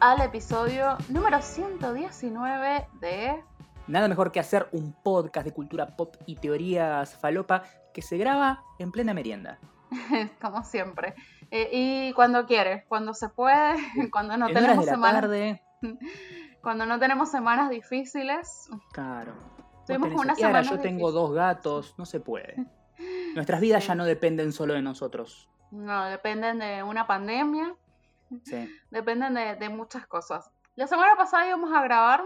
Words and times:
Al 0.00 0.22
episodio 0.22 0.96
número 1.10 1.42
119 1.42 2.88
de... 3.02 3.44
Nada 3.86 4.08
mejor 4.08 4.32
que 4.32 4.40
hacer 4.40 4.66
un 4.72 4.94
podcast 4.94 5.44
de 5.44 5.52
cultura 5.52 5.94
pop 5.94 6.16
y 6.24 6.36
teorías 6.36 7.14
falopa 7.16 7.64
que 7.92 8.00
se 8.00 8.16
graba 8.16 8.64
en 8.78 8.92
plena 8.92 9.12
merienda. 9.12 9.58
Como 10.40 10.64
siempre. 10.64 11.14
Eh, 11.50 11.68
y 11.70 12.12
cuando 12.14 12.46
quiere, 12.46 12.86
cuando 12.88 13.12
se 13.12 13.28
puede, 13.28 13.76
cuando 14.10 14.38
no 14.38 14.46
tenemos 14.46 14.86
semanas... 14.86 15.20
Tarde. 15.20 15.62
Cuando 16.62 16.84
no 16.84 16.98
tenemos 16.98 17.30
semanas 17.30 17.70
difíciles. 17.70 18.68
Claro. 18.92 19.32
Tuvimos 19.86 20.12
una 20.12 20.34
semana 20.34 20.60
yo 20.60 20.78
tengo 20.78 21.10
dos 21.10 21.32
gatos, 21.32 21.94
no 21.96 22.04
se 22.04 22.20
puede. 22.20 22.66
Nuestras 23.34 23.62
vidas 23.62 23.86
ya 23.86 23.94
no 23.94 24.04
dependen 24.04 24.52
solo 24.52 24.74
de 24.74 24.82
nosotros. 24.82 25.48
No, 25.70 26.04
dependen 26.04 26.58
de 26.58 26.82
una 26.82 27.06
pandemia. 27.06 27.74
Sí. 28.44 28.68
Dependen 28.90 29.34
de, 29.34 29.68
muchas 29.68 30.06
cosas. 30.06 30.50
La 30.74 30.86
semana 30.86 31.16
pasada 31.16 31.46
íbamos 31.46 31.72
a 31.72 31.82
grabar, 31.82 32.24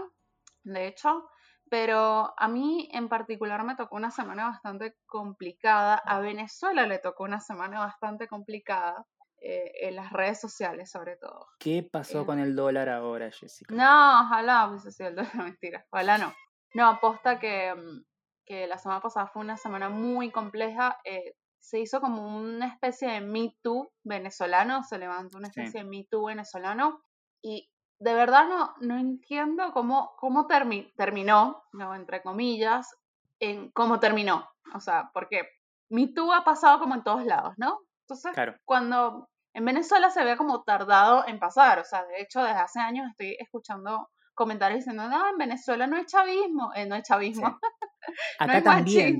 de 0.63 0.87
hecho, 0.87 1.29
pero 1.69 2.33
a 2.37 2.47
mí 2.47 2.89
en 2.93 3.09
particular 3.09 3.63
me 3.63 3.75
tocó 3.75 3.95
una 3.95 4.11
semana 4.11 4.49
bastante 4.49 4.95
complicada. 5.05 5.95
A 5.95 6.19
Venezuela 6.19 6.85
le 6.85 6.99
tocó 6.99 7.23
una 7.23 7.39
semana 7.39 7.79
bastante 7.79 8.27
complicada. 8.27 9.05
Eh, 9.47 9.89
en 9.89 9.95
las 9.95 10.11
redes 10.11 10.39
sociales 10.41 10.89
sobre 10.89 11.17
todo. 11.17 11.45
¿Qué 11.59 11.83
pasó 11.83 12.21
eh, 12.21 12.25
con 12.25 12.39
el 12.39 12.55
dólar 12.55 12.89
ahora, 12.89 13.29
Jessica? 13.29 13.75
No, 13.75 14.21
ojalá 14.23 14.67
hubiese 14.67 14.91
sido 14.91 15.09
el 15.09 15.15
dólar, 15.17 15.35
mentira, 15.59 15.85
ojalá 15.91 16.17
no. 16.17 16.33
No, 16.73 16.87
aposta 16.87 17.37
que, 17.37 17.75
mm, 17.75 18.05
que 18.43 18.65
la 18.65 18.79
semana 18.79 19.01
pasada 19.01 19.27
fue 19.27 19.43
una 19.43 19.57
semana 19.57 19.89
muy 19.89 20.31
compleja. 20.31 20.99
Eh, 21.03 21.35
se 21.65 21.79
hizo 21.79 21.99
como 21.99 22.37
una 22.37 22.67
especie 22.67 23.09
de 23.09 23.21
Me 23.21 23.57
Too 23.63 23.91
venezolano, 24.03 24.83
se 24.83 24.99
levantó 24.99 25.39
una 25.39 25.47
especie 25.47 25.83
de 25.83 25.89
Me 25.89 26.03
Too 26.03 26.25
venezolano 26.25 27.01
y 27.41 27.71
de 27.99 28.13
verdad 28.13 28.47
no, 28.47 28.75
no 28.81 28.99
entiendo 28.99 29.71
cómo, 29.73 30.15
cómo 30.17 30.45
terminó, 30.45 31.63
no, 31.73 31.95
entre 31.95 32.21
comillas, 32.21 32.95
en 33.39 33.71
cómo 33.71 33.99
terminó. 33.99 34.47
O 34.75 34.79
sea, 34.79 35.09
porque 35.11 35.49
Me 35.89 36.07
Too 36.07 36.31
ha 36.33 36.43
pasado 36.43 36.77
como 36.77 36.93
en 36.93 37.03
todos 37.03 37.25
lados, 37.25 37.55
¿no? 37.57 37.79
Entonces, 38.01 38.59
cuando 38.63 39.27
en 39.53 39.65
Venezuela 39.65 40.11
se 40.11 40.23
ve 40.23 40.37
como 40.37 40.61
tardado 40.63 41.25
en 41.25 41.39
pasar, 41.39 41.79
o 41.79 41.83
sea, 41.83 42.05
de 42.05 42.21
hecho 42.21 42.43
desde 42.43 42.59
hace 42.59 42.79
años 42.79 43.07
estoy 43.09 43.37
escuchando 43.39 44.11
comentarios 44.35 44.81
diciendo, 44.81 45.07
no, 45.09 45.29
en 45.29 45.37
Venezuela 45.37 45.87
no 45.87 45.95
hay 45.95 46.05
chavismo, 46.05 46.71
eh, 46.75 46.85
no 46.85 46.93
hay 46.93 47.01
chavismo, 47.01 47.59
Acá 48.39 48.61
también. 48.61 49.19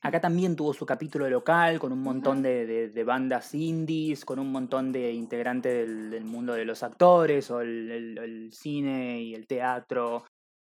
Acá 0.00 0.20
también 0.20 0.56
tuvo 0.56 0.72
su 0.72 0.84
capítulo 0.84 1.28
local 1.28 1.78
con 1.78 1.92
un 1.92 2.02
montón 2.02 2.42
de, 2.42 3.04
bandas 3.04 3.54
indies, 3.54 4.24
con 4.24 4.38
un 4.38 4.52
montón 4.52 4.92
de 4.92 5.12
integrantes 5.12 6.10
del, 6.10 6.24
mundo 6.24 6.54
de 6.54 6.64
los 6.64 6.82
actores 6.82 7.50
o 7.50 7.60
el, 7.60 8.50
cine 8.52 9.20
y 9.22 9.34
el 9.34 9.46
teatro. 9.46 10.24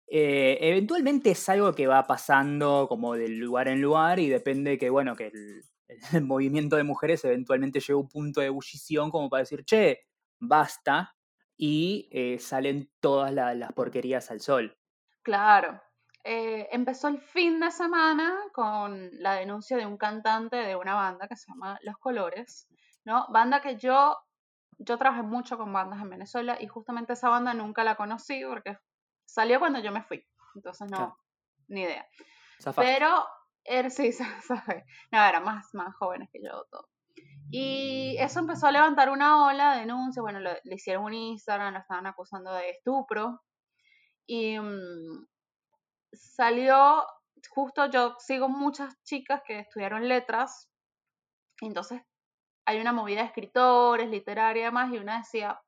Eh, 0.07 0.59
eventualmente 0.61 1.31
es 1.31 1.49
algo 1.49 1.73
que 1.73 1.87
va 1.87 2.07
pasando 2.07 2.87
como 2.89 3.15
de 3.15 3.29
lugar 3.29 3.69
en 3.69 3.81
lugar 3.81 4.21
y 4.21 4.29
depende 4.29 4.79
que, 4.79 4.91
bueno, 4.91 5.17
que 5.17 5.29
el, 5.29 5.63
movimiento 6.23 6.77
de 6.77 6.85
mujeres 6.85 7.25
eventualmente 7.25 7.81
llega 7.81 7.95
a 7.95 8.03
un 8.03 8.09
punto 8.09 8.41
de 8.41 8.47
ebullición 8.47 9.11
como 9.11 9.31
para 9.31 9.43
decir, 9.43 9.65
che, 9.65 10.01
basta, 10.39 11.15
y 11.57 12.09
eh, 12.11 12.39
salen 12.39 12.91
todas 13.01 13.33
las 13.33 13.73
porquerías 13.73 14.31
al 14.31 14.41
sol. 14.41 14.77
Claro, 15.23 15.81
eh, 16.27 16.69
empezó 16.73 17.09
el 17.09 17.21
fin 17.21 17.61
de 17.61 17.71
semana 17.71 18.35
con 18.55 19.11
la 19.21 19.35
denuncia 19.35 19.77
de 19.77 19.85
un 19.85 19.99
cantante 19.99 20.57
de 20.57 20.75
una 20.75 20.95
banda 20.95 21.29
que 21.29 21.37
se 21.37 21.53
llama 21.53 21.79
Los 21.83 21.99
Colores, 21.99 22.67
¿no? 23.05 23.27
Banda 23.29 23.61
que 23.61 23.77
yo, 23.77 24.17
yo 24.79 24.97
trabajé 24.97 25.23
mucho 25.23 25.59
con 25.59 25.71
bandas 25.71 26.01
en 26.01 26.09
Venezuela 26.09 26.57
y 26.59 26.67
justamente 26.67 27.13
esa 27.13 27.29
banda 27.29 27.53
nunca 27.53 27.85
la 27.85 27.97
conocí 27.97 28.43
porque 28.49 28.79
salió 29.27 29.59
cuando 29.59 29.81
yo 29.81 29.93
me 29.93 30.03
fui, 30.03 30.27
entonces 30.55 30.91
no, 30.91 31.15
ni 31.69 31.83
idea. 31.83 32.07
Pero, 32.75 33.27
er, 33.63 33.91
sí, 33.91 34.11
no, 35.13 35.23
eran 35.23 35.45
más, 35.45 35.75
más 35.75 35.95
jóvenes 35.97 36.31
que 36.33 36.41
yo 36.43 36.65
todo. 36.71 36.89
Y 37.51 38.17
eso 38.19 38.41
empezó 38.41 38.67
a 38.67 38.73
levantar 38.73 39.11
una 39.11 39.45
ola 39.45 39.75
de 39.75 39.81
denuncias, 39.81 40.23
bueno, 40.23 40.41
le 40.41 40.75
hicieron 40.75 41.05
un 41.05 41.13
Instagram, 41.13 41.75
lo 41.75 41.81
estaban 41.81 42.07
acusando 42.07 42.51
de 42.55 42.71
estupro. 42.71 43.43
Y, 44.27 44.59
mm, 44.59 45.27
salió, 46.17 47.05
justo 47.51 47.87
yo 47.87 48.17
sigo 48.19 48.49
muchas 48.49 48.95
chicas 49.03 49.43
que 49.47 49.61
estudiaron 49.61 50.09
letras, 50.09 50.69
entonces 51.61 52.03
hay 52.67 52.81
una 52.81 52.93
movida 52.93 53.21
de 53.21 53.27
escritores, 53.27 54.09
literaria 54.09 54.63
y 54.63 54.65
demás, 54.65 54.93
y 54.93 54.99
una 54.99 55.19
decía, 55.19 55.61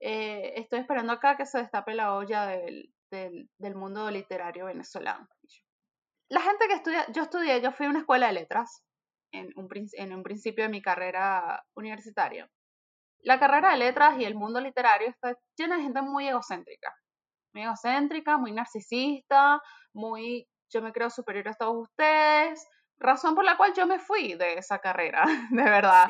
eh, 0.00 0.54
estoy 0.56 0.80
esperando 0.80 1.12
acá 1.12 1.36
que 1.36 1.46
se 1.46 1.58
destape 1.58 1.94
la 1.94 2.14
olla 2.14 2.46
del, 2.46 2.92
del, 3.10 3.74
mundo 3.74 4.10
literario 4.10 4.66
venezolano. 4.66 5.28
La 6.28 6.40
gente 6.40 6.66
que 6.68 6.74
estudia, 6.74 7.06
yo 7.12 7.22
estudié, 7.22 7.60
yo 7.62 7.72
fui 7.72 7.86
a 7.86 7.90
una 7.90 8.00
escuela 8.00 8.26
de 8.26 8.32
letras 8.34 8.82
en 9.32 9.50
un, 9.56 9.68
en 9.92 10.12
un 10.12 10.22
principio 10.22 10.64
de 10.64 10.70
mi 10.70 10.82
carrera 10.82 11.64
universitaria. 11.74 12.50
La 13.20 13.38
carrera 13.38 13.70
de 13.70 13.78
letras 13.78 14.18
y 14.18 14.24
el 14.24 14.34
mundo 14.34 14.60
literario 14.60 15.08
está 15.08 15.38
llena 15.56 15.76
de 15.76 15.84
gente 15.84 16.02
muy 16.02 16.28
egocéntrica 16.28 16.94
muy 17.54 17.62
egocéntrica, 17.62 18.36
muy 18.36 18.52
narcisista, 18.52 19.60
muy 19.92 20.46
yo 20.70 20.82
me 20.82 20.92
creo 20.92 21.08
superior 21.08 21.48
a 21.48 21.54
todos 21.54 21.88
ustedes, 21.88 22.66
razón 22.98 23.34
por 23.34 23.44
la 23.44 23.56
cual 23.56 23.72
yo 23.76 23.86
me 23.86 23.98
fui 23.98 24.34
de 24.34 24.54
esa 24.54 24.78
carrera, 24.80 25.24
de 25.50 25.62
verdad. 25.62 26.08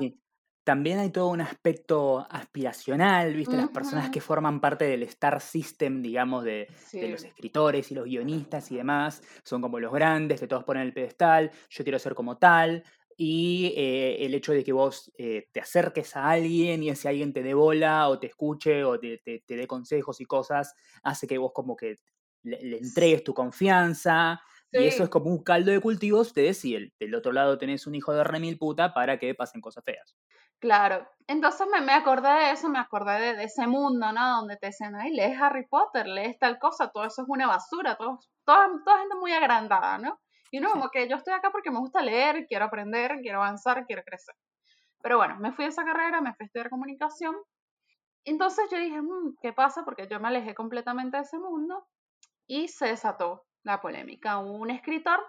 También 0.65 0.99
hay 0.99 1.11
todo 1.11 1.29
un 1.29 1.43
aspecto 1.43 2.27
aspiracional, 2.31 3.35
¿viste? 3.35 3.55
Las 3.55 3.69
personas 3.69 4.09
que 4.09 4.23
forman 4.23 4.63
parte 4.63 4.87
del 4.87 5.03
star 5.03 5.39
system, 5.43 6.01
digamos, 6.01 6.43
de, 6.43 6.73
de, 6.91 7.09
los 7.11 7.23
escritores 7.23 7.91
y 7.91 7.95
los 7.95 8.07
guionistas 8.07 8.73
y 8.73 8.77
demás, 8.77 9.23
son 9.45 9.61
como 9.61 9.79
los 9.79 9.93
grandes 9.93 10.41
que 10.41 10.47
todos 10.47 10.65
ponen 10.65 10.85
el 10.85 10.95
pedestal, 10.95 11.51
yo 11.69 11.85
quiero 11.85 11.99
ser 11.99 12.15
como 12.15 12.39
tal, 12.39 12.83
y 13.17 13.73
eh, 13.77 14.25
el 14.25 14.35
hecho 14.35 14.53
de 14.53 14.65
que 14.65 14.73
vos 14.73 15.13
eh, 15.19 15.49
te 15.53 15.61
acerques 15.61 16.17
a 16.17 16.31
alguien 16.31 16.83
y 16.83 16.91
ese 16.91 17.09
alguien 17.09 17.33
te 17.33 17.43
dé 17.43 17.55
bola 17.55 18.09
o 18.09 18.19
te 18.19 18.27
escuche 18.27 18.85
o 18.85 18.99
te, 18.99 19.21
dé 19.25 19.67
consejos 19.67 20.21
y 20.21 20.25
cosas, 20.25 20.75
hace 21.03 21.27
que 21.27 21.39
vos 21.39 21.53
como 21.55 21.77
que 21.77 21.97
le, 22.43 22.79
entregues 22.79 23.25
tu 23.25 23.35
confianza. 23.35 24.41
Y 24.73 24.87
eso 24.87 25.05
es 25.05 25.09
como 25.09 25.31
un 25.31 25.45
caldo 25.45 25.71
de 25.71 25.79
cultivos, 25.79 26.27
ustedes, 26.27 26.65
y 26.65 26.75
el, 26.75 26.93
del 26.99 27.15
otro 27.15 27.31
lado 27.31 27.59
tenés 27.59 27.87
un 27.87 27.95
hijo 27.95 28.13
de 28.13 28.25
remil 28.25 28.59
puta 28.59 28.93
para 28.93 29.21
que 29.21 29.33
pasen 29.33 29.61
cosas 29.61 29.85
feas. 29.85 30.17
Claro, 30.59 31.07
entonces 31.27 31.67
me, 31.71 31.81
me 31.81 31.93
acordé 31.93 32.29
de 32.29 32.51
eso, 32.51 32.69
me 32.69 32.79
acordé 32.79 33.37
de, 33.37 33.45
ese 33.45 33.67
mundo, 33.67 34.13
¿no? 34.13 34.37
Donde 34.39 34.57
te 34.57 34.69
dicen, 34.69 34.97
ay, 34.97 35.13
lees 35.13 35.41
Harry 35.41 35.67
Potter, 35.69 36.07
lees 36.07 36.39
tal 36.39 36.59
cosa, 36.59 36.91
todo 36.91 37.05
eso 37.05 37.23
es 37.23 37.29
una 37.29 37.47
basura, 37.47 37.97
todo, 37.97 38.19
toda, 38.45 38.69
toda 38.85 38.99
gente 38.99 39.15
muy 39.15 39.33
agrandada, 39.33 39.99
¿no? 39.99 40.19
Y 40.55 40.61
no, 40.61 40.71
como 40.71 40.89
que 40.91 41.09
yo 41.09 41.17
estoy 41.17 41.35
acá 41.35 41.51
porque 41.51 41.73
me 41.73 41.81
gusta 41.81 42.01
leer, 42.01 42.47
quiero 42.47 42.67
aprender, 42.67 43.19
quiero 43.23 43.43
avanzar, 43.43 43.85
quiero 43.87 44.05
crecer. 44.05 44.37
Pero 45.03 45.17
bueno, 45.17 45.37
me 45.41 45.51
fui 45.51 45.65
a 45.65 45.69
esa 45.69 45.85
carrera, 45.85 46.21
me 46.21 46.33
fui 46.35 46.45
a 46.45 46.47
estudiar 46.47 46.71
comunicación. 46.71 47.35
Entonces 48.25 48.67
yo 48.71 48.79
dije, 48.79 49.03
mm, 49.03 49.35
¿qué 49.43 49.53
pasa? 49.53 49.85
Porque 49.85 50.07
yo 50.07 50.21
me 50.21 50.29
alejé 50.29 50.55
completamente 50.55 51.17
de 51.17 51.25
ese 51.25 51.41
mundo 51.41 51.89
y 52.47 52.69
se 52.69 52.87
desató 52.87 53.47
la 53.65 53.81
polémica. 53.81 54.39
Un 54.39 54.71
escritor, 54.71 55.27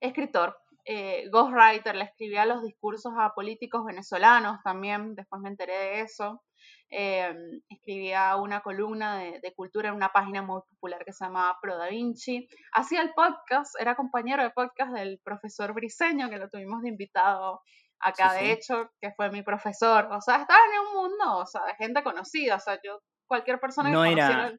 escritor, 0.00 0.58
eh, 0.84 1.28
ghostwriter, 1.30 1.94
le 1.94 2.02
escribía 2.02 2.44
los 2.44 2.64
discursos 2.64 3.12
a 3.16 3.34
políticos 3.36 3.84
venezolanos 3.84 4.58
también, 4.64 5.14
después 5.14 5.40
me 5.42 5.48
enteré 5.48 5.78
de 5.78 6.00
eso. 6.00 6.42
Em, 6.88 7.60
escribía 7.68 8.36
una 8.36 8.60
columna 8.60 9.18
de, 9.18 9.52
cultura 9.56 9.88
en 9.88 9.96
una 9.96 10.10
página 10.10 10.42
muy 10.42 10.60
popular 10.68 11.04
que 11.04 11.12
se 11.12 11.24
llamaba 11.24 11.56
Pro 11.60 11.76
Da 11.76 11.88
Vinci. 11.88 12.48
Hacía 12.72 13.02
el 13.02 13.12
podcast, 13.12 13.74
era 13.80 13.96
compañero 13.96 14.42
de 14.42 14.50
podcast 14.50 14.92
del 14.92 15.20
profesor 15.24 15.74
Briseño, 15.74 16.30
que 16.30 16.38
lo 16.38 16.48
tuvimos 16.48 16.82
de 16.82 16.90
invitado 16.90 17.60
acá, 17.98 18.34
de 18.34 18.52
hecho, 18.52 18.90
que 19.00 19.10
fue 19.12 19.30
mi 19.30 19.42
profesor. 19.42 20.08
O 20.12 20.20
sea, 20.20 20.42
estaba 20.42 20.60
en 20.72 20.80
un 20.80 21.02
mundo, 21.02 21.38
o 21.38 21.46
sea, 21.46 21.64
de 21.64 21.74
gente 21.74 22.02
conocida. 22.04 22.56
O 22.56 22.60
sea, 22.60 22.78
yo, 22.82 23.00
cualquier 23.26 23.58
persona 23.58 23.90
que 23.90 23.94
no 23.94 24.04
Era... 24.04 24.52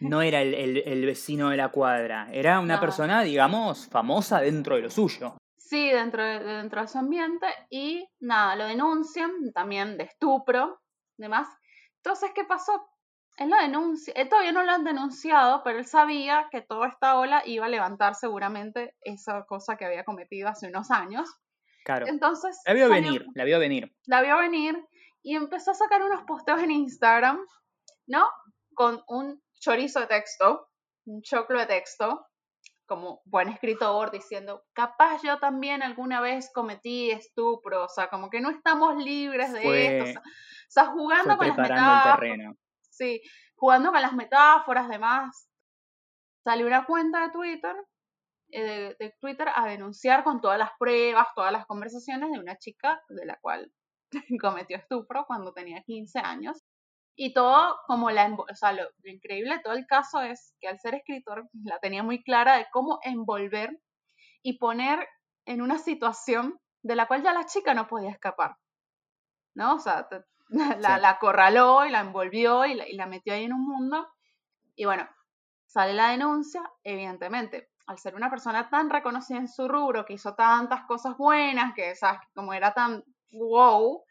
No 0.00 0.22
era 0.22 0.40
el, 0.40 1.04
vecino 1.04 1.50
de 1.50 1.58
la 1.58 1.68
cuadra, 1.68 2.26
era 2.32 2.58
una 2.58 2.80
persona, 2.80 3.20
digamos, 3.20 3.86
famosa 3.90 4.40
dentro 4.40 4.76
de 4.76 4.80
lo 4.80 4.88
suyo. 4.88 5.36
Sí, 5.58 5.90
dentro 5.90 6.24
de, 6.24 6.38
dentro 6.42 6.80
de 6.80 6.88
su 6.88 6.96
ambiente 6.96 7.46
y 7.68 8.08
nada, 8.20 8.56
lo 8.56 8.64
denuncian 8.64 9.30
también 9.52 9.98
de 9.98 10.04
estupro, 10.04 10.80
demás. 11.16 11.48
Entonces, 11.96 12.30
¿qué 12.34 12.44
pasó? 12.44 12.88
Él 13.36 13.50
lo 13.50 13.56
denuncia, 13.56 14.14
él 14.14 14.28
todavía 14.28 14.52
no 14.52 14.62
lo 14.62 14.70
han 14.70 14.84
denunciado, 14.84 15.62
pero 15.64 15.78
él 15.78 15.86
sabía 15.86 16.48
que 16.52 16.60
toda 16.60 16.88
esta 16.88 17.18
ola 17.18 17.42
iba 17.46 17.66
a 17.66 17.68
levantar 17.68 18.14
seguramente 18.14 18.94
esa 19.00 19.44
cosa 19.46 19.76
que 19.76 19.84
había 19.84 20.04
cometido 20.04 20.48
hace 20.48 20.68
unos 20.68 20.90
años. 20.90 21.28
Claro. 21.84 22.06
Entonces. 22.06 22.60
La 22.64 22.74
vio 22.74 22.88
venir, 22.88 23.26
la 23.34 23.44
vio 23.44 23.58
venir. 23.58 23.94
La 24.06 24.22
vio 24.22 24.38
venir 24.38 24.78
y 25.22 25.34
empezó 25.34 25.72
a 25.72 25.74
sacar 25.74 26.02
unos 26.02 26.22
posteos 26.22 26.62
en 26.62 26.70
Instagram, 26.70 27.40
¿no? 28.06 28.28
Con 28.74 29.02
un 29.08 29.42
chorizo 29.58 30.00
de 30.00 30.06
texto, 30.06 30.68
un 31.06 31.22
choclo 31.22 31.58
de 31.58 31.66
texto, 31.66 32.26
como 32.86 33.22
buen 33.24 33.48
escritor, 33.48 34.10
diciendo, 34.10 34.64
capaz 34.74 35.22
yo 35.22 35.38
también 35.38 35.82
alguna 35.82 36.20
vez 36.20 36.50
cometí 36.52 37.10
estupro, 37.10 37.84
o 37.84 37.88
sea, 37.88 38.08
como 38.08 38.28
que 38.30 38.40
no 38.40 38.50
estamos 38.50 39.02
libres 39.02 39.52
de 39.52 39.98
esto. 39.98 40.04
O 40.04 40.12
sea, 40.12 40.22
jugando 40.82 41.36
con 41.36 41.48
las 41.48 41.56
metáforas. 41.56 42.56
Sí, 42.90 43.20
jugando 43.56 43.92
con 43.92 44.02
las 44.02 44.12
metáforas, 44.12 44.88
demás. 44.88 45.48
Salió 46.44 46.66
una 46.66 46.84
cuenta 46.84 47.22
de 47.22 47.30
Twitter, 47.30 47.76
eh, 48.50 48.96
de, 48.98 49.14
Twitter 49.20 49.48
a 49.54 49.66
denunciar 49.66 50.22
con 50.22 50.40
todas 50.40 50.58
las 50.58 50.70
pruebas, 50.78 51.28
todas 51.34 51.52
las 51.52 51.66
conversaciones 51.66 52.30
de 52.30 52.38
una 52.38 52.56
chica 52.58 53.02
de 53.08 53.24
la 53.24 53.38
cual 53.40 53.72
cometió 54.40 54.76
estupro 54.76 55.24
cuando 55.26 55.52
tenía 55.52 55.82
15 55.82 56.18
años. 56.20 56.62
Y 57.16 57.32
todo 57.32 57.76
como 57.86 58.10
la, 58.10 58.32
o 58.34 58.54
sea, 58.54 58.72
lo, 58.72 58.88
increíble 59.04 59.54
de 59.54 59.60
todo 59.60 59.74
el 59.74 59.86
caso 59.86 60.20
es 60.20 60.54
que 60.60 60.68
al 60.68 60.80
ser 60.80 60.94
escritor 60.96 61.48
la 61.64 61.78
tenía 61.78 62.02
muy 62.02 62.22
clara 62.22 62.56
de 62.56 62.66
cómo 62.72 62.98
envolver 63.02 63.70
y 64.42 64.58
poner 64.58 65.06
en 65.46 65.62
una 65.62 65.78
situación 65.78 66.58
de 66.82 66.96
la 66.96 67.06
cual 67.06 67.22
ya 67.22 67.32
la 67.32 67.46
chica 67.46 67.72
no 67.72 67.86
podía 67.86 68.10
escapar. 68.10 68.56
¿No? 69.54 69.76
O 69.76 69.78
sea, 69.78 70.08
la, 70.80 70.98
la 70.98 71.10
acorraló 71.10 71.84
y 71.86 71.90
la 71.90 72.00
envolvió 72.00 72.64
y 72.66 72.74
la, 72.74 72.88
y 72.88 72.94
la 72.94 73.06
metió 73.06 73.34
ahí 73.34 73.44
en 73.44 73.52
un 73.52 73.66
mundo. 73.66 74.08
Y 74.76 74.84
bueno, 74.84 75.08
sale 75.66 75.94
la 75.94 76.10
denuncia, 76.10 76.62
evidentemente, 76.82 77.70
al 77.86 77.98
ser 77.98 78.14
una 78.14 78.30
persona 78.30 78.70
tan 78.70 78.90
reconocida 78.90 79.38
en 79.38 79.48
su 79.48 79.68
rubro, 79.68 80.04
que 80.04 80.14
hizo 80.14 80.34
tantas 80.34 80.84
cosas 80.86 81.16
buenas, 81.16 81.74
que 81.74 81.94
sabes, 81.94 82.20
como 82.34 82.54
era 82.54 82.72
tan 82.72 83.04
wow, 83.32 84.04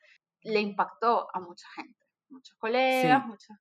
le 0.44 0.60
impactó 0.60 1.28
a 1.34 1.40
mucha 1.40 1.68
gente, 1.76 2.06
muchos 2.30 2.56
colegas, 2.58 3.26
muchas 3.26 3.58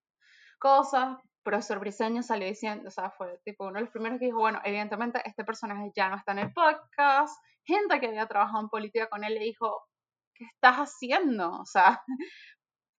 cosas. 0.58 1.18
Profesor 1.42 1.80
Briseño 1.80 2.22
salió 2.22 2.46
diciendo, 2.46 2.88
o 2.88 2.90
sea, 2.90 3.10
fue 3.10 3.38
tipo 3.44 3.64
uno 3.64 3.74
de 3.74 3.82
los 3.82 3.90
primeros 3.90 4.18
que 4.18 4.26
dijo, 4.26 4.38
bueno, 4.38 4.60
evidentemente 4.64 5.20
este 5.24 5.44
personaje 5.44 5.90
ya 5.94 6.08
no 6.08 6.16
está 6.16 6.32
en 6.32 6.38
el 6.38 6.52
podcast. 6.52 7.36
Gente 7.64 7.98
que 8.00 8.06
había 8.06 8.26
trabajado 8.26 8.60
en 8.60 8.68
política 8.68 9.08
con 9.08 9.24
él 9.24 9.34
le 9.34 9.40
dijo, 9.40 9.88
¿qué 10.34 10.44
estás 10.44 10.76
haciendo? 10.76 11.50
O 11.52 11.64
sea, 11.64 12.02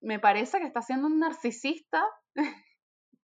me 0.03 0.19
parece 0.19 0.59
que 0.59 0.65
estás 0.65 0.85
siendo 0.85 1.07
un 1.07 1.19
narcisista 1.19 2.03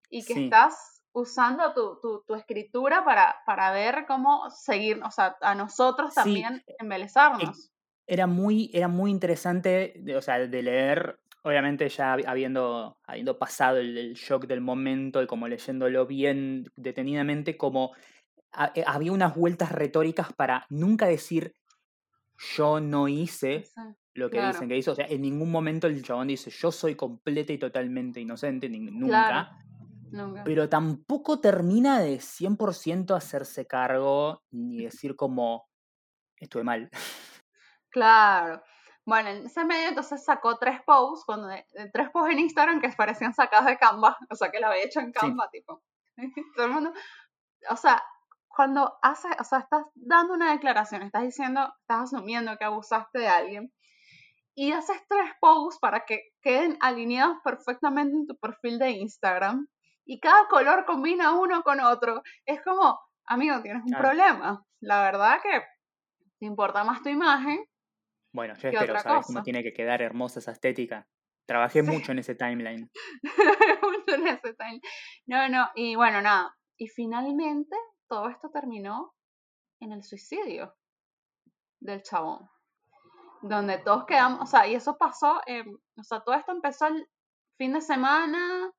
y 0.10 0.24
que 0.26 0.46
estás 0.46 1.04
usando 1.12 1.74
tu, 1.74 2.24
tu, 2.26 2.36
escritura 2.36 3.04
para, 3.04 3.36
para, 3.46 3.72
ver 3.72 4.06
cómo 4.08 4.50
seguir, 4.50 5.02
o 5.04 5.12
sea, 5.12 5.36
a 5.42 5.56
nosotros 5.56 6.14
también 6.14 6.64
sí. 6.66 6.76
embelezarnos. 6.80 7.72
Era 8.08 8.26
muy, 8.26 8.72
era 8.74 8.88
muy 8.88 9.12
interesante, 9.12 10.04
o 10.16 10.22
sea, 10.22 10.40
de 10.40 10.64
leer, 10.64 11.20
obviamente 11.44 11.90
ya 11.90 12.14
habiendo, 12.14 13.00
habiendo 13.04 13.38
pasado 13.38 13.78
el, 13.78 14.14
shock 14.14 14.46
del 14.48 14.62
momento 14.62 15.22
y 15.22 15.28
como 15.28 15.48
leyéndolo 15.48 16.06
bien 16.08 16.72
detenidamente, 16.76 17.58
como 17.58 17.92
eh, 18.76 18.84
había 18.86 19.12
unas 19.12 19.36
vueltas 19.36 19.72
retóricas 19.72 20.34
para 20.34 20.66
nunca 20.70 21.08
decir 21.08 21.56
yo 22.56 22.80
no 22.80 23.08
hice 23.08 23.66
lo 24.14 24.30
que 24.30 24.46
dicen 24.46 24.68
que 24.68 24.78
hizo. 24.78 24.92
O 24.92 24.96
sea, 24.96 25.06
en 25.08 25.22
ningún 25.22 25.52
momento 25.52 25.88
el 25.88 26.04
chabón 26.04 26.28
dice 26.28 26.50
yo 26.50 26.72
soy 26.72 26.96
completa 26.96 27.54
y 27.54 27.58
totalmente 27.58 28.20
inocente, 28.20 28.70
nunca. 28.70 29.58
Pero 30.44 30.68
tampoco 30.68 31.40
termina 31.40 32.00
de 32.00 32.18
100% 32.18 33.16
hacerse 33.16 33.68
cargo 33.68 34.44
ni 34.52 34.84
decir 34.84 35.16
como 35.16 35.70
estuve 36.38 36.64
mal. 36.64 36.90
Claro. 37.92 38.62
Bueno, 39.06 39.30
en 39.30 39.46
ese 39.48 39.66
medio 39.66 39.90
entonces 39.90 40.24
sacó 40.24 40.58
tres 40.58 40.82
posts, 40.86 41.26
cuando, 41.26 41.50
tres 41.94 42.10
posts 42.12 42.32
en 42.32 42.40
Instagram 42.40 42.80
que 42.80 42.90
parecían 42.90 43.34
sacados 43.34 43.66
de 43.66 43.78
Canva, 43.78 44.16
o 44.30 44.36
sea, 44.36 44.52
que 44.52 44.60
lo 44.60 44.68
había 44.68 44.84
hecho 44.84 45.00
en 45.00 45.12
Canva, 45.12 45.50
tipo. 45.52 45.82
Todo 46.56 46.68
el 46.68 46.72
mundo, 46.72 46.94
o 47.70 47.76
sea, 47.76 48.04
cuando 48.48 48.98
haces, 49.02 49.32
o 49.40 49.44
sea, 49.44 49.60
estás 49.60 49.86
dando 49.96 50.34
una 50.34 50.52
declaración, 50.52 51.02
estás 51.02 51.24
diciendo, 51.24 51.74
estás 51.82 52.14
asumiendo 52.14 52.58
que 52.58 52.66
abusaste 52.66 53.20
de 53.20 53.28
alguien, 53.28 53.74
y 54.56 54.72
haces 54.72 54.98
tres 55.08 55.32
posts 55.40 55.80
para 55.80 56.06
que 56.06 56.22
queden 56.42 56.78
alineados 56.82 57.38
perfectamente 57.44 58.16
en 58.16 58.28
tu 58.28 58.38
perfil 58.38 58.80
de 58.80 58.92
Instagram, 58.92 59.68
y 60.10 60.20
cada 60.20 60.48
color 60.48 60.86
combina 60.86 61.38
uno 61.38 61.62
con 61.62 61.80
otro. 61.80 62.24
Es 62.44 62.64
como, 62.64 63.00
amigo, 63.28 63.62
tienes 63.62 63.84
un 63.86 63.92
problema. 63.92 64.66
La 64.82 65.04
verdad 65.04 65.40
que 65.44 65.62
te 66.40 66.48
importa 66.48 66.84
más 66.84 67.04
tu 67.04 67.10
imagen. 67.10 67.64
Bueno, 68.34 68.56
yo 68.56 68.70
espero, 68.70 68.98
¿sabes 69.00 69.28
cómo 69.28 69.44
tiene 69.44 69.62
que 69.62 69.72
quedar 69.72 70.02
hermosa 70.02 70.40
esa 70.40 70.52
estética? 70.52 71.08
Trabajé 71.48 71.84
mucho 71.84 72.12
en 72.12 72.20
ese 72.20 72.34
timeline. 72.34 72.90
mucho 73.84 74.16
en 74.16 74.28
ese 74.28 74.56
timeline. 74.56 74.82
No, 75.28 75.48
no, 75.48 75.70
y 75.76 75.96
bueno, 75.96 76.24
nada. 76.24 76.58
Y 76.76 76.88
finalmente 76.88 77.76
todo 78.08 78.30
esto 78.30 78.50
terminó 78.52 79.14
en 79.80 79.92
el 79.92 80.04
suicidio 80.04 80.76
del 81.80 82.02
chabón. 82.02 82.50
Donde 83.42 83.78
todos 83.78 84.06
quedamos, 84.06 84.42
o 84.42 84.46
sea, 84.46 84.68
y 84.68 84.76
eso 84.76 84.98
pasó, 84.98 85.40
o 85.98 86.04
sea, 86.04 86.20
todo 86.22 86.36
esto 86.36 86.52
empezó 86.52 86.88
el 86.88 87.08
fin 87.58 87.74
de 87.74 87.82
semana, 87.82 88.72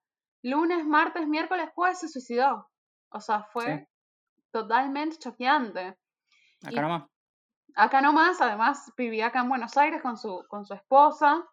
lunes, 0.42 0.84
martes, 0.84 1.26
miércoles, 1.26 1.70
jueves 1.74 2.00
se 2.00 2.08
suicidó. 2.08 2.68
O 3.10 3.20
sea, 3.20 3.44
fue 3.52 3.88
totalmente 4.52 5.16
choqueante. 5.16 5.96
Acá 6.64 6.82
nomás. 6.82 7.10
Acá 7.76 8.00
nomás, 8.00 8.40
además 8.40 8.92
vivía 8.96 9.26
acá 9.26 9.40
en 9.40 9.48
Buenos 9.48 9.76
Aires 9.76 10.02
con 10.02 10.16
su, 10.16 10.44
con 10.48 10.64
su 10.64 10.74
esposa. 10.74 11.44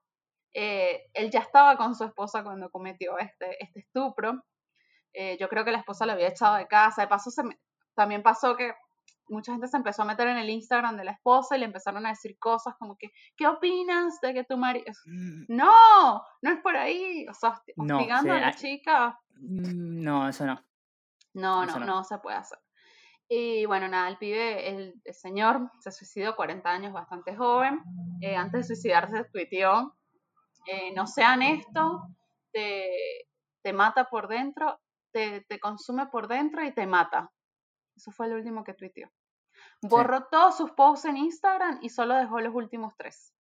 Eh, 0.54 1.06
él 1.14 1.30
ya 1.30 1.40
estaba 1.40 1.78
con 1.78 1.96
su 1.96 2.04
esposa 2.04 2.44
cuando 2.44 2.72
cometió 2.72 3.18
este, 3.18 3.64
este 3.64 3.82
estupro. 3.82 4.44
Eh, 5.14 5.38
yo 5.40 5.48
creo 5.50 5.64
que 5.64 5.72
la 5.72 5.80
esposa 5.80 6.06
lo 6.06 6.14
había 6.14 6.30
echado 6.30 6.56
de 6.56 6.68
casa. 6.68 7.02
De 7.02 7.08
paso, 7.08 7.30
se 7.30 7.44
también 7.96 8.24
pasó 8.24 8.56
que 8.56 8.74
mucha 9.30 9.52
gente 9.52 9.68
se 9.68 9.78
empezó 9.78 10.04
a 10.04 10.06
meter 10.06 10.28
en 10.28 10.38
el 10.38 10.50
Instagram 10.50 10.98
de 10.98 11.04
la 11.04 11.12
esposa 11.12 11.56
y 11.56 11.60
le 11.60 11.66
empezaron 11.66 12.06
a 12.06 12.10
decir 12.10 12.38
cosas 12.40 12.76
como 12.78 12.98
que, 12.98 13.12
¿qué 13.36 13.48
opinas 13.48 14.20
de 14.22 14.34
que 14.34 14.44
tu 14.44 14.58
marido... 14.58 14.86
Mm. 15.06 15.46
No, 15.50 16.22
no 16.42 16.52
es 16.52 16.60
por 16.62 16.76
ahí, 16.76 17.26
o 17.30 17.34
sea, 17.34 17.62
hostigando 17.76 18.34
a 18.34 18.40
la 18.40 18.54
chica. 18.54 19.20
Mm, 19.36 20.04
no, 20.04 20.30
eso 20.30 20.46
no. 20.46 20.64
No, 21.34 21.66
no, 21.66 21.80
no, 21.80 22.04
se 22.04 22.18
puede 22.18 22.38
hacer. 22.38 22.60
Y 23.30 23.66
bueno, 23.66 23.88
nada, 23.88 24.08
el 24.08 24.18
pibe, 24.18 24.70
el, 24.70 25.02
señor 25.14 25.70
se 25.80 25.92
suicidó 25.92 26.36
40 26.36 26.70
años, 26.70 26.94
bastante 26.94 27.36
joven. 27.36 27.82
Eh, 28.22 28.36
antes 28.36 28.62
de 28.68 28.76
suicidarse, 28.76 29.26
tuiteó, 29.26 29.96
eh, 30.66 30.94
no 30.96 31.06
sean 31.08 31.42
esto, 31.42 32.08
te, 32.52 32.90
te 33.62 33.74
mata 33.74 34.06
por 34.06 34.28
dentro, 34.28 34.80
te, 35.12 35.42
te 35.42 35.60
consume 35.60 36.08
por 36.08 36.28
dentro 36.28 36.64
y 36.64 36.74
te 36.74 36.88
mata. 36.88 37.32
Eso 37.96 38.12
fue 38.12 38.30
lo 38.30 38.36
último 38.36 38.64
que 38.64 38.74
tuiteó. 38.74 39.10
Borró 39.82 40.26
todos 40.32 40.58
sus 40.58 40.72
posts 40.72 41.06
en 41.06 41.18
Instagram 41.18 41.80
y 41.82 41.90
solo 41.90 42.16
dejó 42.16 42.40
los 42.42 42.54
últimos 42.54 42.94
tres. 42.98 43.34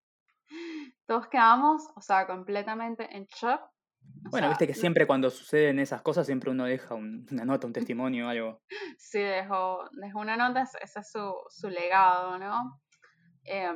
Todos 1.05 1.27
quedamos, 1.27 1.89
o 1.95 2.01
sea, 2.01 2.27
completamente 2.27 3.07
en 3.15 3.25
shock. 3.25 3.61
bueno, 4.29 4.49
viste 4.49 4.67
que 4.67 4.73
siempre 4.73 5.07
cuando 5.07 5.29
suceden 5.29 5.79
esas 5.79 6.01
cosas, 6.01 6.25
siempre 6.25 6.51
uno 6.51 6.65
deja 6.65 6.95
una 6.95 7.45
nota, 7.45 7.67
un 7.67 7.73
testimonio, 7.93 8.29
algo. 8.29 8.61
Sí, 8.97 9.19
dejó, 9.19 9.89
dejó 9.93 10.19
una 10.19 10.37
nota, 10.37 10.63
ese 10.81 10.99
es 10.99 11.11
su, 11.11 11.33
su 11.49 11.69
legado, 11.69 12.37
¿no? 12.37 12.81
Eh, 13.43 13.69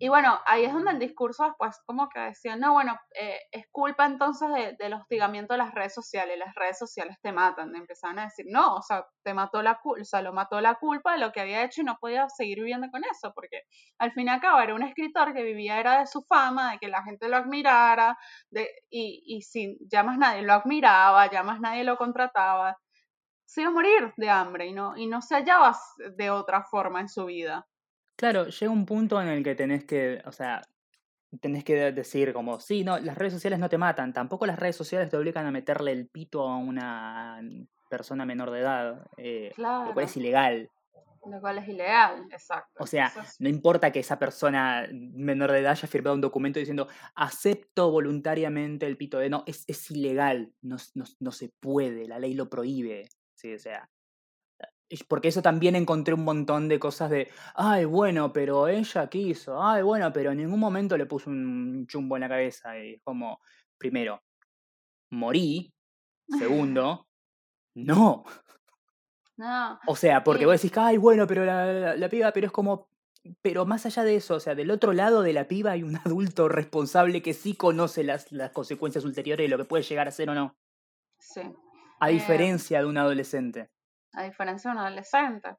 y 0.00 0.08
bueno, 0.08 0.38
ahí 0.46 0.64
es 0.64 0.72
donde 0.72 0.92
el 0.92 0.98
discurso 0.98 1.44
después 1.44 1.80
como 1.86 2.08
que 2.08 2.20
decía, 2.20 2.56
no, 2.56 2.72
bueno, 2.72 2.96
eh, 3.20 3.38
es 3.50 3.66
culpa 3.72 4.06
entonces 4.06 4.48
de, 4.54 4.76
del 4.78 4.94
hostigamiento 4.94 5.54
de 5.54 5.58
las 5.58 5.74
redes 5.74 5.94
sociales, 5.94 6.38
las 6.38 6.54
redes 6.54 6.78
sociales 6.78 7.16
te 7.22 7.32
matan, 7.32 7.74
empezaron 7.74 8.18
a 8.20 8.24
decir, 8.24 8.46
no, 8.48 8.76
o 8.76 8.82
sea, 8.82 9.04
te 9.24 9.34
mató 9.34 9.62
la 9.62 9.78
culpa, 9.80 10.02
o 10.02 10.04
sea, 10.04 10.22
lo 10.22 10.32
mató 10.32 10.60
la 10.60 10.76
culpa 10.76 11.12
de 11.14 11.18
lo 11.18 11.32
que 11.32 11.40
había 11.40 11.64
hecho 11.64 11.80
y 11.82 11.84
no 11.84 11.98
podía 12.00 12.28
seguir 12.28 12.58
viviendo 12.58 12.88
con 12.90 13.02
eso, 13.04 13.32
porque 13.34 13.62
al 13.98 14.12
fin 14.12 14.26
y 14.28 14.30
al 14.30 14.40
cabo 14.40 14.60
era 14.60 14.74
un 14.74 14.82
escritor 14.82 15.34
que 15.34 15.42
vivía, 15.42 15.80
era 15.80 16.00
de 16.00 16.06
su 16.06 16.22
fama, 16.22 16.72
de 16.72 16.78
que 16.78 16.88
la 16.88 17.02
gente 17.02 17.28
lo 17.28 17.36
admirara, 17.36 18.16
de, 18.50 18.70
y, 18.90 19.22
y 19.26 19.42
si 19.42 19.78
ya 19.90 20.02
más 20.04 20.18
nadie 20.18 20.42
lo 20.42 20.52
admiraba, 20.54 21.30
ya 21.30 21.42
más 21.42 21.60
nadie 21.60 21.84
lo 21.84 21.96
contrataba, 21.96 22.78
se 23.46 23.62
iba 23.62 23.70
a 23.70 23.74
morir 23.74 24.12
de 24.16 24.30
hambre 24.30 24.66
y 24.66 24.72
no, 24.74 24.96
y 24.96 25.06
no 25.06 25.22
se 25.22 25.34
hallaba 25.34 25.76
de 26.16 26.30
otra 26.30 26.64
forma 26.64 27.00
en 27.00 27.08
su 27.08 27.24
vida. 27.26 27.66
Claro, 28.18 28.48
llega 28.48 28.72
un 28.72 28.84
punto 28.84 29.22
en 29.22 29.28
el 29.28 29.44
que 29.44 29.54
tenés 29.54 29.84
que, 29.84 30.20
o 30.24 30.32
sea, 30.32 30.60
tenés 31.40 31.62
que 31.62 31.92
decir 31.92 32.32
como, 32.32 32.58
sí, 32.58 32.82
no, 32.82 32.98
las 32.98 33.16
redes 33.16 33.32
sociales 33.32 33.60
no 33.60 33.68
te 33.68 33.78
matan, 33.78 34.12
tampoco 34.12 34.44
las 34.44 34.58
redes 34.58 34.74
sociales 34.74 35.08
te 35.08 35.16
obligan 35.16 35.46
a 35.46 35.52
meterle 35.52 35.92
el 35.92 36.08
pito 36.08 36.42
a 36.48 36.56
una 36.56 37.40
persona 37.88 38.26
menor 38.26 38.50
de 38.50 38.58
edad, 38.58 39.06
eh, 39.18 39.52
lo 39.56 39.92
cual 39.94 40.06
es 40.06 40.16
ilegal. 40.16 40.68
Lo 41.30 41.40
cual 41.40 41.58
es 41.58 41.68
ilegal, 41.68 42.26
exacto. 42.32 42.82
O 42.82 42.88
sea, 42.88 43.12
no 43.38 43.48
importa 43.48 43.92
que 43.92 44.00
esa 44.00 44.18
persona 44.18 44.88
menor 44.90 45.52
de 45.52 45.60
edad 45.60 45.72
haya 45.72 45.86
firmado 45.86 46.16
un 46.16 46.20
documento 46.20 46.58
diciendo 46.58 46.88
acepto 47.14 47.92
voluntariamente 47.92 48.86
el 48.86 48.96
pito 48.96 49.20
de 49.20 49.30
no, 49.30 49.44
es, 49.46 49.62
es 49.68 49.92
ilegal, 49.92 50.52
no, 50.60 50.76
no, 50.94 51.04
no 51.20 51.30
se 51.30 51.50
puede, 51.60 52.08
la 52.08 52.18
ley 52.18 52.34
lo 52.34 52.50
prohíbe. 52.50 53.08
Sí, 53.36 53.54
o 53.54 53.58
sea, 53.60 53.88
porque 55.08 55.28
eso 55.28 55.42
también 55.42 55.76
encontré 55.76 56.14
un 56.14 56.24
montón 56.24 56.68
de 56.68 56.78
cosas 56.78 57.10
de, 57.10 57.30
ay, 57.54 57.84
bueno, 57.84 58.32
pero 58.32 58.68
ella 58.68 59.08
quiso, 59.08 59.62
ay, 59.62 59.82
bueno, 59.82 60.12
pero 60.12 60.32
en 60.32 60.38
ningún 60.38 60.60
momento 60.60 60.96
le 60.96 61.06
puso 61.06 61.30
un 61.30 61.86
chumbo 61.86 62.16
en 62.16 62.22
la 62.22 62.28
cabeza. 62.28 62.78
Y 62.78 62.98
como, 63.00 63.40
primero, 63.76 64.22
morí. 65.10 65.72
Segundo, 66.38 67.08
no. 67.74 68.24
No. 69.36 69.78
O 69.86 69.94
sea, 69.94 70.24
porque 70.24 70.46
vos 70.46 70.60
decís, 70.60 70.76
ay, 70.76 70.96
bueno, 70.96 71.26
pero 71.26 71.44
la, 71.44 71.94
la, 71.94 72.08
piba, 72.08 72.32
pero 72.32 72.46
es 72.46 72.52
como, 72.52 72.90
pero 73.40 73.66
más 73.66 73.86
allá 73.86 74.02
de 74.02 74.16
eso, 74.16 74.34
o 74.34 74.40
sea, 74.40 74.56
del 74.56 74.70
otro 74.70 74.92
lado 74.92 75.22
de 75.22 75.32
la 75.32 75.46
piba 75.46 75.72
hay 75.72 75.84
un 75.84 75.96
adulto 76.04 76.48
responsable 76.48 77.22
que 77.22 77.34
sí 77.34 77.54
conoce 77.54 78.02
las, 78.02 78.32
las 78.32 78.50
consecuencias 78.50 79.04
ulteriores 79.04 79.44
de 79.44 79.48
lo 79.48 79.58
que 79.58 79.64
puede 79.64 79.84
llegar 79.84 80.08
a 80.08 80.12
ser 80.12 80.30
o 80.30 80.34
no. 80.34 80.56
Sí. 81.18 81.42
A 82.00 82.08
diferencia 82.08 82.80
de 82.80 82.86
un 82.86 82.96
adolescente. 82.96 83.70
A 84.14 84.22
diferencia 84.22 84.70
de 84.70 84.76
un 84.76 84.82
adolescente. 84.82 85.56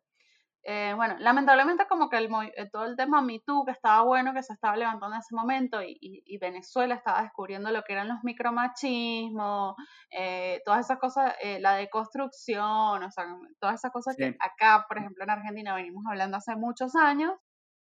Eh, 0.63 0.93
bueno, 0.95 1.15
lamentablemente 1.19 1.87
como 1.87 2.09
que 2.09 2.17
el, 2.17 2.29
eh, 2.55 2.69
todo 2.71 2.85
el 2.85 2.97
tema 2.97 3.21
Me 3.21 3.39
Too, 3.39 3.63
que 3.65 3.71
estaba 3.71 4.03
bueno, 4.03 4.33
que 4.33 4.43
se 4.43 4.53
estaba 4.53 4.75
levantando 4.75 5.15
en 5.15 5.21
ese 5.21 5.33
momento, 5.33 5.81
y, 5.81 6.37
Venezuela 6.39 6.95
estaba 6.95 7.21
descubriendo 7.21 7.71
lo 7.71 7.83
que 7.83 7.93
eran 7.93 8.07
los 8.07 8.19
micromachismos, 8.23 9.75
eh, 10.11 10.61
todas 10.65 10.85
esas 10.85 10.99
cosas, 10.99 11.33
la 11.59 11.75
deconstrucción, 11.75 13.03
o 13.03 13.11
sea, 13.11 13.25
todas 13.59 13.75
esas 13.75 13.91
cosas 13.91 14.15
que 14.17 14.35
acá, 14.39 14.85
por 14.87 14.97
ejemplo, 14.97 15.23
en 15.23 15.29
Argentina 15.29 15.75
venimos 15.75 16.03
hablando 16.07 16.37
hace 16.37 16.55
muchos 16.55 16.95
años, 16.95 17.33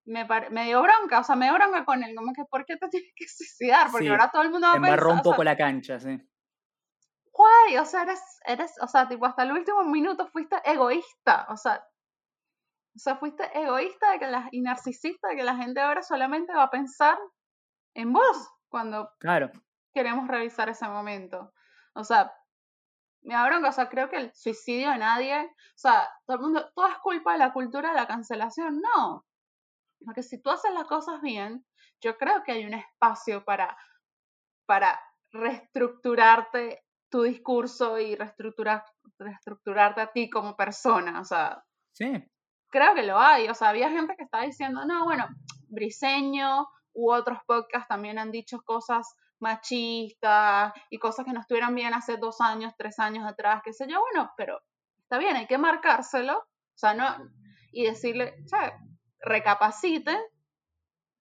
me, 0.04 0.26
me 0.50 0.64
dio 0.64 0.82
bronca, 0.82 1.20
o 1.20 1.24
sea, 1.24 1.36
me 1.36 1.46
dio 1.46 1.54
bronca 1.54 1.84
con 1.84 2.02
él, 2.02 2.14
como 2.14 2.32
que, 2.32 2.44
¿por 2.44 2.64
qué 2.64 2.76
te 2.76 2.88
tienes 2.88 3.12
que 3.14 3.26
suicidar? 3.28 3.90
Porque 3.90 4.08
ahora 4.08 4.30
todo 4.30 4.42
el 4.42 4.50
mundo 4.50 4.66
va 4.66 4.74
a 4.74 4.80
pensar... 4.80 5.06
un 5.06 5.22
poco 5.22 5.44
la 5.44 5.56
cancha, 5.56 6.00
sí. 6.00 6.18
Guay, 7.38 7.78
o 7.78 7.84
sea, 7.84 8.02
eres, 8.02 8.20
eres, 8.44 8.74
o 8.82 8.88
sea, 8.88 9.06
tipo, 9.06 9.24
hasta 9.24 9.44
el 9.44 9.52
último 9.52 9.84
minuto 9.84 10.26
fuiste 10.26 10.56
egoísta, 10.64 11.46
o 11.50 11.56
sea, 11.56 11.86
o 12.96 12.98
sea, 12.98 13.16
fuiste 13.16 13.48
egoísta 13.56 14.10
de 14.10 14.18
que 14.18 14.26
la, 14.26 14.48
y 14.50 14.60
narcisista 14.60 15.28
de 15.28 15.36
que 15.36 15.44
la 15.44 15.54
gente 15.54 15.80
ahora 15.80 16.02
solamente 16.02 16.52
va 16.52 16.64
a 16.64 16.70
pensar 16.70 17.16
en 17.94 18.12
vos 18.12 18.50
cuando 18.68 19.12
claro. 19.20 19.52
queremos 19.94 20.26
revisar 20.26 20.68
ese 20.68 20.88
momento. 20.88 21.52
O 21.94 22.02
sea, 22.02 22.34
me 23.22 23.40
bronca, 23.46 23.68
o 23.68 23.72
sea, 23.72 23.88
creo 23.88 24.10
que 24.10 24.16
el 24.16 24.34
suicidio 24.34 24.90
de 24.90 24.98
nadie, 24.98 25.44
o 25.44 25.78
sea, 25.78 26.08
todo 26.26 26.38
el 26.38 26.42
mundo, 26.42 26.72
todo 26.74 26.88
es 26.88 26.98
culpa 26.98 27.34
de 27.34 27.38
la 27.38 27.52
cultura 27.52 27.90
de 27.90 27.94
la 27.94 28.08
cancelación, 28.08 28.80
no. 28.80 29.24
Porque 30.04 30.24
si 30.24 30.42
tú 30.42 30.50
haces 30.50 30.72
las 30.74 30.88
cosas 30.88 31.20
bien, 31.20 31.64
yo 32.00 32.18
creo 32.18 32.42
que 32.42 32.50
hay 32.50 32.64
un 32.64 32.74
espacio 32.74 33.44
para, 33.44 33.78
para 34.66 35.00
reestructurarte 35.30 36.82
tu 37.10 37.22
discurso 37.22 37.98
y 37.98 38.14
reestructurar, 38.14 38.84
reestructurarte 39.18 40.00
a 40.00 40.12
ti 40.12 40.30
como 40.30 40.56
persona, 40.56 41.20
o 41.20 41.24
sea. 41.24 41.62
Sí 41.92 42.28
creo 42.70 42.94
que 42.94 43.02
lo 43.02 43.18
hay. 43.18 43.48
O 43.48 43.54
sea, 43.54 43.70
había 43.70 43.90
gente 43.90 44.14
que 44.16 44.24
estaba 44.24 44.44
diciendo, 44.44 44.84
no, 44.84 45.04
bueno, 45.04 45.26
Briseño 45.68 46.66
u 46.92 47.12
otros 47.12 47.38
podcasts 47.46 47.88
también 47.88 48.18
han 48.18 48.30
dicho 48.30 48.60
cosas 48.64 49.14
machistas 49.40 50.72
y 50.90 50.98
cosas 50.98 51.24
que 51.24 51.32
no 51.32 51.40
estuvieran 51.40 51.74
bien 51.74 51.94
hace 51.94 52.16
dos 52.16 52.40
años, 52.40 52.74
tres 52.76 52.98
años 52.98 53.24
atrás, 53.26 53.62
qué 53.64 53.72
sé 53.72 53.86
yo. 53.88 54.00
Bueno, 54.00 54.30
pero 54.36 54.60
está 55.02 55.18
bien, 55.18 55.36
hay 55.36 55.46
que 55.46 55.58
marcárselo. 55.58 56.38
O 56.38 56.78
sea, 56.78 56.94
no, 56.94 57.06
y 57.72 57.84
decirle, 57.84 58.34
o 58.44 58.48
sea, 58.48 58.78
recapaciten 59.20 60.18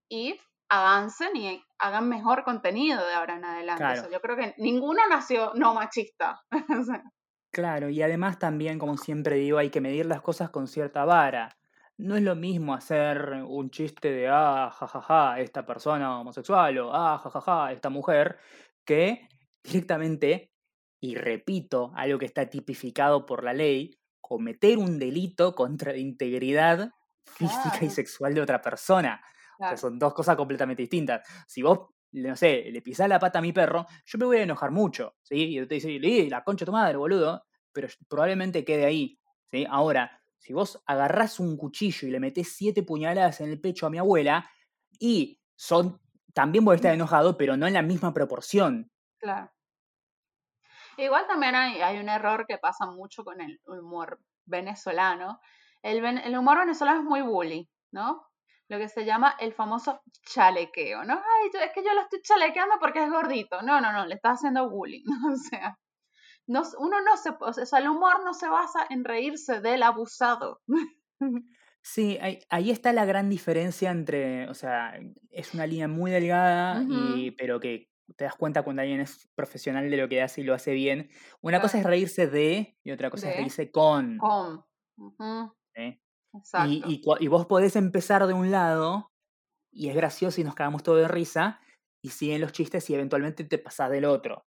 y 0.09 0.39
avancen 0.69 1.35
y 1.35 1.63
hagan 1.79 2.09
mejor 2.09 2.43
contenido 2.43 3.05
de 3.05 3.13
ahora 3.13 3.35
en 3.35 3.45
adelante. 3.45 4.09
yo 4.11 4.19
creo 4.19 4.35
que 4.35 4.53
ninguno 4.57 5.01
nació 5.09 5.53
no 5.55 5.73
machista. 5.73 6.41
Claro, 7.49 7.89
y 7.89 8.03
además 8.03 8.37
también, 8.37 8.77
como 8.77 8.97
siempre 8.97 9.37
digo, 9.37 9.57
hay 9.57 9.71
que 9.71 9.81
medir 9.81 10.05
las 10.05 10.21
cosas 10.21 10.51
con 10.51 10.67
cierta 10.67 11.05
vara. 11.05 11.57
No 11.97 12.15
es 12.15 12.21
lo 12.21 12.35
mismo 12.35 12.75
hacer 12.75 13.41
un 13.47 13.71
chiste 13.71 14.11
de, 14.11 14.27
ah, 14.27 14.69
jajaja, 14.71 15.39
esta 15.39 15.65
persona 15.65 16.19
homosexual 16.19 16.77
o, 16.77 16.93
ah, 16.93 17.17
jajaja, 17.17 17.71
esta 17.71 17.89
mujer, 17.89 18.37
que 18.85 19.27
directamente, 19.63 20.51
y 20.99 21.15
repito, 21.15 21.93
algo 21.95 22.19
que 22.19 22.25
está 22.25 22.47
tipificado 22.47 23.25
por 23.25 23.43
la 23.43 23.53
ley, 23.53 23.97
cometer 24.21 24.77
un 24.77 24.99
delito 24.99 25.55
contra 25.55 25.93
la 25.93 25.97
integridad 25.97 26.91
física 27.25 27.79
y 27.81 27.89
sexual 27.89 28.35
de 28.35 28.41
otra 28.41 28.61
persona. 28.61 29.21
O 29.59 29.67
sea, 29.67 29.77
son 29.77 29.97
dos 29.97 30.13
cosas 30.13 30.35
completamente 30.35 30.83
distintas. 30.83 31.27
Si 31.47 31.61
vos, 31.61 31.89
no 32.11 32.35
sé, 32.35 32.69
le 32.71 32.81
pisás 32.81 33.09
la 33.09 33.19
pata 33.19 33.39
a 33.39 33.41
mi 33.41 33.53
perro, 33.53 33.85
yo 34.05 34.17
me 34.19 34.25
voy 34.25 34.37
a 34.37 34.43
enojar 34.43 34.71
mucho, 34.71 35.15
¿sí? 35.23 35.57
Y 35.57 35.65
te 35.67 35.75
dice, 35.75 35.99
la 36.29 36.43
concha 36.43 36.63
de 36.63 36.67
tu 36.67 36.71
madre, 36.71 36.97
boludo 36.97 37.43
pero 37.77 37.89
probablemente 38.09 38.65
quede 38.65 38.85
ahí. 38.85 39.19
¿sí? 39.51 39.67
Ahora, 39.69 40.19
si 40.39 40.51
vos 40.51 40.81
agarrás 40.87 41.39
un 41.39 41.55
cuchillo 41.57 42.07
y 42.07 42.11
le 42.11 42.19
metés 42.19 42.55
siete 42.55 42.81
puñaladas 42.81 43.39
en 43.41 43.51
el 43.51 43.61
pecho 43.61 43.85
a 43.85 43.91
mi 43.91 43.99
abuela, 43.99 44.49
y 44.99 45.39
son, 45.55 46.01
también 46.33 46.65
voy 46.65 46.73
a 46.73 46.75
estar 46.77 46.91
enojado, 46.91 47.37
pero 47.37 47.55
no 47.55 47.67
en 47.67 47.75
la 47.75 47.83
misma 47.83 48.15
proporción. 48.15 48.89
Claro. 49.19 49.51
Igual 50.97 51.27
también 51.27 51.53
hay, 51.53 51.99
un 51.99 52.09
error 52.09 52.47
que 52.47 52.57
pasa 52.57 52.87
mucho 52.87 53.23
con 53.23 53.39
el 53.41 53.61
humor 53.67 54.19
venezolano. 54.45 55.39
El, 55.83 56.03
el, 56.03 56.35
humor 56.35 56.57
venezolano 56.57 57.01
es 57.01 57.05
muy 57.05 57.21
bully, 57.21 57.69
¿no? 57.91 58.26
Lo 58.69 58.77
que 58.77 58.89
se 58.89 59.05
llama 59.05 59.35
el 59.39 59.53
famoso 59.53 60.01
chalequeo, 60.29 61.03
¿no? 61.05 61.13
Ay, 61.13 61.49
es 61.53 61.71
que 61.73 61.83
yo 61.83 61.93
lo 61.93 62.01
estoy 62.01 62.21
chalequeando 62.21 62.75
porque 62.79 63.03
es 63.03 63.09
gordito. 63.09 63.61
No, 63.61 63.79
no, 63.79 63.93
no, 63.93 64.05
le 64.05 64.15
estás 64.15 64.39
haciendo 64.39 64.69
bullying. 64.69 65.03
o 65.31 65.35
sea, 65.35 65.77
uno 66.47 67.01
no 67.01 67.17
se, 67.17 67.31
o 67.39 67.53
sea, 67.53 67.79
el 67.79 67.87
humor 67.87 68.23
no 68.23 68.33
se 68.33 68.47
basa 68.47 68.85
en 68.89 69.03
reírse 69.03 69.61
del 69.61 69.83
abusado. 69.83 70.61
Sí, 71.81 72.17
ahí, 72.49 72.69
está 72.69 72.91
la 72.91 73.05
gran 73.05 73.29
diferencia 73.29 73.91
entre, 73.91 74.49
o 74.49 74.53
sea, 74.53 74.99
es 75.29 75.53
una 75.53 75.65
línea 75.65 75.87
muy 75.87 76.11
delgada, 76.11 76.83
y, 77.15 77.31
pero 77.31 77.61
que 77.61 77.89
te 78.15 78.25
das 78.25 78.35
cuenta 78.35 78.63
cuando 78.63 78.81
alguien 78.81 78.99
es 78.99 79.29
profesional 79.35 79.89
de 79.89 79.97
lo 79.97 80.09
que 80.09 80.21
hace 80.21 80.41
y 80.41 80.43
lo 80.43 80.53
hace 80.53 80.73
bien. 80.73 81.09
Una 81.41 81.61
cosa 81.61 81.77
es 81.79 81.85
reírse 81.85 82.27
de 82.27 82.77
y 82.83 82.91
otra 82.91 83.09
cosa 83.09 83.29
es 83.29 83.37
reírse 83.37 83.71
con. 83.71 84.17
Con. 84.17 84.65
Exacto. 86.33 86.87
Y, 86.87 87.01
y, 87.19 87.27
vos 87.27 87.45
podés 87.45 87.75
empezar 87.75 88.27
de 88.27 88.33
un 88.33 88.51
lado 88.51 89.11
y 89.71 89.89
es 89.89 89.95
gracioso 89.95 90.41
y 90.41 90.43
nos 90.43 90.55
cagamos 90.55 90.83
todo 90.83 90.95
de 90.95 91.07
risa 91.07 91.59
y 92.01 92.09
siguen 92.09 92.41
los 92.41 92.51
chistes 92.51 92.89
y 92.89 92.93
eventualmente 92.93 93.43
te 93.43 93.57
pasás 93.57 93.89
del 93.89 94.05
otro 94.05 94.45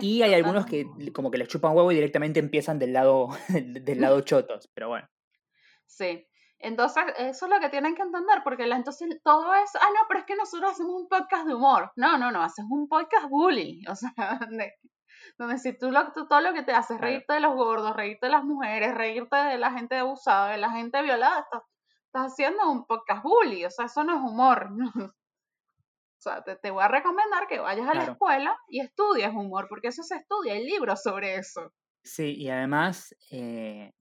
y 0.00 0.22
hay 0.22 0.34
algunos 0.34 0.66
que 0.66 0.86
como 1.12 1.30
que 1.30 1.38
les 1.38 1.48
chupan 1.48 1.74
huevo 1.74 1.92
y 1.92 1.94
directamente 1.94 2.40
empiezan 2.40 2.78
del 2.78 2.92
lado, 2.92 3.28
del 3.48 4.00
lado 4.00 4.20
chotos, 4.22 4.68
pero 4.74 4.88
bueno. 4.88 5.08
Sí. 5.86 6.26
Entonces, 6.62 7.02
eso 7.16 7.46
es 7.46 7.50
lo 7.50 7.58
que 7.58 7.70
tienen 7.70 7.94
que 7.94 8.02
entender, 8.02 8.42
porque 8.44 8.64
entonces 8.64 9.08
todo 9.24 9.54
es, 9.54 9.74
ah, 9.76 9.88
no, 9.94 10.06
pero 10.08 10.20
es 10.20 10.26
que 10.26 10.36
nosotros 10.36 10.72
hacemos 10.72 10.94
un 10.94 11.08
podcast 11.08 11.46
de 11.46 11.54
humor. 11.54 11.90
No, 11.96 12.18
no, 12.18 12.30
no, 12.30 12.42
haces 12.42 12.66
un 12.68 12.86
podcast 12.86 13.28
bully. 13.30 13.82
O 13.90 13.94
sea, 13.94 14.38
donde, 15.38 15.58
si 15.58 15.76
tú, 15.76 15.90
lo, 15.90 16.12
todo 16.12 16.40
lo 16.40 16.52
que 16.52 16.62
te 16.62 16.72
haces, 16.72 17.00
reírte 17.00 17.34
de 17.34 17.40
los 17.40 17.54
gordos, 17.54 17.94
reírte 17.94 18.26
de 18.26 18.32
las 18.32 18.44
mujeres, 18.44 18.94
reírte 18.94 19.36
de 19.36 19.58
la 19.58 19.72
gente 19.72 19.96
abusada, 19.96 20.52
de 20.52 20.58
la 20.58 20.70
gente 20.70 21.02
violada, 21.02 21.40
estás, 21.40 21.62
estás 22.06 22.32
haciendo 22.32 22.70
un 22.70 22.86
podcast 22.86 23.22
bully. 23.22 23.64
O 23.64 23.70
sea, 23.70 23.86
eso 23.86 24.04
no 24.04 24.16
es 24.16 24.20
humor. 24.20 24.70
O 26.20 26.22
sea, 26.22 26.44
te, 26.44 26.70
voy 26.70 26.84
a 26.84 26.88
recomendar 26.88 27.46
que 27.48 27.60
vayas 27.60 27.88
a 27.88 27.94
la 27.94 28.04
escuela 28.04 28.54
y 28.68 28.80
estudies 28.80 29.30
humor, 29.30 29.68
porque 29.70 29.88
eso 29.88 30.02
se 30.02 30.16
estudia, 30.16 30.52
hay 30.52 30.66
libros 30.66 31.02
sobre 31.02 31.36
eso. 31.36 31.72
Sí, 32.02 32.34
y 32.36 32.50
además, 32.50 33.16
eh, 33.30 33.94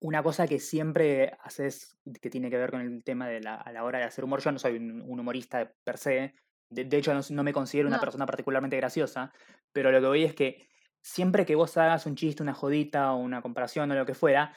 una 0.00 0.22
cosa 0.22 0.46
que 0.46 0.58
siempre 0.58 1.36
haces, 1.42 1.98
que 2.20 2.30
tiene 2.30 2.48
que 2.48 2.56
ver 2.56 2.70
con 2.70 2.80
el 2.80 3.04
tema 3.04 3.28
de 3.28 3.40
la, 3.40 3.56
a 3.56 3.72
la 3.72 3.84
hora 3.84 3.98
de 3.98 4.06
hacer 4.06 4.24
humor, 4.24 4.40
yo 4.40 4.52
no 4.52 4.58
soy 4.58 4.76
un, 4.76 5.02
humorista 5.02 5.70
per 5.84 5.98
se, 5.98 6.34
de, 6.72 6.96
hecho 6.96 7.12
no, 7.30 7.42
me 7.42 7.52
considero 7.52 7.88
una 7.88 8.00
persona 8.00 8.26
particularmente 8.26 8.76
graciosa, 8.76 9.32
pero 9.72 9.90
lo 9.92 10.00
que 10.00 10.06
voy 10.06 10.24
es 10.24 10.34
que 10.34 10.68
siempre 11.02 11.46
que 11.46 11.54
vos 11.54 11.76
hagas 11.76 12.06
un 12.06 12.16
chiste, 12.16 12.42
una 12.42 12.54
jodita 12.54 13.12
o 13.12 13.18
una 13.18 13.42
comparación 13.42 13.90
o 13.90 13.94
lo 13.94 14.06
que 14.06 14.14
fuera, 14.14 14.54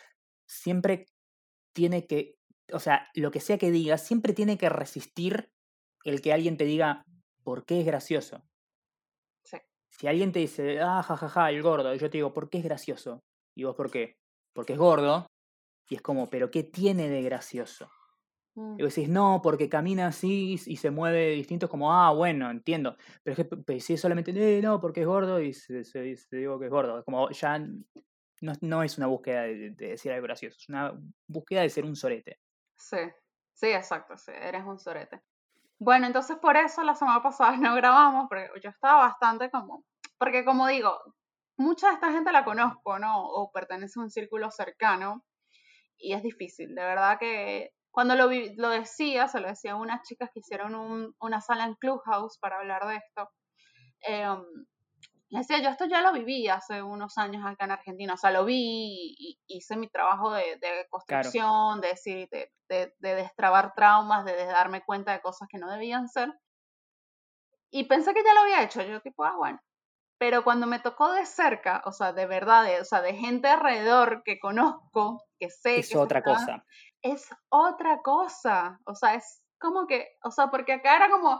siempre 0.48 1.05
tiene 1.74 2.07
que, 2.07 2.38
o 2.72 2.79
sea, 2.79 3.10
lo 3.13 3.31
que 3.31 3.39
sea 3.39 3.57
que 3.57 3.72
digas, 3.72 4.05
siempre 4.05 4.34
tiene 4.34 4.57
que 4.57 4.69
resistir 4.69 5.51
el 6.03 6.22
que 6.22 6.34
alguien 6.34 6.57
te 6.57 6.65
diga 6.65 7.03
por 7.43 7.65
qué 7.65 7.79
es 7.79 7.86
gracioso. 7.86 8.43
Si 9.89 10.07
alguien 10.07 10.34
te 10.34 10.39
dice, 10.39 10.81
ah, 10.81 11.01
jajaja, 11.01 11.29
ja, 11.29 11.41
ja, 11.43 11.50
el 11.51 11.62
gordo, 11.62 11.95
y 11.95 12.00
yo 12.00 12.10
te 12.10 12.17
digo, 12.17 12.34
¿por 12.34 12.50
qué 12.50 12.57
es 12.57 12.65
gracioso? 12.65 13.24
Y 13.55 13.63
vos, 13.63 13.75
¿por 13.75 13.89
qué? 13.89 14.17
Porque 14.53 14.74
es 14.74 14.79
gordo. 14.79 15.25
Y 15.88 15.95
es 15.95 16.01
como, 16.01 16.29
¿pero 16.29 16.51
qué 16.51 16.63
tiene 16.63 17.07
de 17.07 17.22
gracioso? 17.22 17.89
Mm. 18.55 18.79
Y 18.79 18.83
decís, 18.83 19.09
no, 19.09 19.41
porque 19.43 19.69
camina 19.69 20.07
así 20.07 20.59
y 20.65 20.77
se 20.77 20.91
mueve 20.91 21.31
distinto, 21.31 21.65
es 21.65 21.69
como, 21.69 21.93
ah, 21.93 22.12
bueno, 22.13 22.50
entiendo. 22.50 22.95
Pero 23.24 23.41
es 23.41 23.47
que 23.65 23.79
si 23.79 23.93
es 23.93 24.01
solamente, 24.01 24.31
eh, 24.31 24.62
no, 24.62 24.79
porque 24.79 25.01
es 25.01 25.07
gordo 25.07 25.39
y 25.41 25.53
se, 25.53 25.83
digo 26.31 26.59
que 26.59 26.65
es 26.65 26.71
gordo. 26.71 27.00
Es 27.00 27.05
como, 27.05 27.29
ya 27.31 27.59
no, 27.59 28.53
no 28.62 28.83
es 28.83 28.97
una 28.97 29.07
búsqueda 29.07 29.43
de, 29.43 29.71
de, 29.71 29.88
decir 29.89 30.12
algo 30.12 30.24
gracioso, 30.24 30.57
es 30.59 30.69
una 30.69 30.93
búsqueda 31.27 31.62
de 31.62 31.69
ser 31.69 31.85
un 31.85 31.95
sorete. 31.95 32.39
Sí, 32.75 32.97
sí, 33.53 33.67
exacto, 33.67 34.17
sí, 34.17 34.31
eres 34.33 34.63
un 34.65 34.79
sorete. 34.79 35.21
Bueno, 35.79 36.07
entonces 36.07 36.38
por 36.38 36.55
eso 36.55 36.83
la 36.83 36.95
semana 36.95 37.21
pasada 37.21 37.57
no 37.57 37.75
grabamos, 37.75 38.27
porque 38.29 38.50
yo 38.63 38.69
estaba 38.69 39.07
bastante 39.07 39.50
como, 39.50 39.83
porque 40.17 40.45
como 40.45 40.67
digo, 40.67 40.97
mucha 41.57 41.89
de 41.89 41.95
esta 41.95 42.12
gente 42.12 42.31
la 42.31 42.45
conozco, 42.45 43.00
¿no? 43.00 43.25
O 43.25 43.51
pertenece 43.51 44.00
a 44.00 44.03
un 44.03 44.09
círculo 44.09 44.51
cercano 44.51 45.25
y 45.97 46.13
es 46.13 46.24
difícil, 46.24 46.75
de 46.75 46.83
verdad 46.83 47.17
que 47.19 47.71
cuando 47.96 48.14
lo, 48.16 48.30
lo 48.58 48.70
decía, 48.72 49.30
se 49.30 49.40
lo 49.40 49.48
decía 49.48 49.72
a 49.72 49.75
unas 49.78 50.02
chicas 50.02 50.30
que 50.34 50.42
hicieron 50.42 51.16
una 51.18 51.40
sala 51.40 51.64
en 51.64 51.75
Clubhouse 51.75 52.38
para 52.40 52.58
hablar 52.58 52.86
de 52.86 52.98
esto, 52.98 53.30
eh, 54.06 54.28
decía, 55.30 55.60
yo 55.60 55.70
esto 55.70 55.86
ya 55.86 56.02
lo 56.02 56.12
viví 56.12 56.50
hace 56.50 56.84
unos 56.84 57.18
años 57.18 57.46
acá 57.46 57.64
en 57.64 57.72
Argentina, 57.72 58.16
o 58.16 58.18
sea, 58.18 58.32
lo 58.32 58.44
vi 58.44 59.16
y 59.18 59.40
hice 59.48 59.78
mi 59.78 59.88
trabajo 59.88 60.34
de, 60.34 60.60
construcción, 60.90 61.80
de, 61.80 61.88
decir, 61.88 62.28
de, 62.68 62.94
destrabar 63.00 63.74
traumas, 63.74 64.25
de, 64.25 64.46
darme 64.46 64.84
cuenta 64.84 65.14
de 65.14 65.22
cosas 65.22 65.48
que 65.50 65.58
no 65.58 65.72
debían 65.72 66.10
ser. 66.10 66.34
Y 67.72 67.86
pensé 67.86 68.14
que 68.14 68.25
ya 68.25 68.34
lo 68.34 68.42
había 68.42 68.62
hecho, 68.62 68.82
yo 68.82 69.00
tipo, 69.00 69.24
ah, 69.24 69.38
bueno. 69.38 69.62
Pero 70.18 70.44
cuando 70.44 70.68
me 70.68 70.80
tocó 70.80 71.14
de 71.14 71.25
cerca, 71.25 71.82
o 71.86 71.94
sea, 71.94 72.12
de 72.12 72.25
verdad, 72.25 72.68
o 72.82 72.84
sea, 72.84 73.02
de 73.02 73.16
gente 73.16 73.48
alrededor 73.48 74.22
que 74.25 74.38
conozco, 74.38 75.24
que 75.40 75.50
sé 75.50 75.80
es 75.80 75.96
otra 75.96 76.22
cosa. 76.22 76.66
Es 77.05 77.29
otra 77.50 78.01
cosa. 78.01 78.79
O 78.88 78.95
sea, 78.95 79.13
es 79.13 79.43
como 79.59 79.85
que, 79.85 80.07
o 80.24 80.31
sea, 80.31 80.47
porque 80.47 80.74
acá 80.74 80.95
era 80.95 81.09
como, 81.12 81.39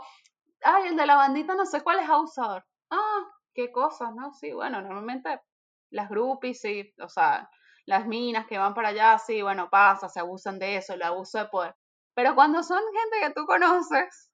ay, 0.64 0.90
el 0.90 0.96
de 0.96 1.08
la 1.08 1.16
bandita 1.16 1.56
no 1.56 1.66
sé 1.66 1.82
cuál 1.82 2.00
es 2.00 2.08
abusador. 2.10 2.64
Ah, 2.92 3.24
qué 3.56 3.72
cosa, 3.72 4.12
¿no? 4.12 4.32
Sí, 4.34 4.54
bueno, 4.54 4.80
normalmente 4.82 5.42
las 5.90 6.08
groupies, 6.10 6.62
sí, 6.62 6.94
o 7.02 7.10
sea, 7.10 7.50
las 7.88 8.06
minas 8.06 8.46
que 8.46 8.60
van 8.60 8.76
para 8.76 8.90
allá, 8.90 9.18
sí, 9.18 9.42
bueno, 9.42 9.68
pasa, 9.72 10.08
se 10.08 10.20
abusan 10.20 10.60
de 10.60 10.78
eso, 10.78 10.94
el 10.94 11.02
abuso 11.02 11.40
de 11.40 11.46
poder. 11.48 11.76
Pero 12.14 12.36
cuando 12.36 12.62
son 12.62 12.82
gente 12.94 13.28
que 13.28 13.34
tú 13.34 13.46
conoces, 13.48 14.32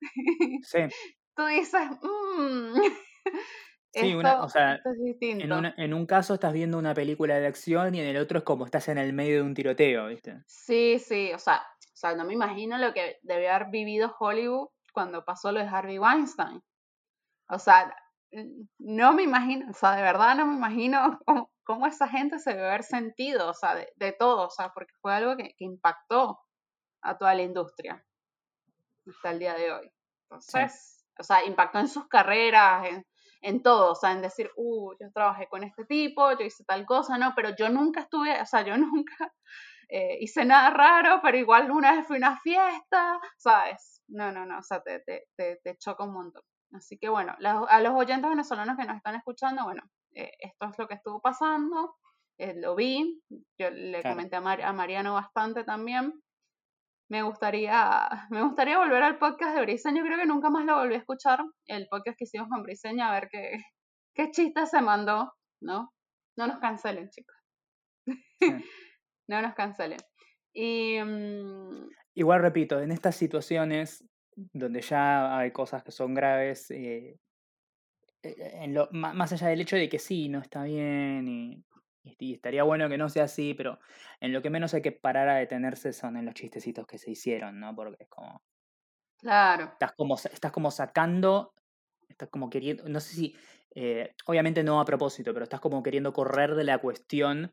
sí. 0.64 0.80
tú 1.38 1.46
dices, 1.46 1.82
mmm, 2.02 2.74
Sí, 3.94 4.16
o 4.16 4.50
sea, 4.50 4.80
en, 4.86 5.74
en, 5.78 5.94
un 5.94 6.06
caso 6.06 6.36
estás 6.36 6.54
viendo 6.54 6.78
una 6.78 6.94
película 6.94 7.38
de 7.40 7.48
acción 7.48 7.94
y 7.94 8.00
en 8.00 8.08
el 8.08 8.18
otro 8.18 8.38
es 8.38 8.46
como 8.46 8.64
estás 8.64 8.88
en 8.88 8.98
el 8.98 9.12
medio 9.12 9.36
de 9.36 9.42
un 9.42 9.54
tiroteo, 9.54 10.08
¿viste? 10.08 10.42
Sí, 10.48 10.98
sí, 10.98 11.34
o 11.34 11.40
sea, 11.40 11.58
o 11.58 11.98
sea, 12.02 12.16
no 12.16 12.24
me 12.24 12.34
imagino 12.34 12.78
lo 12.78 12.94
que 12.94 13.20
debe 13.22 13.50
haber 13.50 13.70
vivido 13.70 14.16
Hollywood 14.18 14.70
cuando 14.94 15.26
pasó 15.26 15.52
lo 15.52 15.60
de 15.60 15.68
Harvey 15.68 16.00
Weinstein. 16.00 16.64
O 17.50 17.60
sea, 17.60 17.94
no 18.80 19.14
me 19.14 19.24
imagino, 19.24 19.70
o 19.70 19.74
sea, 19.74 19.92
de 19.96 20.02
verdad 20.02 20.36
no 20.36 20.46
me 20.46 20.56
imagino 20.56 21.20
cómo, 21.66 21.86
esa 21.86 22.08
gente 22.08 22.40
se 22.40 22.52
debe 22.52 22.68
haber 22.68 22.84
sentido, 22.84 23.50
o 23.50 23.54
sea, 23.54 23.76
de, 23.76 24.12
todo, 24.14 24.48
o 24.48 24.50
sea, 24.50 24.70
porque 24.74 24.94
fue 25.02 25.14
algo 25.14 25.36
que, 25.36 25.54
impactó 25.60 26.40
a 27.02 27.18
toda 27.18 27.36
la 27.36 27.42
industria 27.42 28.06
hasta 29.08 29.32
el 29.32 29.40
día 29.40 29.54
de 29.54 29.72
hoy. 29.72 29.92
Entonces, 30.24 31.06
o 31.20 31.24
sea, 31.24 31.44
impactó 31.44 31.80
en 31.80 31.88
sus 31.88 32.08
carreras, 32.08 32.88
en, 32.88 33.06
en 33.42 33.64
todo, 33.64 33.92
o 33.92 33.96
sea, 33.96 34.12
en 34.12 34.22
decir, 34.22 34.52
uh, 34.56 34.94
yo 35.00 35.12
trabajé 35.12 35.48
con 35.48 35.64
este 35.64 35.86
tipo, 35.86 36.32
yo 36.38 36.46
hice 36.46 36.64
tal 36.64 36.86
cosa, 36.86 37.18
no, 37.18 37.34
pero 37.36 37.56
yo 37.56 37.70
nunca 37.70 38.02
estuve, 38.02 38.40
o 38.40 38.46
sea, 38.46 38.62
yo 38.62 38.76
nunca 38.78 39.34
eh, 39.90 40.18
hice 40.22 40.46
nada 40.46 40.70
raro, 40.70 41.20
pero 41.22 41.38
igual 41.38 41.70
una 41.72 41.94
vez 41.94 42.08
fui 42.08 42.16
a 42.18 42.20
una 42.20 42.40
fiesta, 42.40 43.20
¿sabes? 43.38 44.02
No, 44.08 44.32
no, 44.32 44.46
no, 44.46 44.60
o 44.60 44.64
sea, 44.64 44.82
te, 44.82 45.02
te, 45.02 45.28
te, 45.36 45.78
choca 45.78 46.04
un 46.04 46.14
montón. 46.14 46.44
Así 46.74 46.98
que 46.98 47.10
bueno, 47.10 47.36
a 47.40 47.82
los 47.82 47.94
oyentes 47.94 48.30
venezolanos 48.30 48.78
que 48.78 48.86
nos 48.86 48.96
están 48.96 49.16
escuchando, 49.16 49.66
bueno, 49.66 49.84
eh, 50.14 50.32
esto 50.40 50.68
es 50.70 50.78
lo 50.78 50.88
que 50.88 50.94
estuvo 50.94 51.20
pasando, 51.20 51.98
eh, 52.38 52.54
lo 52.56 52.76
vi, 52.76 53.22
yo 53.60 53.70
le 53.70 54.02
comenté 54.02 54.38
a, 54.38 54.40
a 54.40 54.74
Mariano 54.74 55.14
bastante 55.14 55.66
también, 55.66 56.14
me 57.12 57.24
gustaría, 57.24 58.08
me 58.32 58.42
gustaría 58.42 58.78
volver 58.78 59.04
al 59.04 59.18
podcast 59.20 59.54
de 59.54 59.62
Briseño, 59.62 60.04
creo 60.04 60.18
que 60.18 60.26
nunca 60.26 60.50
más 60.50 60.66
lo 60.66 60.78
volví 60.78 60.96
a 60.96 61.00
escuchar, 61.00 61.42
el 61.68 61.88
podcast 61.90 62.18
que 62.18 62.24
hicimos 62.24 62.48
con 62.48 62.64
Briseño, 62.64 63.04
a 63.04 63.12
ver 63.12 63.28
qué, 63.30 63.58
qué 64.16 64.32
chiste 64.32 64.66
se 64.66 64.82
mandó, 64.82 65.34
¿no? 65.62 65.92
No 66.38 66.48
nos 66.48 66.60
cancelen, 66.60 67.10
chicos. 67.10 67.36
no 69.28 69.42
nos 69.42 69.54
cancelen. 69.56 70.00
Y, 70.54 71.00
mm, 71.04 71.90
Igual 72.16 72.42
repito, 72.42 72.82
en 72.82 72.92
estas 72.92 73.18
situaciones 73.18 74.06
donde 74.54 74.82
ya 74.82 75.38
hay 75.38 75.52
cosas 75.52 75.84
que 75.84 75.92
son 75.92 76.14
graves, 76.14 76.72
eh, 76.72 77.20
eh, 78.24 78.52
en 78.54 78.74
lo, 78.74 78.88
más 78.92 79.34
allá 79.34 79.48
del 79.48 79.62
hecho 79.62 79.76
de 79.76 79.90
que 79.90 80.00
sí, 80.00 80.30
no 80.30 80.40
está 80.40 80.64
bien 80.64 81.28
y 81.28 81.66
y 82.04 82.34
estaría 82.34 82.64
bueno 82.64 82.90
que 82.90 82.98
no 82.98 83.10
sea 83.10 83.26
así, 83.26 83.54
pero 83.54 83.80
en 84.20 84.34
lo 84.34 84.42
que 84.42 84.50
menos 84.50 84.74
hay 84.74 84.82
que 84.82 84.92
parar 84.92 85.30
a 85.30 85.36
detenerse 85.36 85.94
son 85.94 86.18
en 86.18 86.26
los 86.26 86.34
chistecitos 86.34 86.88
que 86.88 86.98
se 86.98 87.12
hicieron, 87.12 87.60
¿no? 87.60 87.76
Porque 87.76 88.04
es 88.04 88.10
como. 88.10 88.42
Claro. 89.20 89.66
Estás 89.66 89.94
como, 89.94 90.16
estás 90.16 90.52
como 90.52 90.72
sacando. 90.72 91.54
Estás 92.10 92.30
como 92.30 92.50
queriendo. 92.50 92.88
No 92.90 93.00
sé 93.00 93.16
si. 93.16 93.36
Eh, 93.74 94.16
obviamente 94.26 94.64
no 94.64 94.82
a 94.82 94.86
propósito, 94.86 95.34
pero 95.34 95.44
estás 95.44 95.62
como 95.62 95.82
queriendo 95.82 96.12
correr 96.12 96.56
de 96.56 96.64
la 96.64 96.80
cuestión 96.80 97.52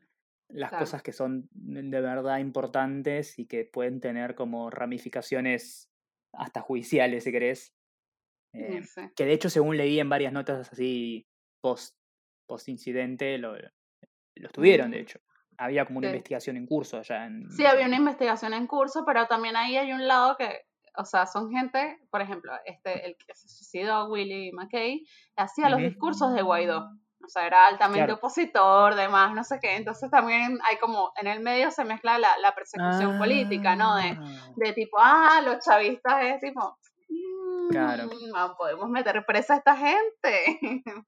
las 0.49 0.71
cosas 0.71 1.03
que 1.03 1.13
son 1.13 1.47
de 1.51 2.01
verdad 2.01 2.39
importantes 2.39 3.37
y 3.37 3.45
que 3.45 3.65
pueden 3.65 3.99
tener 3.99 4.33
como 4.33 4.69
ramificaciones 4.71 5.91
hasta 6.33 6.61
judiciales, 6.61 7.23
si 7.23 7.31
querés. 7.31 7.75
Eh, 8.53 8.81
que 9.15 9.25
de 9.25 9.33
hecho, 9.33 9.49
según 9.49 9.77
leí 9.77 9.99
en 9.99 10.09
varias 10.09 10.33
notas 10.33 10.71
así 10.71 11.27
post, 11.61 11.95
post 12.47 12.67
incidente, 12.67 13.37
lo, 13.37 13.55
lo 14.35 14.47
estuvieron, 14.47 14.91
de 14.91 15.01
hecho. 15.01 15.19
Había 15.57 15.85
como 15.85 15.99
una 15.99 16.07
investigación 16.07 16.55
en 16.55 16.65
curso 16.65 16.97
allá. 16.97 17.25
En... 17.25 17.49
Sí, 17.51 17.65
había 17.65 17.85
una 17.85 17.97
investigación 17.97 18.53
en 18.53 18.65
curso, 18.65 19.03
pero 19.05 19.27
también 19.27 19.57
ahí 19.57 19.75
hay 19.75 19.91
un 19.91 20.07
lado 20.07 20.37
que, 20.37 20.61
o 20.95 21.03
sea, 21.03 21.25
son 21.25 21.51
gente, 21.51 21.99
por 22.09 22.21
ejemplo, 22.21 22.53
este, 22.65 23.05
el 23.05 23.17
que 23.17 23.33
se 23.35 23.49
suicidó, 23.49 24.09
Willie 24.09 24.51
McKay, 24.53 25.05
hacía 25.35 25.69
los 25.69 25.79
discursos 25.79 26.33
de 26.33 26.41
Guaidó. 26.41 26.89
O 27.21 27.27
sea, 27.27 27.45
era 27.45 27.67
altamente 27.67 28.13
opositor, 28.13 28.95
demás, 28.95 29.35
no 29.35 29.43
sé 29.43 29.59
qué. 29.61 29.75
Entonces 29.75 30.09
también 30.09 30.57
hay 30.63 30.77
como, 30.77 31.11
en 31.17 31.27
el 31.27 31.41
medio 31.41 31.69
se 31.69 31.83
mezcla 31.83 32.17
la, 32.17 32.37
la 32.37 32.55
persecución 32.55 33.17
política, 33.17 33.75
¿no? 33.75 33.97
De, 33.97 34.17
ah. 34.17 34.51
de, 34.55 34.73
tipo, 34.73 34.97
ah, 34.99 35.41
los 35.43 35.59
chavistas 35.59 36.23
es 36.23 36.39
tipo, 36.39 36.77
claro. 37.69 38.05
Mm, 38.05 38.57
podemos 38.57 38.89
meter 38.89 39.23
presa 39.25 39.55
a 39.55 39.57
esta 39.57 39.75
gente. 39.75 40.61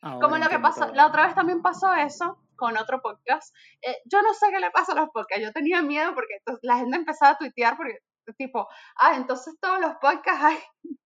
Como 0.00 0.38
lo 0.38 0.48
que 0.48 0.58
pasó, 0.58 0.92
la 0.94 1.06
otra 1.06 1.26
vez 1.26 1.34
también 1.34 1.60
pasó 1.60 1.92
eso 1.94 2.38
con 2.54 2.76
otro 2.76 3.00
podcast. 3.02 3.54
Eh, 3.82 3.96
yo 4.04 4.22
no 4.22 4.32
sé 4.34 4.46
qué 4.50 4.60
le 4.60 4.70
pasa 4.70 4.92
a 4.92 4.94
los 4.94 5.10
podcasts, 5.10 5.44
yo 5.44 5.52
tenía 5.52 5.82
miedo 5.82 6.14
porque 6.14 6.38
la 6.62 6.78
gente 6.78 6.96
empezaba 6.96 7.32
a 7.32 7.38
tuitear 7.38 7.76
porque 7.76 7.98
tipo, 8.36 8.68
ah, 8.96 9.16
entonces 9.16 9.54
todos 9.60 9.80
los 9.80 9.94
podcasts 10.00 10.44
hay... 10.44 10.58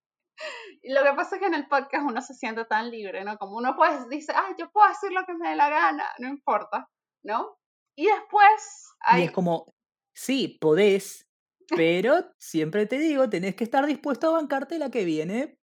Y 0.82 0.92
lo 0.92 1.04
que 1.04 1.12
pasa 1.12 1.36
es 1.36 1.40
que 1.40 1.46
en 1.46 1.54
el 1.54 1.68
podcast 1.68 2.04
uno 2.04 2.20
se 2.20 2.34
siente 2.34 2.64
tan 2.64 2.90
libre, 2.90 3.22
¿no? 3.22 3.38
Como 3.38 3.58
uno 3.58 3.76
puede, 3.76 4.08
dice, 4.08 4.32
ah, 4.34 4.52
yo 4.58 4.72
puedo 4.72 4.88
hacer 4.88 5.12
lo 5.12 5.24
que 5.24 5.34
me 5.34 5.50
dé 5.50 5.56
la 5.56 5.68
gana, 5.68 6.04
no 6.18 6.26
importa, 6.26 6.88
¿no? 7.22 7.58
Y 7.96 8.06
después 8.06 8.92
hay... 9.00 9.22
Y 9.22 9.24
es 9.26 9.30
como, 9.30 9.72
sí, 10.12 10.58
podés, 10.60 11.28
pero 11.76 12.32
siempre 12.38 12.86
te 12.86 12.98
digo, 12.98 13.28
tenés 13.28 13.54
que 13.54 13.62
estar 13.62 13.86
dispuesto 13.86 14.30
a 14.30 14.40
bancarte 14.40 14.78
la 14.78 14.90
que 14.90 15.04
viene 15.04 15.58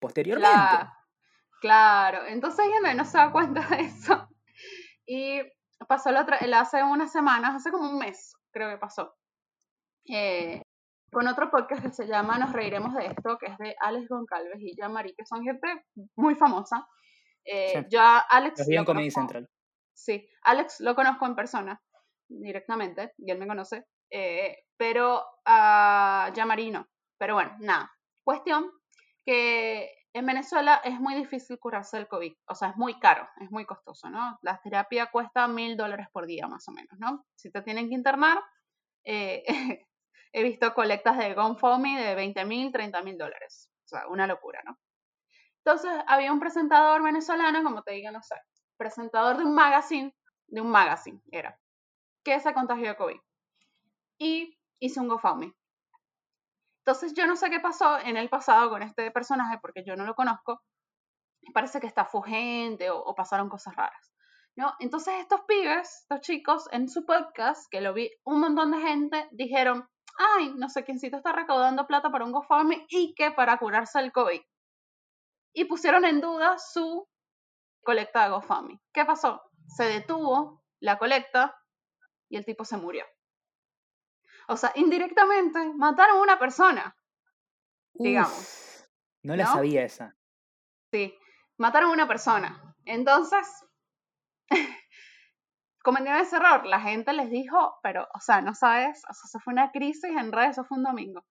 posteriormente. 0.00 0.58
Claro, 1.64 2.26
entonces 2.26 2.66
ella 2.66 2.92
no 2.92 3.06
se 3.06 3.16
da 3.16 3.32
cuenta 3.32 3.66
de 3.68 3.84
eso. 3.84 4.28
Y 5.06 5.40
pasó 5.88 6.10
la 6.10 6.20
otra, 6.20 6.38
hace 6.60 6.82
unas 6.82 7.10
semanas, 7.10 7.54
hace 7.54 7.70
como 7.70 7.88
un 7.88 7.98
mes, 7.98 8.34
creo 8.50 8.68
que 8.68 8.76
pasó, 8.76 9.14
eh, 10.06 10.60
con 11.10 11.26
otro 11.26 11.50
podcast 11.50 11.82
que 11.82 11.92
se 11.92 12.06
llama 12.06 12.38
Nos 12.38 12.52
Reiremos 12.52 12.92
de 12.94 13.06
Esto, 13.06 13.38
que 13.38 13.46
es 13.46 13.56
de 13.56 13.74
Alex 13.80 14.08
Goncalves 14.08 14.60
y 14.60 14.76
Marie, 14.90 15.14
que 15.16 15.24
son 15.24 15.42
gente 15.42 15.86
muy 16.16 16.34
famosa. 16.34 16.86
Eh, 17.46 17.86
Ya 17.88 18.18
Alex. 18.18 18.66
Lo 18.68 18.84
conozco, 18.84 19.10
Central. 19.10 19.48
Sí, 19.94 20.28
Alex 20.42 20.80
lo 20.80 20.94
conozco 20.94 21.24
en 21.24 21.34
persona, 21.34 21.82
directamente, 22.28 23.14
y 23.16 23.30
él 23.30 23.38
me 23.38 23.46
conoce, 23.46 23.84
eh, 24.10 24.64
pero 24.76 25.24
a 25.46 26.30
uh, 26.30 26.72
no. 26.72 26.86
Pero 27.18 27.34
bueno, 27.34 27.56
nada. 27.60 27.90
Cuestión 28.22 28.70
que 29.24 30.03
en 30.14 30.26
Venezuela 30.26 30.80
es 30.84 31.00
muy 31.00 31.14
difícil 31.16 31.58
curarse 31.58 31.96
del 31.96 32.06
COVID, 32.06 32.32
o 32.46 32.54
sea, 32.54 32.68
es 32.68 32.76
muy 32.76 33.00
caro, 33.00 33.28
es 33.40 33.50
muy 33.50 33.66
costoso, 33.66 34.08
¿no? 34.08 34.38
La 34.42 34.60
terapia 34.62 35.10
cuesta 35.10 35.48
mil 35.48 35.76
dólares 35.76 36.06
por 36.12 36.24
día, 36.26 36.46
más 36.46 36.68
o 36.68 36.72
menos, 36.72 36.96
¿no? 37.00 37.26
Si 37.34 37.50
te 37.50 37.62
tienen 37.62 37.88
que 37.88 37.96
internar, 37.96 38.40
eh, 39.04 39.42
he 40.32 40.42
visto 40.44 40.72
colectas 40.72 41.18
de 41.18 41.34
GoFundMe 41.34 42.00
de 42.00 42.14
20 42.14 42.44
mil, 42.44 42.70
30 42.70 43.02
mil 43.02 43.18
dólares, 43.18 43.68
o 43.84 43.88
sea, 43.88 44.06
una 44.06 44.28
locura, 44.28 44.62
¿no? 44.64 44.78
Entonces, 45.64 45.90
había 46.06 46.32
un 46.32 46.38
presentador 46.38 47.02
venezolano, 47.02 47.64
como 47.64 47.82
te 47.82 47.94
digo, 47.94 48.12
no 48.12 48.22
sé, 48.22 48.36
presentador 48.76 49.36
de 49.38 49.44
un 49.44 49.54
magazine, 49.54 50.14
de 50.46 50.60
un 50.60 50.70
magazine 50.70 51.20
era, 51.32 51.58
que 52.22 52.38
se 52.38 52.54
contagió 52.54 52.90
de 52.90 52.96
COVID. 52.96 53.20
Y 54.18 54.60
hizo 54.78 55.00
un 55.00 55.08
GoFundMe 55.08 55.52
entonces 56.86 57.14
yo 57.14 57.26
no 57.26 57.34
sé 57.34 57.48
qué 57.48 57.60
pasó 57.60 57.98
en 57.98 58.18
el 58.18 58.28
pasado 58.28 58.68
con 58.68 58.82
este 58.82 59.10
personaje 59.10 59.58
porque 59.62 59.82
yo 59.86 59.96
no 59.96 60.04
lo 60.04 60.14
conozco. 60.14 60.60
Parece 61.54 61.80
que 61.80 61.86
está 61.86 62.04
fugente 62.04 62.90
o, 62.90 63.14
pasaron 63.14 63.48
cosas 63.48 63.74
raras. 63.74 64.12
¿no? 64.54 64.74
Entonces 64.80 65.14
estos 65.18 65.40
pibes, 65.48 66.02
estos 66.02 66.20
chicos, 66.20 66.68
en 66.72 66.90
su 66.90 67.06
podcast, 67.06 67.70
que 67.70 67.80
lo 67.80 67.94
vi 67.94 68.10
un 68.24 68.40
montón 68.40 68.70
de 68.70 68.82
gente, 68.82 69.28
dijeron, 69.32 69.88
ay, 70.18 70.52
no 70.56 70.68
sé 70.68 70.84
quiéncito 70.84 71.16
está 71.16 71.32
recaudando 71.32 71.86
plata 71.86 72.10
para 72.10 72.26
un 72.26 72.32
GoFundMe 72.32 72.84
y 72.90 73.14
que 73.14 73.30
para 73.30 73.56
curarse 73.56 73.98
el 74.00 74.12
COVID. 74.12 74.42
Y 75.54 75.64
pusieron 75.64 76.04
en 76.04 76.20
duda 76.20 76.58
su 76.58 77.08
colecta 77.82 78.24
de 78.24 78.30
GoFundMe. 78.30 78.80
¿Qué 78.92 79.06
pasó? 79.06 79.40
Se 79.68 79.84
detuvo 79.84 80.62
la 80.80 80.98
colecta 80.98 81.56
y 82.28 82.36
el 82.36 82.44
tipo 82.44 82.66
se 82.66 82.76
murió. 82.76 83.06
O 84.48 84.56
sea, 84.56 84.72
indirectamente 84.74 85.58
mataron 85.74 86.18
a 86.18 86.22
una 86.22 86.38
persona. 86.38 86.96
digamos. 87.94 88.88
No 89.22 89.36
la 89.36 89.46
sabía 89.46 89.84
esa. 89.84 90.14
Sí, 90.92 91.16
mataron 91.56 91.90
a 91.90 91.94
una 91.94 92.06
persona. 92.08 92.76
Entonces, 92.84 93.64
cometieron 95.82 96.20
ese 96.20 96.36
error. 96.36 96.66
La 96.66 96.80
gente 96.80 97.12
les 97.12 97.30
dijo, 97.30 97.78
pero, 97.82 98.06
o 98.14 98.20
sea, 98.20 98.40
no 98.40 98.54
sabes, 98.54 99.02
o 99.08 99.12
sea, 99.12 99.22
eso 99.26 99.38
fue 99.40 99.52
una 99.52 99.70
crisis 99.70 100.10
en 100.16 100.32
redes, 100.32 100.52
eso 100.52 100.64
fue 100.64 100.78
un 100.78 100.84
domingo. 100.84 101.24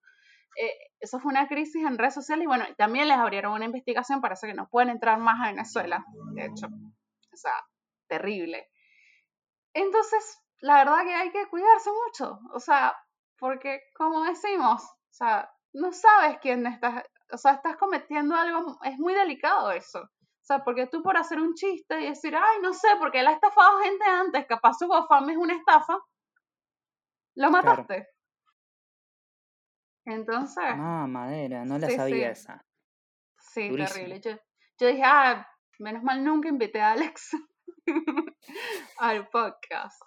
eh, 0.56 0.72
eso 1.00 1.18
fue 1.20 1.32
una 1.32 1.48
crisis 1.48 1.84
en 1.84 1.98
redes 1.98 2.14
sociales 2.14 2.44
y 2.44 2.46
bueno, 2.46 2.64
también 2.76 3.08
les 3.08 3.18
abrieron 3.18 3.52
una 3.52 3.64
investigación, 3.64 4.20
para 4.20 4.34
eso 4.34 4.46
que 4.46 4.54
no 4.54 4.68
pueden 4.68 4.90
entrar 4.90 5.18
más 5.18 5.40
a 5.40 5.50
Venezuela, 5.50 6.04
de 6.34 6.46
hecho, 6.46 6.66
o 6.66 7.36
sea, 7.36 7.52
terrible. 8.06 8.70
Entonces, 9.74 10.40
la 10.60 10.76
verdad 10.78 11.04
que 11.04 11.14
hay 11.14 11.30
que 11.30 11.46
cuidarse 11.48 11.90
mucho, 12.06 12.38
o 12.54 12.60
sea, 12.60 12.96
porque 13.44 13.82
como 13.94 14.24
decimos, 14.24 14.82
o 14.82 15.12
sea, 15.12 15.52
no 15.74 15.92
sabes 15.92 16.38
quién 16.40 16.66
estás, 16.66 17.04
o 17.30 17.36
sea, 17.36 17.52
estás 17.52 17.76
cometiendo 17.76 18.34
algo, 18.34 18.78
es 18.82 18.98
muy 18.98 19.12
delicado 19.12 19.70
eso. 19.70 20.00
O 20.00 20.46
sea, 20.46 20.64
porque 20.64 20.86
tú 20.86 21.02
por 21.02 21.18
hacer 21.18 21.38
un 21.38 21.52
chiste 21.52 22.00
y 22.00 22.06
decir, 22.06 22.34
ay, 22.34 22.62
no 22.62 22.72
sé, 22.72 22.88
porque 22.98 23.20
él 23.20 23.26
ha 23.26 23.32
estafado 23.32 23.80
gente 23.80 24.02
antes, 24.06 24.46
capaz 24.46 24.78
su 24.78 24.86
GoFundMe 24.86 25.32
es 25.32 25.38
una 25.38 25.56
estafa, 25.56 25.98
lo 27.34 27.50
mataste. 27.50 28.08
Entonces. 30.06 30.76
No, 30.78 31.06
madera, 31.06 31.66
no 31.66 31.78
la 31.78 31.90
sabía 31.90 32.30
esa. 32.30 32.64
Sí, 33.36 33.76
terrible. 33.76 34.20
Yo, 34.20 34.30
yo, 34.78 34.86
dije, 34.86 35.02
ah, 35.04 35.46
menos 35.78 36.02
mal 36.02 36.24
nunca 36.24 36.48
invité 36.48 36.80
a 36.80 36.92
Alex 36.92 37.32
al 38.98 39.28
podcast. 39.28 40.00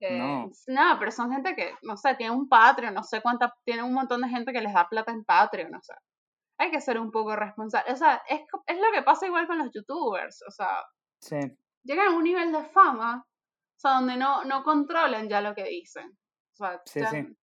Eh, 0.00 0.18
no. 0.18 0.96
pero 0.98 1.10
son 1.10 1.32
gente 1.32 1.54
que, 1.54 1.74
no 1.82 1.96
sé, 1.96 2.14
tiene 2.14 2.32
un 2.32 2.48
Patreon, 2.48 2.94
no 2.94 3.02
sé 3.02 3.20
cuánta, 3.20 3.54
tiene 3.64 3.82
un 3.82 3.92
montón 3.92 4.22
de 4.22 4.28
gente 4.28 4.52
que 4.52 4.60
les 4.60 4.72
da 4.72 4.88
plata 4.88 5.12
en 5.12 5.24
Patreon, 5.24 5.70
no 5.70 5.80
sé. 5.82 5.94
Hay 6.58 6.70
que 6.70 6.80
ser 6.80 6.98
un 6.98 7.10
poco 7.10 7.36
responsable. 7.36 7.92
O 7.92 7.96
sea, 7.96 8.22
es, 8.28 8.40
es 8.66 8.76
lo 8.76 8.92
que 8.92 9.02
pasa 9.02 9.26
igual 9.26 9.46
con 9.46 9.58
los 9.58 9.70
youtubers. 9.72 10.42
O 10.46 10.50
sea, 10.50 10.84
sí. 11.20 11.38
llegan 11.84 12.08
a 12.08 12.16
un 12.16 12.24
nivel 12.24 12.52
de 12.52 12.64
fama, 12.64 13.24
o 13.24 13.80
sea, 13.80 13.92
donde 13.92 14.16
no, 14.16 14.44
no 14.44 14.64
controlan 14.64 15.28
ya 15.28 15.40
lo 15.40 15.54
que 15.54 15.64
dicen. 15.64 16.18
O 16.52 16.56
sea, 16.56 16.82
sí, 16.84 17.00
sí. 17.10 17.36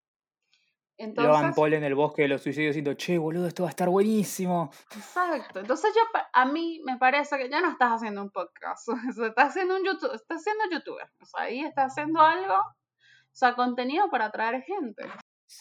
Entonces, 0.97 1.29
Logan 1.29 1.53
Paul 1.53 1.73
en 1.73 1.83
el 1.83 1.95
bosque 1.95 2.21
de 2.21 2.29
los 2.29 2.41
suicidios 2.41 2.73
diciendo, 2.73 2.93
che, 2.93 3.17
boludo, 3.17 3.47
esto 3.47 3.63
va 3.63 3.69
a 3.69 3.71
estar 3.71 3.89
buenísimo. 3.89 4.71
Exacto. 4.95 5.59
Entonces 5.59 5.93
yo, 5.93 6.01
a 6.31 6.45
mí 6.45 6.81
me 6.85 6.97
parece 6.97 7.37
que 7.37 7.49
ya 7.49 7.59
no 7.59 7.71
estás 7.71 7.91
haciendo 7.91 8.21
un 8.21 8.31
podcast. 8.31 8.87
O 9.09 9.13
sea, 9.13 9.27
estás 9.27 9.49
haciendo 9.49 9.75
un 9.75 9.83
YouTube, 9.83 10.13
estás 10.13 10.39
haciendo 10.39 10.63
youtuber. 10.71 11.09
O 11.21 11.25
sea, 11.25 11.43
ahí 11.43 11.59
estás 11.61 11.91
haciendo 11.91 12.21
algo, 12.21 12.53
o 12.55 13.33
sea, 13.33 13.55
contenido 13.55 14.09
para 14.09 14.25
atraer 14.25 14.63
gente. 14.63 15.03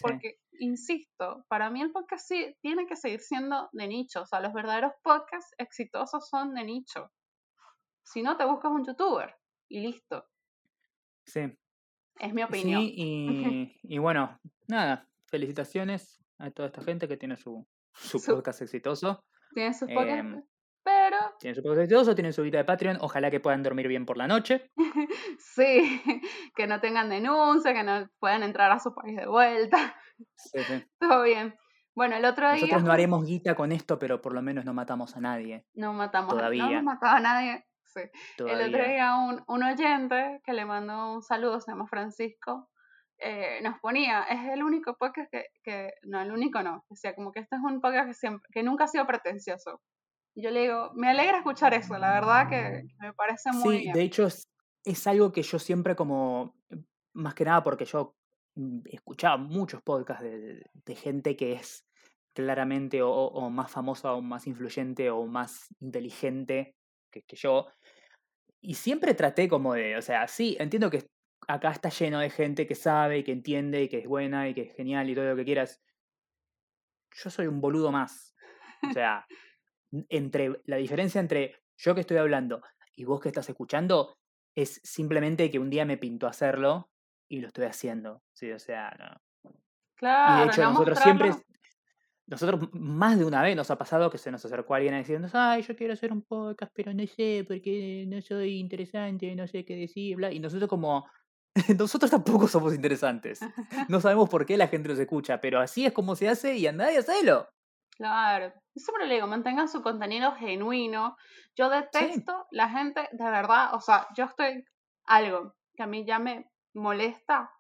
Porque, 0.01 0.39
insisto, 0.59 1.45
para 1.49 1.69
mí 1.69 1.83
el 1.83 1.93
podcast 1.93 2.27
sí 2.27 2.57
tiene 2.61 2.87
que 2.87 2.97
seguir 2.97 3.21
siendo 3.21 3.69
de 3.73 3.89
nicho. 3.89 4.23
O 4.23 4.27
sea, 4.27 4.41
los 4.41 4.53
verdaderos 4.53 4.93
podcasts 5.03 5.53
exitosos 5.59 6.29
son 6.29 6.55
de 6.55 6.65
nicho. 6.65 7.11
Si 8.03 8.23
no, 8.23 8.37
te 8.37 8.45
buscas 8.45 8.71
un 8.71 8.85
youtuber 8.85 9.35
y 9.69 9.81
listo. 9.81 10.27
Sí. 11.27 11.59
Es 12.19 12.33
mi 12.33 12.43
opinión. 12.43 12.83
Sí, 12.83 12.95
y, 12.97 13.79
y 13.83 13.99
bueno, 13.99 14.39
nada, 14.69 15.09
felicitaciones 15.27 16.25
a 16.39 16.51
toda 16.51 16.69
esta 16.69 16.83
gente 16.83 17.09
que 17.09 17.17
tiene 17.17 17.37
su, 17.37 17.67
su, 17.93 18.23
podcast 18.23 18.63
exitoso. 18.63 19.25
Tiene 19.53 19.75
su 19.75 19.87
podcast, 19.87 20.19
em, 20.19 20.43
pero... 20.83 21.17
Tiene 21.39 21.55
su 21.55 21.63
podcast 21.63 21.83
exitoso, 21.83 22.15
tienen 22.15 22.33
su 22.33 22.43
vida 22.43 22.59
de 22.59 22.65
Patreon, 22.65 22.99
ojalá 23.01 23.31
que 23.31 23.41
puedan 23.41 23.63
dormir 23.63 23.89
bien 23.89 24.07
por 24.07 24.17
la 24.17 24.27
noche. 24.27 24.71
sí, 25.39 26.03
que 26.55 26.67
no 26.67 26.81
tengan 26.81 27.09
denuncia, 27.09 27.73
que 27.73 27.83
no 27.83 28.09
puedan 28.19 28.43
entrar 28.43 28.71
a 28.71 28.79
su 28.79 28.95
país 28.95 29.17
de 29.17 29.27
vuelta. 29.27 29.97
Sí, 30.37 30.61
sí. 30.61 30.85
Todo 30.99 31.23
bien. 31.23 31.55
Bueno, 31.95 32.17
el 32.17 32.25
otro 32.25 32.49
día... 32.51 32.63
Nosotros 32.63 32.83
no 32.83 32.93
haremos 32.93 33.25
guita 33.25 33.55
con 33.55 33.71
esto, 33.71 33.99
pero 33.99 34.21
por 34.21 34.35
lo 34.35 34.43
menos 34.43 34.65
no 34.65 34.75
matamos 34.75 35.17
a 35.17 35.21
nadie. 35.21 35.65
No 35.75 35.93
matamos 35.93 36.35
Todavía. 36.35 36.65
No 36.65 36.71
hemos 36.71 36.85
matado 36.85 37.17
a 37.17 37.21
nadie. 37.21 37.65
Sí. 37.85 38.01
El 38.39 38.75
otro 38.75 38.85
día 38.85 39.15
un, 39.15 39.45
un 39.47 39.63
oyente 39.63 40.41
que 40.45 40.53
le 40.53 40.65
mandó 40.65 41.13
un 41.13 41.23
saludo, 41.23 41.61
se 41.61 41.71
llama 41.71 41.87
Francisco, 41.87 42.69
eh, 43.25 43.61
nos 43.63 43.79
ponía, 43.81 44.25
es 44.25 44.53
el 44.53 44.63
único 44.63 44.97
podcast 44.99 45.31
que, 45.31 45.47
que, 45.63 45.95
no, 46.03 46.21
el 46.21 46.31
único 46.31 46.63
no, 46.63 46.85
o 46.89 46.95
sea, 46.95 47.15
como 47.15 47.33
que 47.33 47.41
este 47.41 47.57
es 47.57 47.63
un 47.63 47.81
podcast 47.81 48.09
que, 48.09 48.15
siempre, 48.15 48.47
que 48.53 48.63
nunca 48.63 48.85
ha 48.85 48.89
sido 48.89 49.07
pretencioso. 49.07 49.81
yo 50.35 50.51
le 50.51 50.63
digo, 50.63 50.93
me 50.95 51.09
alegra 51.09 51.39
escuchar 51.39 51.73
eso, 51.73 51.97
la 51.97 52.13
verdad 52.13 52.51
que, 52.51 52.85
me 53.01 53.15
parece 53.15 53.51
muy... 53.53 53.79
Sí, 53.79 53.93
de 53.93 54.03
hecho 54.03 54.27
es, 54.27 54.47
es, 54.85 55.07
algo 55.07 55.33
que 55.33 55.43
yo 55.43 55.59
siempre 55.59 55.97
como, 55.97 56.55
más 57.15 57.35
que 57.35 57.47
nada 57.47 57.63
porque 57.63 57.87
yo 57.87 58.15
mm, 58.57 58.81
escuchaba 58.91 59.39
muchos 59.39 59.81
podcasts 59.83 60.23
de, 60.23 60.63
de 60.73 60.95
gente 60.95 61.35
que 61.35 61.53
es 61.53 61.87
claramente 62.35 63.01
o, 63.01 63.11
o, 63.11 63.49
más 63.49 63.71
famosa 63.71 64.13
o 64.13 64.21
más 64.21 64.47
influyente 64.47 65.09
o 65.09 65.25
más 65.27 65.69
inteligente 65.81 66.75
que, 67.11 67.23
que 67.23 67.37
yo. 67.37 67.69
Y 68.61 68.75
siempre 68.75 69.15
traté 69.15 69.49
como 69.49 69.73
de, 69.73 69.97
o 69.97 70.03
sea, 70.03 70.29
sí, 70.29 70.57
entiendo 70.59 70.91
que 70.91 71.07
acá 71.49 71.71
está 71.71 71.89
lleno 71.89 72.21
de 72.21 72.31
gente 72.31 72.67
que 72.67 72.75
sabe 72.75 73.19
y 73.19 73.25
que 73.25 73.33
entiende 73.33 73.83
y 73.83 73.89
que 73.89 73.99
es 73.99 74.07
buena 74.07 74.49
y 74.49 74.55
que 74.55 74.63
es 74.63 74.75
genial 74.75 75.09
y 75.09 75.15
todo 75.15 75.27
lo 75.27 75.37
que 75.37 75.45
quieras. 75.45 75.83
Yo 77.13 77.31
soy 77.31 77.47
un 77.47 77.61
boludo 77.61 77.93
más. 77.93 78.35
O 78.89 78.93
sea, 78.93 79.27
entre 80.09 80.61
la 80.65 80.77
diferencia 80.77 81.21
entre 81.21 81.63
yo 81.77 81.95
que 81.95 82.01
estoy 82.01 82.17
hablando 82.19 82.63
y 82.95 83.05
vos 83.05 83.21
que 83.21 83.29
estás 83.29 83.49
escuchando 83.49 84.19
es 84.55 84.81
simplemente 84.85 85.51
que 85.51 85.59
un 85.59 85.71
día 85.71 85.85
me 85.85 85.99
pintó 85.99 86.27
hacerlo 86.27 86.91
y 87.29 87.41
lo 87.41 87.49
estoy 87.49 87.65
haciendo. 87.65 88.23
Sí, 88.33 88.53
o 88.53 88.59
sea, 88.59 88.95
no. 88.99 89.53
Claro, 89.97 90.43
y 90.43 90.47
de 90.47 90.53
hecho, 90.53 90.63
nosotros 90.63 90.99
siempre, 90.99 91.33
nosotros 92.27 92.69
más 92.73 93.19
de 93.19 93.25
una 93.25 93.43
vez 93.43 93.57
nos 93.57 93.71
ha 93.71 93.79
pasado 93.79 94.11
que 94.11 94.19
se 94.19 94.31
nos 94.31 94.45
acercó 94.45 94.75
alguien 94.75 94.97
diciendo, 94.97 95.29
ay, 95.33 95.63
yo 95.63 95.77
quiero 95.77 95.93
hacer 95.93 96.13
un 96.13 96.23
podcast, 96.23 96.73
pero 96.75 96.93
no 96.93 97.07
sé, 97.07 97.45
porque 97.47 98.05
no 98.07 98.21
soy 98.21 98.59
interesante, 98.59 99.35
no 99.35 99.47
sé 99.47 99.65
qué 99.65 99.77
decir, 99.77 100.17
bla. 100.17 100.33
Y 100.33 100.41
nosotros 100.41 100.69
como, 100.69 101.07
Nosotros 101.79 102.11
tampoco 102.11 102.49
somos 102.49 102.75
interesantes. 102.75 103.41
No 103.89 104.01
sabemos 104.01 104.29
por 104.29 104.47
qué 104.47 104.57
la 104.57 104.69
gente 104.69 104.89
nos 104.89 104.99
escucha, 104.99 105.41
pero 105.41 105.61
así 105.61 105.87
es 105.87 105.93
como 105.93 106.17
se 106.17 106.29
hace 106.29 106.57
y 106.57 106.67
anda 106.67 106.93
y 106.93 106.97
hacelo. 106.97 107.49
Claro. 107.97 108.53
Siempre 108.75 109.07
le 109.07 109.15
digo, 109.15 109.27
mantengan 109.27 109.69
su 109.69 109.83
contenido 109.83 110.33
genuino. 110.33 111.17
Yo 111.57 111.69
detesto 111.69 112.47
la 112.51 112.69
gente, 112.69 113.09
de 113.13 113.25
verdad, 113.25 113.75
o 113.75 113.81
sea, 113.81 114.09
yo 114.17 114.25
estoy 114.25 114.65
algo 115.07 115.55
que 115.77 115.83
a 115.83 115.87
mí 115.87 116.05
ya 116.05 116.19
me 116.19 116.51
molesta. 116.75 117.53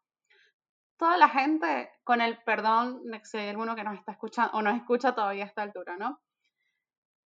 Toda 0.96 1.16
la 1.16 1.28
gente, 1.28 1.90
con 2.02 2.20
el 2.20 2.42
perdón 2.44 3.04
de 3.04 3.20
si 3.24 3.38
hay 3.38 3.48
alguno 3.48 3.76
que 3.76 3.84
nos 3.84 3.98
está 3.98 4.12
escuchando 4.12 4.52
o 4.54 4.62
nos 4.62 4.76
escucha 4.76 5.14
todavía 5.14 5.44
a 5.44 5.48
esta 5.48 5.62
altura, 5.62 5.96
¿no? 5.96 6.20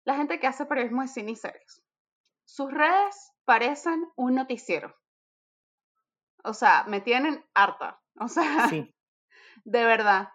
La 0.05 0.15
gente 0.15 0.39
que 0.39 0.47
hace 0.47 0.65
periodismo 0.65 1.01
de 1.01 1.07
cine 1.07 1.31
y 1.31 1.35
series. 1.35 1.83
Sus 2.45 2.71
redes 2.71 3.33
parecen 3.45 4.07
un 4.15 4.35
noticiero. 4.35 4.95
O 6.43 6.53
sea, 6.53 6.85
me 6.87 7.01
tienen 7.01 7.43
harta. 7.53 8.01
O 8.19 8.27
sea, 8.27 8.69
de 9.65 9.83
verdad. 9.83 10.29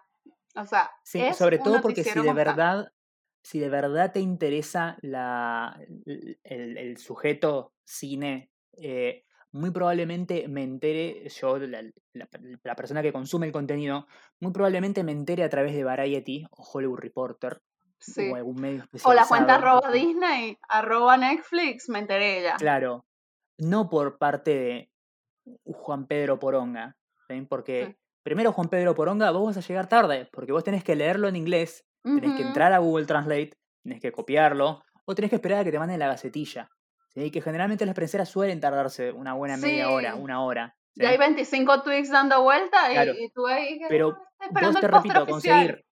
O 0.57 0.65
sea, 0.65 0.91
sí, 1.03 1.21
sobre 1.35 1.59
todo 1.59 1.81
porque 1.81 2.05
si 2.05 2.21
de 2.21 2.33
verdad, 2.33 2.93
si 3.43 3.59
de 3.59 3.69
verdad 3.69 4.13
te 4.13 4.21
interesa 4.21 4.97
la, 5.03 5.79
el, 6.45 6.97
sujeto 6.97 7.73
cine, 7.85 8.51
eh, 8.77 9.25
muy 9.51 9.71
probablemente 9.71 10.47
me 10.49 10.63
entere, 10.63 11.29
yo, 11.29 11.59
la, 11.59 11.83
la, 12.13 12.75
persona 12.77 13.03
que 13.03 13.13
consume 13.13 13.47
el 13.47 13.53
contenido, 13.53 14.07
muy 14.41 14.53
probablemente 14.53 15.03
me 15.03 15.13
entere 15.13 15.43
a 15.45 15.49
través 15.49 15.75
de 15.75 15.85
Variety 15.85 16.47
o 16.51 16.63
Hollywood 16.63 16.99
Reporter. 16.99 17.63
O 18.31 18.35
algún 18.35 18.61
medio 18.61 18.83
especializado. 18.83 19.13
O 19.13 19.15
la 19.15 19.27
cuenta 19.27 19.55
arroba 19.55 19.91
Disney, 19.91 20.59
arroba 20.69 21.17
Netflix, 21.17 21.89
me 21.89 22.01
enteré 22.01 22.43
ya. 22.43 22.57
Claro. 22.57 23.07
No 23.57 23.89
por 23.89 24.19
parte 24.19 24.55
de, 24.55 24.91
Juan 25.65 26.07
Pedro 26.07 26.39
Poronga. 26.39 26.97
Porque 27.49 27.97
primero 28.23 28.53
Juan 28.53 28.69
Pedro 28.69 28.95
Poronga, 28.95 29.31
vos 29.31 29.47
vas 29.47 29.57
a 29.57 29.67
llegar 29.67 29.89
tarde, 29.89 30.29
porque 30.33 30.53
vos 30.53 30.65
tenés 30.65 30.85
que 30.85 30.97
leerlo 30.97 31.29
en 31.29 31.37
inglés, 31.37 31.85
tenés 32.03 32.37
que 32.37 32.43
entrar 32.43 32.73
a 32.73 32.79
Google 32.79 33.07
Translate, 33.07 33.53
tenés 33.83 34.01
que 34.01 34.13
copiarlo, 34.13 34.83
o 35.05 35.15
tenés 35.15 35.31
que 35.31 35.37
esperar 35.37 35.61
a 35.61 35.65
que 35.65 35.73
te 35.73 35.79
manden 35.79 35.99
la 35.99 36.09
gacetilla. 36.09 36.71
¿sí? 37.09 37.31
Que 37.31 37.41
generalmente 37.41 37.87
las 37.87 37.95
prenseras 37.95 38.29
suelen 38.29 38.61
tardarse 38.61 39.13
una 39.13 39.35
buena 39.35 39.57
media 39.57 39.91
hora, 39.91 40.15
una 40.15 40.43
hora. 40.43 40.77
Y 40.95 41.05
hay 41.05 41.19
25 41.19 41.83
tweets 41.83 42.11
dando 42.11 42.43
vuelta 42.43 42.93
y, 42.93 43.31
tú 43.31 43.47
ahí... 43.47 43.81
Pero 43.89 44.17
vos 44.51 44.81
te 44.81 44.87
repito, 44.87 45.27
conseguir, 45.27 45.85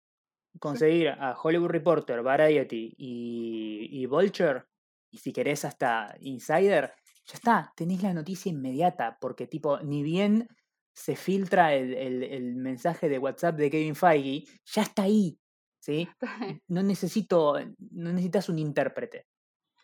conseguir 0.60 1.08
a 1.08 1.34
Hollywood 1.40 1.70
Reporter, 1.70 2.22
Variety 2.22 2.94
y, 2.96 3.88
y 3.90 4.06
Vulture, 4.06 4.64
y 5.10 5.18
si 5.18 5.32
querés 5.32 5.64
hasta 5.64 6.14
Insider, 6.20 6.94
ya 7.24 7.34
está, 7.34 7.72
tenéis 7.76 8.02
la 8.02 8.14
noticia 8.14 8.50
inmediata, 8.50 9.18
porque 9.20 9.46
tipo, 9.46 9.78
ni 9.80 10.02
bien 10.02 10.48
se 10.94 11.16
filtra 11.16 11.74
el, 11.74 11.94
el, 11.94 12.56
mensaje 12.56 13.08
de 13.08 13.18
WhatsApp 13.18 13.56
de 13.56 13.70
Kevin 13.70 13.94
Feige, 13.94 14.44
ya 14.64 14.82
está 14.82 15.02
ahí, 15.04 15.38
¿sí? 15.80 16.08
No 16.68 16.82
necesito, 16.82 17.54
no 17.90 18.10
necesitas 18.10 18.48
un 18.48 18.58
intérprete. 18.58 19.26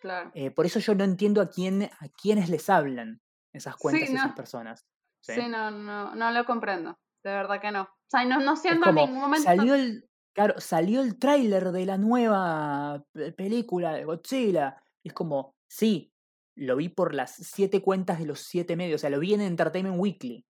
Claro. 0.01 0.31
Eh, 0.35 0.51
por 0.51 0.67
eso 0.67 0.79
yo 0.79 0.95
no 0.95 1.05
entiendo 1.05 1.41
a 1.41 1.49
quién, 1.49 1.83
a 1.83 2.09
quiénes 2.21 2.51
les 2.51 2.69
hablan 2.71 3.21
esas 3.53 3.77
cuentas 3.77 4.11
y 4.11 4.15
esas 4.15 4.35
personas. 4.35 4.87
¿sí? 5.21 5.49
no, 5.49 5.71
no, 5.71 6.15
no 6.15 6.31
lo 6.31 6.45
comprendo. 6.45 6.99
De 7.25 7.31
verdad 7.31 7.61
que 7.61 7.73
no. 7.73 7.83
O 7.83 8.11
sea, 8.11 8.25
no, 8.25 8.41
no 8.41 8.57
siento 8.57 8.91
en 8.91 8.95
ningún 8.95 9.21
momento. 9.21 9.45
Salió 9.45 9.75
el, 9.75 10.09
claro, 10.33 10.61
salió 10.61 11.03
el 11.03 11.19
tráiler 11.19 11.73
de 11.73 11.87
la 11.87 11.99
nueva 11.99 13.05
película 13.37 13.93
de 13.93 14.05
Godzilla. 14.05 14.83
es 15.03 15.13
como, 15.13 15.57
sí, 15.67 16.13
lo 16.59 16.77
vi 16.77 16.89
por 16.89 17.15
las 17.15 17.35
siete 17.35 17.81
cuentas 17.81 18.19
de 18.19 18.27
los 18.27 18.41
siete 18.41 18.77
medios, 18.77 19.01
o 19.01 19.03
sea, 19.03 19.11
lo 19.11 19.21
vi 19.21 19.35
en 19.35 19.41
Entertainment 19.41 19.99
Weekly. 19.99 20.47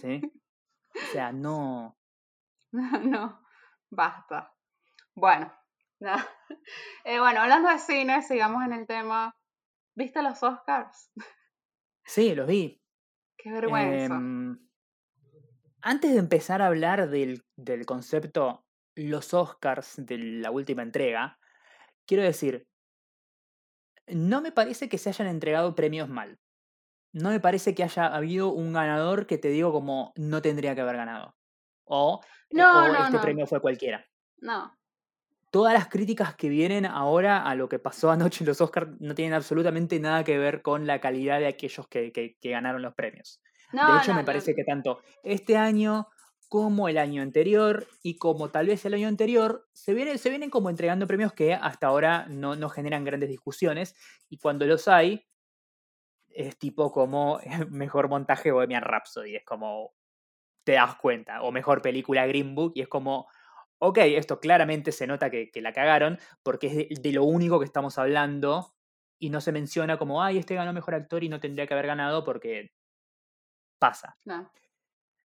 ¿sí? 0.00 0.20
o 0.94 1.12
sea, 1.12 1.32
no. 1.32 1.96
No, 3.02 3.42
basta. 3.90 4.54
Bueno, 5.14 5.52
eh, 7.04 7.18
bueno, 7.18 7.40
hablando 7.40 7.68
de 7.68 7.78
cine, 7.78 8.22
sigamos 8.22 8.64
en 8.64 8.72
el 8.72 8.86
tema. 8.86 9.36
¿Viste 9.94 10.22
los 10.22 10.42
Oscars? 10.42 11.10
Sí, 12.04 12.34
los 12.34 12.46
vi. 12.46 12.80
Qué 13.36 13.50
vergüenza. 13.50 14.14
Em, 14.14 14.58
antes 15.82 16.12
de 16.12 16.18
empezar 16.18 16.62
a 16.62 16.66
hablar 16.66 17.10
del, 17.10 17.44
concepto 17.86 18.64
los 18.94 19.34
Oscars 19.34 20.04
de 20.06 20.18
la 20.18 20.50
última 20.50 20.82
entrega, 20.82 21.38
quiero 22.06 22.22
decir, 22.22 22.68
no 24.14 24.40
me 24.40 24.52
parece 24.52 24.88
que 24.88 24.98
se 24.98 25.10
hayan 25.10 25.28
entregado 25.28 25.74
premios 25.74 26.08
mal. 26.08 26.38
No 27.12 27.30
me 27.30 27.40
parece 27.40 27.74
que 27.74 27.82
haya 27.82 28.06
habido 28.06 28.52
un 28.52 28.72
ganador 28.72 29.26
que 29.26 29.38
te 29.38 29.48
digo 29.48 29.72
como 29.72 30.12
no 30.16 30.42
tendría 30.42 30.74
que 30.74 30.80
haber 30.80 30.96
ganado. 30.96 31.36
O, 31.84 32.20
eh, 32.50 32.56
no, 32.56 33.04
este 33.04 33.18
premio 33.18 33.46
fue 33.46 33.60
cualquiera. 33.60 34.06
No. 34.38 34.76
Todas 35.50 35.74
las 35.74 35.88
críticas 35.88 36.36
que 36.36 36.48
vienen 36.48 36.86
ahora 36.86 37.42
a 37.42 37.56
lo 37.56 37.68
que 37.68 37.80
pasó 37.80 38.12
anoche 38.12 38.44
en 38.44 38.48
los 38.48 38.60
Oscars 38.60 38.92
no 39.00 39.16
tienen 39.16 39.34
absolutamente 39.34 39.98
nada 39.98 40.22
que 40.22 40.38
ver 40.38 40.62
con 40.62 40.86
la 40.86 41.00
calidad 41.00 41.40
de 41.40 41.48
aquellos 41.48 41.88
que, 41.88 42.12
que 42.12 42.50
ganaron 42.50 42.82
los 42.82 42.94
premios 42.94 43.40
de 43.72 43.98
hecho, 43.98 44.14
me 44.14 44.24
parece 44.24 44.54
que 44.54 44.64
tanto 44.64 45.00
este 45.22 45.56
año 45.56 46.08
como 46.50 46.88
el 46.88 46.98
año 46.98 47.22
anterior 47.22 47.86
y 48.02 48.16
como 48.18 48.50
tal 48.50 48.66
vez 48.66 48.84
el 48.84 48.94
año 48.94 49.06
anterior, 49.06 49.68
se, 49.72 49.94
viene, 49.94 50.18
se 50.18 50.30
vienen 50.30 50.50
como 50.50 50.68
entregando 50.68 51.06
premios 51.06 51.32
que 51.32 51.54
hasta 51.54 51.86
ahora 51.86 52.26
no, 52.28 52.56
no 52.56 52.68
generan 52.68 53.04
grandes 53.04 53.28
discusiones 53.28 53.94
y 54.28 54.36
cuando 54.38 54.66
los 54.66 54.88
hay, 54.88 55.24
es 56.28 56.58
tipo 56.58 56.90
como 56.90 57.38
mejor 57.70 58.08
montaje 58.08 58.50
Bohemian 58.50 58.82
Rhapsody, 58.82 59.36
es 59.36 59.44
como 59.44 59.94
te 60.64 60.72
das 60.72 60.96
cuenta, 60.96 61.40
o 61.42 61.52
mejor 61.52 61.82
película 61.82 62.26
Green 62.26 62.56
Book 62.56 62.72
y 62.74 62.80
es 62.80 62.88
como, 62.88 63.28
ok, 63.78 63.98
esto 63.98 64.40
claramente 64.40 64.90
se 64.90 65.06
nota 65.06 65.30
que, 65.30 65.52
la 65.54 65.72
cagaron 65.72 66.18
porque 66.42 66.88
es 66.90 67.00
de, 67.00 67.12
lo 67.12 67.22
único 67.22 67.60
que 67.60 67.64
estamos 67.64 67.96
hablando 67.96 68.74
y 69.20 69.30
no 69.30 69.40
se 69.40 69.52
menciona 69.52 69.98
como, 69.98 70.20
ay, 70.20 70.38
este 70.38 70.56
ganó 70.56 70.72
mejor 70.72 70.96
actor 70.96 71.22
y 71.22 71.28
no 71.28 71.38
tendría 71.38 71.68
que 71.68 71.74
haber 71.74 71.86
ganado 71.86 72.24
porque 72.24 72.72
pasa. 73.78 74.18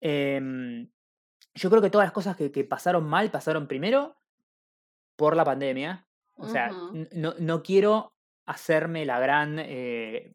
Em, 0.02 0.90
yo 1.56 1.70
creo 1.70 1.82
que 1.82 1.90
todas 1.90 2.06
las 2.06 2.14
cosas 2.14 2.36
que, 2.36 2.50
pasaron 2.66 3.08
mal 3.08 3.32
pasaron 3.32 3.68
primero 3.68 4.18
por 5.16 5.36
la 5.36 5.46
pandemia. 5.46 6.08
O 6.36 6.50
sea, 6.50 6.70
no, 7.14 7.64
quiero 7.64 8.14
hacerme 8.46 9.06
la 9.06 9.20
gran 9.20 9.58
eh, 9.60 10.34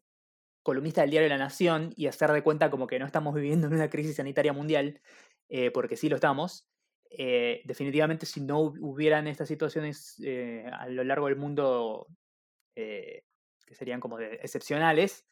columnista 0.63 1.01
del 1.01 1.11
diario 1.11 1.29
de 1.29 1.37
la 1.37 1.43
Nación 1.43 1.93
y 1.95 2.07
hacer 2.07 2.31
de 2.31 2.41
cuenta 2.41 2.71
como 2.71 2.87
que 2.87 2.97
no 2.97 3.05
estamos 3.05 3.35
viviendo 3.35 3.67
en 3.67 3.73
una 3.73 3.89
crisis 3.89 4.15
sanitaria 4.15 4.51
mundial, 4.51 4.99
eh, 5.47 5.69
porque 5.69 5.95
sí 5.95 6.09
lo 6.09 6.15
estamos. 6.15 6.67
Eh, 7.11 7.61
definitivamente 7.65 8.25
si 8.25 8.41
no 8.41 8.59
hubieran 8.59 9.27
estas 9.27 9.47
situaciones 9.47 10.19
a 10.73 10.87
lo 10.87 11.03
largo 11.03 11.27
del 11.27 11.35
mundo 11.35 12.07
que 12.73 13.75
serían 13.75 13.99
como 13.99 14.19
excepcionales, 14.19 15.27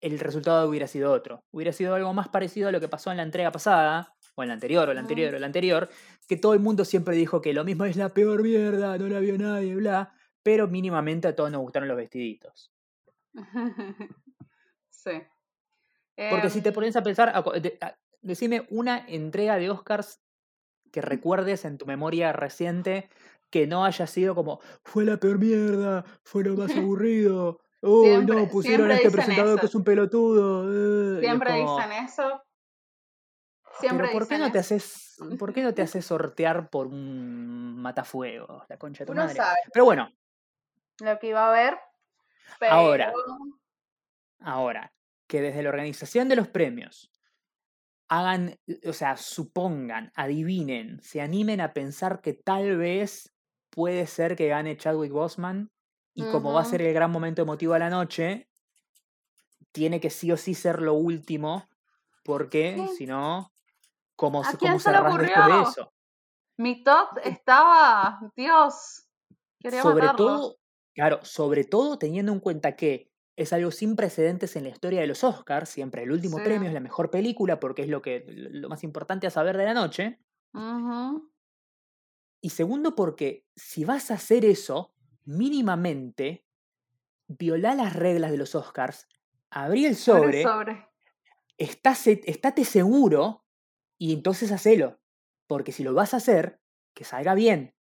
el 0.00 0.18
resultado 0.18 0.68
hubiera 0.68 0.88
sido 0.88 1.12
otro. 1.12 1.44
Hubiera 1.52 1.72
sido 1.72 1.94
algo 1.94 2.12
más 2.14 2.28
parecido 2.28 2.68
a 2.68 2.72
lo 2.72 2.80
que 2.80 2.88
pasó 2.88 3.10
en 3.10 3.18
la 3.18 3.22
entrega 3.22 3.52
pasada, 3.52 4.16
o 4.34 4.42
en 4.42 4.48
la 4.48 4.54
anterior, 4.54 4.88
o 4.88 4.94
la 4.94 5.00
anterior, 5.00 5.34
o 5.34 5.38
la 5.38 5.46
anterior, 5.46 5.88
que 6.28 6.36
todo 6.36 6.54
el 6.54 6.60
mundo 6.60 6.84
siempre 6.84 7.14
dijo 7.16 7.40
que 7.40 7.52
lo 7.52 7.64
mismo 7.64 7.84
es 7.84 7.96
la 7.96 8.14
peor 8.14 8.42
mierda, 8.42 8.96
no 8.98 9.08
la 9.08 9.20
vio 9.20 9.36
nadie, 9.38 9.74
bla, 9.74 10.14
pero 10.42 10.68
mínimamente 10.68 11.28
a 11.28 11.34
todos 11.34 11.50
nos 11.50 11.60
gustaron 11.60 11.88
los 11.88 11.96
vestiditos. 11.96 12.72
sí. 14.90 15.22
Porque 16.30 16.50
si 16.50 16.60
te 16.60 16.68
em 16.68 16.74
pones 16.74 16.96
a 16.96 17.02
pensar, 17.02 17.32
decime 18.20 18.66
una 18.70 19.06
entrega 19.08 19.56
de 19.56 19.70
Oscars 19.70 20.20
que 20.92 21.00
recuerdes 21.00 21.64
en 21.64 21.78
tu 21.78 21.86
memoria 21.86 22.32
reciente 22.32 23.08
que 23.48 23.66
no 23.66 23.84
haya 23.84 24.06
sido 24.06 24.34
como, 24.34 24.60
fue 24.84 25.04
la 25.04 25.16
peor 25.16 25.38
mierda, 25.38 26.04
fue 26.22 26.44
lo 26.44 26.54
más 26.56 26.70
aburrido, 26.76 27.60
Uy, 27.82 28.26
no, 28.26 28.46
pusieron 28.48 28.90
a 28.90 28.94
este 28.94 29.10
presentador 29.10 29.58
que 29.58 29.66
es 29.66 29.74
un 29.74 29.84
pelotudo. 29.84 31.18
Eh", 31.18 31.20
siempre 31.20 31.54
dicen 31.54 31.92
eso. 32.04 32.39
Siempre 33.80 34.08
Pero 34.08 34.18
¿por 34.18 34.28
qué 34.28 34.38
no 34.38 34.52
te 34.52 34.58
haces, 34.58 35.16
por 35.38 35.52
qué 35.52 35.62
no 35.62 35.74
te 35.74 35.82
haces 35.82 36.04
sortear 36.04 36.70
por 36.70 36.86
un 36.86 37.80
matafuego, 37.80 38.64
la 38.68 38.76
concha 38.76 39.04
de 39.04 39.06
tu 39.06 39.14
madre? 39.14 39.40
Pero 39.72 39.84
bueno. 39.84 40.10
Lo 41.00 41.18
que 41.18 41.28
iba 41.28 41.48
a 41.48 41.52
ver. 41.52 41.78
Ahora. 42.68 43.12
Ahora, 44.40 44.92
que 45.26 45.40
desde 45.40 45.62
la 45.62 45.70
organización 45.70 46.28
de 46.28 46.36
los 46.36 46.48
premios 46.48 47.10
hagan, 48.08 48.58
o 48.84 48.92
sea, 48.92 49.16
supongan, 49.16 50.10
adivinen, 50.16 51.00
se 51.00 51.20
animen 51.20 51.60
a 51.60 51.72
pensar 51.72 52.20
que 52.20 52.34
tal 52.34 52.76
vez 52.76 53.32
puede 53.70 54.06
ser 54.06 54.34
que 54.34 54.48
gane 54.48 54.76
Chadwick 54.76 55.12
Boseman 55.12 55.70
y 56.12 56.24
como 56.30 56.52
va 56.52 56.62
a 56.62 56.64
ser 56.64 56.82
el 56.82 56.92
gran 56.92 57.10
momento 57.10 57.42
emotivo 57.42 57.74
de 57.74 57.78
la 57.78 57.88
noche, 57.88 58.48
tiene 59.72 60.00
que 60.00 60.10
sí 60.10 60.32
o 60.32 60.36
sí 60.36 60.54
ser 60.54 60.82
lo 60.82 60.94
último, 60.94 61.68
porque 62.24 62.88
si 62.98 63.06
no, 63.06 63.49
¿cómo, 64.20 64.44
se 64.44 64.58
cómo 64.58 64.78
cerrás 64.78 65.16
después 65.16 65.46
de 65.46 65.62
eso? 65.62 65.92
Mi 66.58 66.84
top 66.84 67.18
estaba, 67.24 68.20
Dios, 68.36 69.08
quería 69.58 69.80
sobre 69.80 70.08
todo, 70.14 70.58
claro, 70.94 71.20
sobre 71.22 71.64
todo 71.64 71.98
teniendo 71.98 72.30
en 72.30 72.40
cuenta 72.40 72.76
que 72.76 73.10
es 73.34 73.54
algo 73.54 73.70
sin 73.70 73.96
precedentes 73.96 74.56
en 74.56 74.64
la 74.64 74.68
historia 74.68 75.00
de 75.00 75.06
los 75.06 75.24
Oscars, 75.24 75.70
siempre 75.70 76.02
el 76.02 76.12
último 76.12 76.36
premio 76.36 76.68
es 76.68 76.74
la 76.74 76.80
mejor 76.80 77.10
película 77.10 77.58
porque 77.58 77.82
es 77.82 77.88
lo 77.88 78.02
que 78.02 78.26
lo 78.28 78.68
más 78.68 78.84
importante 78.84 79.26
a 79.26 79.30
saber 79.30 79.56
de 79.56 79.64
la 79.64 79.72
noche. 79.72 80.20
Y 82.42 82.50
segundo 82.50 82.94
porque 82.94 83.46
si 83.56 83.86
vas 83.86 84.10
a 84.10 84.14
hacer 84.14 84.44
eso, 84.44 84.92
mínimamente 85.24 86.44
viola 87.26 87.74
las 87.74 87.96
reglas 87.96 88.32
de 88.32 88.36
los 88.36 88.54
Oscars, 88.54 89.08
abrí 89.48 89.86
el 89.86 89.96
sobre, 89.96 90.44
estate 91.56 92.64
seguro 92.66 93.46
y 94.00 94.14
entonces 94.14 94.50
hacelo. 94.50 94.98
Porque 95.46 95.72
si 95.72 95.84
lo 95.84 95.94
vas 95.94 96.14
a 96.14 96.16
hacer, 96.16 96.58
que 96.94 97.04
salga 97.04 97.34
bien. 97.34 97.74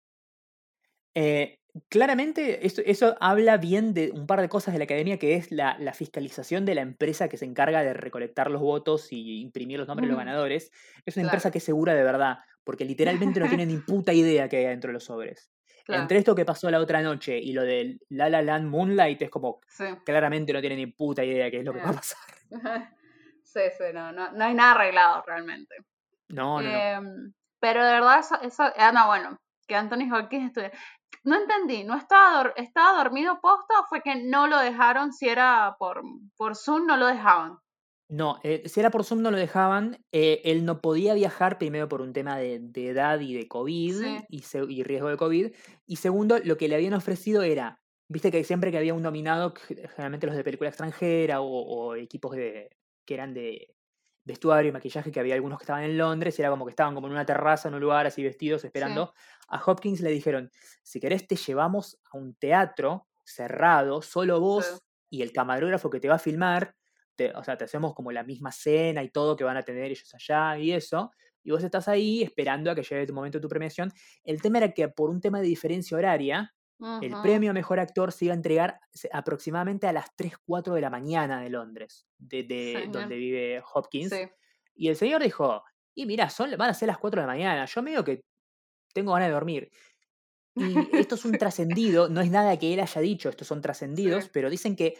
Eh, 1.14 1.58
claramente 1.88 2.66
eso, 2.66 3.16
habla 3.20 3.58
bien 3.58 3.92
de 3.92 4.10
un 4.12 4.26
par 4.26 4.40
de 4.40 4.48
cosas 4.48 4.72
de 4.72 4.78
la 4.78 4.84
academia, 4.84 5.18
que 5.18 5.34
es 5.34 5.52
la, 5.52 5.76
fiscalización 5.92 6.64
de 6.64 6.74
la 6.74 6.80
empresa 6.80 7.28
que 7.28 7.36
se 7.36 7.44
encarga 7.44 7.82
de 7.82 7.92
recolectar 7.92 8.50
los 8.50 8.62
votos 8.62 9.12
y 9.12 9.40
imprimir 9.42 9.78
los 9.78 9.88
nombres 9.88 10.08
de 10.08 10.12
los 10.12 10.18
ganadores. 10.18 10.72
Es 11.04 11.16
una 11.16 11.26
empresa 11.26 11.50
que 11.50 11.58
es 11.58 11.64
segura 11.64 11.94
de 11.94 12.02
verdad, 12.02 12.38
porque 12.64 12.86
literalmente 12.86 13.38
no 13.38 13.48
tiene 13.48 13.66
ni 13.66 13.76
puta 13.76 14.14
idea 14.14 14.48
que 14.48 14.56
hay 14.56 14.66
dentro 14.66 14.88
de 14.88 14.94
los 14.94 15.04
sobres. 15.04 15.50
Entre 15.88 16.18
esto 16.18 16.34
que 16.34 16.46
pasó 16.46 16.70
la 16.70 16.80
otra 16.80 17.02
noche 17.02 17.38
y 17.38 17.52
lo 17.52 17.62
del 17.62 18.00
La 18.08 18.28
La 18.28 18.42
Land 18.42 18.68
Moonlight 18.68 19.22
es 19.22 19.30
como 19.30 19.60
claramente 20.04 20.52
no 20.52 20.60
tiene 20.60 20.76
ni 20.76 20.86
puta 20.86 21.24
idea 21.24 21.50
qué 21.50 21.58
es 21.58 21.64
lo 21.64 21.74
que 21.74 21.80
va 21.80 21.90
a 21.90 21.92
pasar. 21.92 22.18
sí, 23.44 23.60
sí, 23.76 23.84
no, 23.92 24.12
no, 24.12 24.32
no 24.32 24.44
hay 24.44 24.54
nada 24.54 24.72
arreglado 24.72 25.22
realmente. 25.24 25.76
No, 26.28 26.60
no, 26.60 26.68
em, 26.68 27.32
Pero 27.60 27.84
de 27.84 27.92
verdad, 27.92 28.18
eso, 28.20 28.40
eso 28.42 28.64
ah, 28.76 28.92
no, 28.92 29.06
bueno, 29.06 29.38
que 29.66 29.74
Anthony 29.74 30.12
Hopkins 30.12 30.46
estuviera. 30.46 30.76
No 31.24 31.36
entendí, 31.36 31.84
¿no 31.84 31.96
estaba, 31.96 32.52
estaba 32.56 33.02
dormido 33.02 33.40
posta 33.40 33.80
o 33.80 33.86
fue 33.88 34.00
que 34.02 34.24
no 34.24 34.46
lo 34.46 34.58
dejaron 34.58 35.12
si 35.12 35.28
era 35.28 35.76
por, 35.78 36.02
por 36.36 36.56
Zoom, 36.56 36.86
no 36.86 36.96
lo 36.96 37.06
dejaban? 37.06 37.58
No, 38.08 38.38
eh, 38.44 38.62
si 38.66 38.78
era 38.78 38.90
por 38.90 39.04
Zoom 39.04 39.22
no 39.22 39.30
lo 39.30 39.36
dejaban. 39.36 39.98
Eh, 40.12 40.40
él 40.44 40.64
no 40.64 40.80
podía 40.80 41.14
viajar, 41.14 41.58
primero 41.58 41.88
por 41.88 42.00
un 42.00 42.12
tema 42.12 42.38
de, 42.38 42.60
edad 42.74 43.18
y 43.20 43.34
de 43.34 43.48
COVID 43.48 44.24
y, 44.28 44.82
riesgo 44.84 45.08
de 45.08 45.16
COVID. 45.16 45.52
Y 45.86 45.96
segundo, 45.96 46.38
lo 46.44 46.56
que 46.56 46.68
le 46.68 46.76
habían 46.76 46.94
ofrecido 46.94 47.42
era, 47.42 47.80
viste 48.08 48.30
que 48.30 48.44
siempre 48.44 48.70
que 48.70 48.78
había 48.78 48.94
un 48.94 49.02
nominado, 49.02 49.54
generalmente 49.56 50.26
los 50.26 50.36
de 50.36 50.44
película 50.44 50.70
extranjera 50.70 51.40
o, 51.40 51.96
equipos 51.96 52.36
de, 52.36 52.70
que 53.04 53.14
eran 53.14 53.34
de 53.34 53.74
vestuario 54.26 54.68
y 54.68 54.72
maquillaje, 54.72 55.10
que 55.10 55.20
había 55.20 55.34
algunos 55.34 55.58
que 55.58 55.62
estaban 55.62 55.84
en 55.84 55.96
Londres, 55.96 56.38
y 56.38 56.42
era 56.42 56.50
como 56.50 56.66
que 56.66 56.70
estaban 56.70 56.94
como 56.94 57.06
en 57.06 57.14
una 57.14 57.24
terraza, 57.24 57.68
en 57.68 57.74
un 57.74 57.80
lugar 57.80 58.06
así 58.06 58.22
vestidos, 58.22 58.64
esperando. 58.64 59.14
A 59.48 59.62
Hopkins 59.64 60.00
le 60.00 60.10
dijeron, 60.10 60.50
si 60.82 61.00
querés 61.00 61.26
te 61.26 61.36
llevamos 61.36 61.98
a 62.12 62.18
un 62.18 62.34
teatro 62.34 63.06
cerrado, 63.24 64.02
solo 64.02 64.40
vos 64.40 64.82
y 65.08 65.22
el 65.22 65.32
camarógrafo 65.32 65.88
que 65.88 66.00
te 66.00 66.08
va 66.08 66.16
a 66.16 66.18
filmar 66.18 66.74
o 67.34 67.44
sea, 67.44 67.56
te 67.56 67.64
hacemos 67.64 67.94
como 67.94 68.12
la 68.12 68.22
misma 68.22 68.52
cena 68.52 69.02
y 69.02 69.10
todo 69.10 69.36
que 69.36 69.44
van 69.44 69.56
a 69.56 69.62
tener 69.62 69.90
ellos 69.90 70.14
allá 70.14 70.58
y 70.58 70.72
eso, 70.72 71.10
y 71.42 71.50
vos 71.50 71.62
estás 71.62 71.88
ahí 71.88 72.22
esperando 72.22 72.70
a 72.70 72.74
que 72.74 72.82
llegue 72.82 73.06
tu 73.06 73.14
momento 73.14 73.38
de 73.38 73.42
tu 73.42 73.48
premiación. 73.48 73.92
El 74.24 74.42
tema 74.42 74.58
era 74.58 74.72
que 74.72 74.88
por 74.88 75.10
un 75.10 75.20
tema 75.20 75.40
de 75.40 75.46
diferencia 75.46 75.96
horaria, 75.96 76.54
el 76.78 77.14
premio 77.22 77.50
a 77.50 77.54
mejor 77.54 77.80
actor 77.80 78.12
se 78.12 78.26
iba 78.26 78.34
a 78.34 78.36
entregar 78.36 78.80
aproximadamente 79.12 79.86
a 79.86 79.92
las 79.92 80.14
3, 80.14 80.34
4 80.44 80.74
de 80.74 80.80
la 80.80 80.90
mañana 80.90 81.40
de 81.40 81.50
Londres, 81.50 82.06
de, 82.18 82.88
donde 82.90 83.16
vive 83.16 83.62
Hopkins. 83.74 84.12
Y 84.74 84.88
el 84.88 84.96
señor 84.96 85.22
dijo, 85.22 85.62
y 85.94 86.06
mira, 86.06 86.28
son, 86.28 86.50
van 86.56 86.70
a 86.70 86.74
ser 86.74 86.88
las 86.88 86.98
4 86.98 87.20
de 87.20 87.26
la 87.26 87.32
mañana, 87.32 87.64
yo 87.64 87.82
me 87.82 87.90
digo 87.90 88.04
que 88.04 88.20
tengo 88.92 89.12
ganas 89.12 89.28
de 89.28 89.34
dormir. 89.34 89.70
Y 90.54 90.96
esto 90.96 91.14
es 91.14 91.24
un 91.24 91.32
trascendido, 91.38 92.08
no 92.08 92.20
es 92.20 92.30
nada 92.30 92.58
que 92.58 92.72
él 92.72 92.80
haya 92.80 93.00
dicho, 93.00 93.28
estos 93.28 93.48
son 93.48 93.60
trascendidos, 93.60 94.28
pero 94.28 94.50
dicen 94.50 94.76
que 94.76 94.98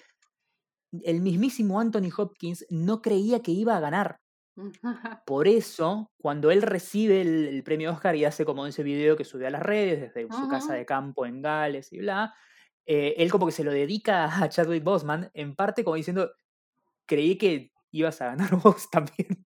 el 1.05 1.21
mismísimo 1.21 1.81
Anthony 1.81 2.11
Hopkins 2.17 2.67
no 2.71 3.03
creía 3.03 3.43
que 3.43 3.53
iba 3.53 3.77
a 3.77 3.81
ganar. 3.81 4.21
Por 5.27 5.49
eso, 5.49 6.11
cuando 6.19 6.51
él 6.51 6.62
recibe 6.62 7.21
el, 7.21 7.62
premio 7.62 7.92
Oscar 7.92 8.16
y 8.16 8.25
hace 8.25 8.45
como 8.45 8.66
ese 8.66 8.83
video 8.83 9.16
que 9.16 9.25
subió 9.25 9.47
a 9.47 9.51
las 9.51 9.62
redes 9.62 10.01
desde 10.01 10.33
su 10.33 10.49
casa 10.49 10.75
de 10.75 10.87
campo 10.87 11.27
en 11.27 11.42
Gales 11.42 11.92
y 11.92 11.99
bla, 11.99 12.35
eh, 12.87 13.14
él 13.19 13.31
como 13.31 13.47
que 13.47 13.53
se 13.53 13.64
lo 13.64 13.73
dedica 13.73 14.25
a 14.25 14.49
Chadwick 14.49 14.85
Boseman, 14.85 15.31
en 15.35 15.55
parte 15.55 15.85
como 15.85 15.97
diciendo, 15.97 16.31
creí 17.05 17.37
que 17.37 17.73
ibas 17.90 18.21
a 18.23 18.27
ganar 18.27 18.51
vos 18.62 18.88
también. 18.90 19.45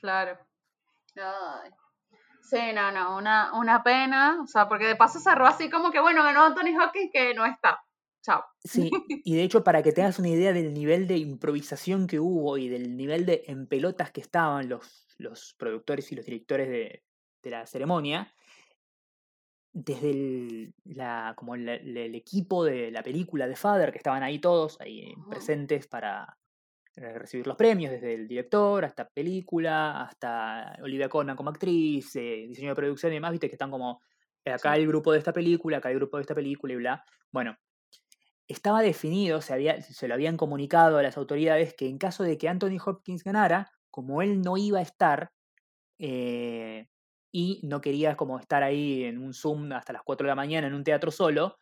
Claro. 0.00 0.38
Sí, 2.42 2.72
no, 2.74 2.90
no, 2.92 3.16
una, 3.16 3.54
una 3.54 3.82
pena, 3.82 4.40
o 4.42 4.46
sea, 4.46 4.68
porque 4.68 4.86
de 4.86 4.96
paso 4.96 5.18
cerró 5.18 5.46
así 5.46 5.70
como 5.70 5.90
que, 5.90 6.00
bueno, 6.00 6.22
ganó 6.22 6.44
Anthony 6.44 6.76
Hopkins 6.78 7.10
que 7.12 7.34
no 7.34 7.46
está. 7.46 7.82
Chao. 8.24 8.42
Sí, 8.64 8.90
y 9.24 9.36
de 9.36 9.42
hecho, 9.42 9.62
para 9.62 9.82
que 9.82 9.92
tengas 9.92 10.18
una 10.18 10.30
idea 10.30 10.54
del 10.54 10.72
nivel 10.72 11.06
de 11.06 11.18
improvisación 11.18 12.06
que 12.06 12.18
hubo 12.18 12.56
y 12.56 12.68
del 12.68 12.96
nivel 12.96 13.26
de 13.26 13.44
en 13.48 13.66
pelotas 13.66 14.12
que 14.12 14.22
estaban 14.22 14.70
los, 14.70 15.06
los 15.18 15.54
productores 15.58 16.10
y 16.10 16.16
los 16.16 16.24
directores 16.24 16.68
de, 16.70 17.02
la 17.42 17.66
ceremonia, 17.66 18.32
desde 19.74 20.10
el, 20.10 20.74
la, 20.84 21.34
como 21.36 21.54
el, 21.54 21.68
equipo 22.14 22.64
de 22.64 22.90
la 22.90 23.02
película 23.02 23.46
de 23.46 23.56
Father, 23.56 23.92
que 23.92 23.98
estaban 23.98 24.22
ahí 24.22 24.38
todos, 24.38 24.80
ahí 24.80 25.12
presentes 25.28 25.86
para 25.86 26.38
recibir 26.96 27.46
los 27.46 27.56
premios, 27.56 27.92
desde 27.92 28.14
el 28.14 28.26
director 28.26 28.86
hasta 28.86 29.06
película, 29.06 30.00
hasta 30.00 30.78
Olivia 30.82 31.10
Colman 31.10 31.36
como 31.36 31.50
actriz, 31.50 32.16
eh, 32.16 32.46
diseño 32.48 32.70
de 32.70 32.76
producción 32.76 33.12
y 33.12 33.16
demás, 33.16 33.32
viste 33.32 33.48
que 33.48 33.56
están 33.56 33.70
como 33.70 34.00
eh, 34.46 34.52
acá 34.52 34.76
el 34.76 34.86
grupo 34.86 35.12
de 35.12 35.18
esta 35.18 35.34
película, 35.34 35.76
acá 35.76 35.90
el 35.90 35.96
grupo 35.96 36.16
de 36.16 36.22
esta 36.22 36.34
película 36.34 36.72
y 36.72 36.76
bla. 36.76 37.04
Bueno, 37.30 37.58
estaba 38.48 38.82
definido, 38.82 39.40
se, 39.40 39.52
había, 39.52 39.80
se 39.82 40.08
lo 40.08 40.14
habían 40.14 40.36
comunicado 40.36 40.98
a 40.98 41.02
las 41.02 41.16
autoridades 41.16 41.74
que 41.74 41.88
en 41.88 41.98
caso 41.98 42.24
de 42.24 42.38
que 42.38 42.48
Anthony 42.48 42.78
Hopkins 42.84 43.24
ganara, 43.24 43.70
como 43.90 44.22
él 44.22 44.42
no 44.42 44.56
iba 44.56 44.78
a 44.78 44.82
estar 44.82 45.32
y 45.98 47.60
no 47.62 47.80
quería 47.80 48.16
como 48.16 48.38
estar 48.38 48.62
ahí 48.62 49.04
en 49.04 49.18
un 49.18 49.32
Zoom 49.32 49.72
hasta 49.72 49.92
las 49.92 50.02
4 50.02 50.26
de 50.26 50.28
la 50.28 50.34
mañana 50.34 50.66
en 50.66 50.74
un 50.74 50.84
teatro 50.84 51.10
solo, 51.10 51.56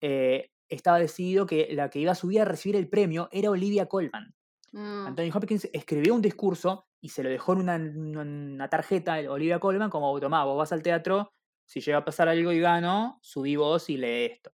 estaba 0.00 0.98
decidido 0.98 1.46
que 1.46 1.68
la 1.72 1.90
que 1.90 2.00
iba 2.00 2.12
a 2.12 2.16
subir 2.16 2.40
a 2.40 2.44
recibir 2.44 2.76
el 2.76 2.88
premio 2.88 3.28
era 3.30 3.50
Olivia 3.50 3.86
Colman. 3.86 4.34
Mm. 4.72 5.06
Anthony 5.06 5.30
Hopkins 5.34 5.68
escribió 5.72 6.14
un 6.14 6.22
discurso 6.22 6.88
y 7.00 7.10
se 7.10 7.22
lo 7.22 7.28
dejó 7.28 7.52
en 7.52 8.16
una, 8.16 8.68
tarjeta 8.68 9.16
a 9.16 9.30
Olivia 9.30 9.58
Colman 9.58 9.90
como, 9.90 10.18
tomá, 10.20 10.44
vos 10.44 10.56
vas 10.56 10.72
al 10.72 10.82
teatro, 10.82 11.32
si 11.66 11.80
llega 11.80 11.98
a 11.98 12.04
pasar 12.04 12.28
algo 12.28 12.52
y 12.52 12.60
gano, 12.60 13.18
subí 13.22 13.56
vos 13.56 13.90
y 13.90 13.96
lee 13.96 14.32
esto. 14.32 14.52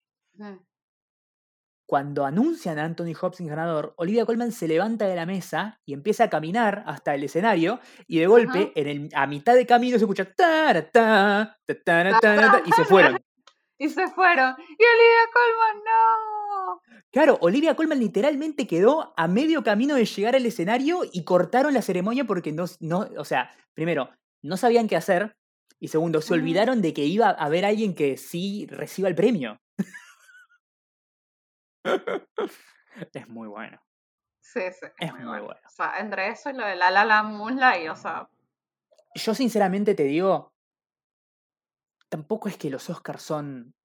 Cuando 1.88 2.26
anuncian 2.26 2.80
a 2.80 2.84
Anthony 2.84 3.14
Hopkins 3.20 3.50
ganador, 3.50 3.94
Olivia 3.98 4.26
Colman 4.26 4.52
se 4.52 4.68
levanta 4.68 5.08
de 5.08 5.16
la 5.16 5.26
mesa 5.26 5.80
y 5.86 5.94
empieza 5.94 6.26
a 6.26 6.30
caminar 6.30 6.84
hasta 6.88 7.14
el 7.14 7.24
escenario 7.24 7.80
y 8.08 8.20
de 8.20 8.28
golpe, 8.28 8.72
en 8.76 8.88
el, 8.88 9.10
a 9.14 9.28
mitad 9.28 9.54
de 9.54 9.68
camino 9.68 9.98
se 9.98 10.06
escucha 10.06 10.26
ta, 10.26 10.74
ta, 10.92 11.58
ta, 11.84 12.64
y 12.66 12.72
se 12.72 12.86
fueron. 12.86 13.20
Y 13.78 13.90
se 13.90 14.08
fueron. 14.08 14.56
Y 14.58 14.84
Olivia 14.86 15.26
Colman, 15.34 15.84
no. 15.84 16.82
Claro, 17.12 17.38
Olivia 17.42 17.76
Colman 17.76 18.00
literalmente 18.00 18.68
quedó 18.68 19.14
a 19.18 19.28
medio 19.28 19.66
camino 19.66 19.96
de 19.96 20.06
llegar 20.06 20.34
al 20.34 20.46
escenario 20.46 21.02
y 21.12 21.26
cortaron 21.26 21.74
la 21.74 21.82
ceremonia 21.82 22.24
porque 22.24 22.54
no, 22.54 22.64
no 22.80 23.10
o 23.18 23.26
sea, 23.26 23.52
primero, 23.74 24.12
no 24.42 24.56
sabían 24.56 24.88
qué 24.88 24.96
hacer 24.96 25.36
y 25.80 25.90
segundo, 25.90 26.22
se 26.22 26.34
olvidaron 26.34 26.82
de 26.82 26.94
que 26.94 27.04
iba 27.04 27.28
a 27.28 27.32
haber 27.32 27.66
alguien 27.66 27.96
que 27.96 28.18
sí 28.18 28.66
reciba 28.70 29.10
el 29.10 29.16
premio. 29.16 29.58
es 33.14 33.28
muy 33.28 33.48
bueno. 33.48 33.80
Sí, 34.42 34.62
sí. 34.72 34.88
Es 35.00 35.14
muy, 35.14 35.24
bueno. 35.24 35.60
O 35.66 35.70
sea, 35.70 35.98
entre 36.00 36.30
eso 36.30 36.50
y 36.50 36.54
lo 36.54 36.66
de 36.66 36.76
La 36.76 36.92
La 36.92 37.06
La 37.06 37.24
Moonlight, 37.24 37.90
o 37.90 37.96
sea... 37.96 38.30
Yo 39.16 39.34
sinceramente 39.34 39.96
te 39.96 40.04
digo, 40.04 40.54
tampoco 42.10 42.50
es 42.50 42.58
que 42.58 42.70
los 42.70 42.90
Oscars 42.90 43.22
son 43.22 43.76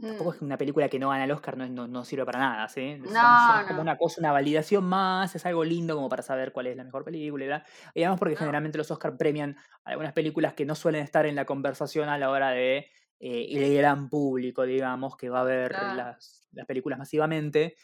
Tampoco 0.00 0.32
es 0.32 0.40
mm. 0.40 0.44
una 0.44 0.56
película 0.56 0.88
que 0.88 0.98
no 0.98 1.08
gana 1.08 1.24
el 1.24 1.30
Oscar 1.32 1.56
no, 1.56 1.88
no, 1.88 2.04
sirve 2.04 2.24
para 2.24 2.38
nada, 2.38 2.68
¿sí? 2.68 2.98
No, 3.00 3.60
es 3.60 3.66
como 3.66 3.80
una 3.80 3.96
cosa, 3.96 4.20
una 4.20 4.30
validación 4.30 4.84
más, 4.84 5.34
es 5.34 5.44
algo 5.44 5.64
lindo 5.64 5.96
como 5.96 6.08
para 6.08 6.22
saber 6.22 6.52
cuál 6.52 6.68
es 6.68 6.76
la 6.76 6.84
mejor 6.84 7.04
película 7.04 7.44
y, 7.44 7.46
bla. 7.48 7.64
y 7.94 8.02
además 8.02 8.20
porque 8.20 8.36
generalmente 8.36 8.78
los 8.78 8.90
Oscar 8.90 9.16
premian 9.16 9.56
algunas 9.84 10.12
películas 10.12 10.54
que 10.54 10.64
no 10.64 10.76
suelen 10.76 11.02
estar 11.02 11.26
en 11.26 11.34
la 11.34 11.46
conversación 11.46 12.08
a 12.08 12.16
la 12.16 12.30
hora 12.30 12.50
de 12.50 12.88
eh, 13.20 13.48
el 13.50 13.74
gran 13.74 14.08
público, 14.08 14.64
digamos, 14.64 15.16
que 15.16 15.28
va 15.28 15.40
a 15.40 15.44
ver 15.44 15.72
las, 15.72 16.48
las, 16.52 16.66
películas 16.66 16.98
masivamente 16.98 17.74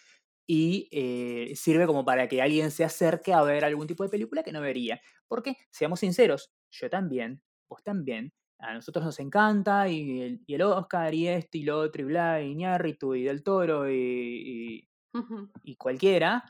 y 0.47 0.89
eh, 0.93 1.53
sirve 1.57 1.87
como 1.87 2.05
para 2.05 2.29
que 2.29 2.43
alguien 2.43 2.71
se 2.71 2.85
acerque 2.85 3.33
a 3.33 3.43
ver 3.43 3.65
algún 3.65 3.87
tipo 3.87 4.05
de 4.05 4.11
película 4.11 4.43
que 4.43 4.53
no 4.53 4.61
vería. 4.61 5.01
Porque, 5.27 5.57
seamos 5.71 6.01
sinceros, 6.01 6.53
yo 6.71 6.91
también, 6.91 7.43
vos 7.69 7.83
también, 7.83 8.33
a 8.59 8.75
nosotros 8.75 9.05
nos 9.05 9.19
encanta 9.21 9.89
y 9.89 10.21
el, 10.21 10.43
y 10.47 10.55
el 10.55 10.63
Oscar 10.63 11.13
y 11.15 11.29
este 11.29 11.59
y 11.59 11.63
lo 11.65 11.79
otro 11.79 12.03
y 12.03 12.05
bla, 12.05 12.43
y 12.43 12.55
Ñarritu 12.55 13.15
y 13.15 13.25
Del 13.25 13.43
Toro 13.43 13.91
y, 13.91 14.89
y, 15.63 15.77
cualquiera, 15.77 16.45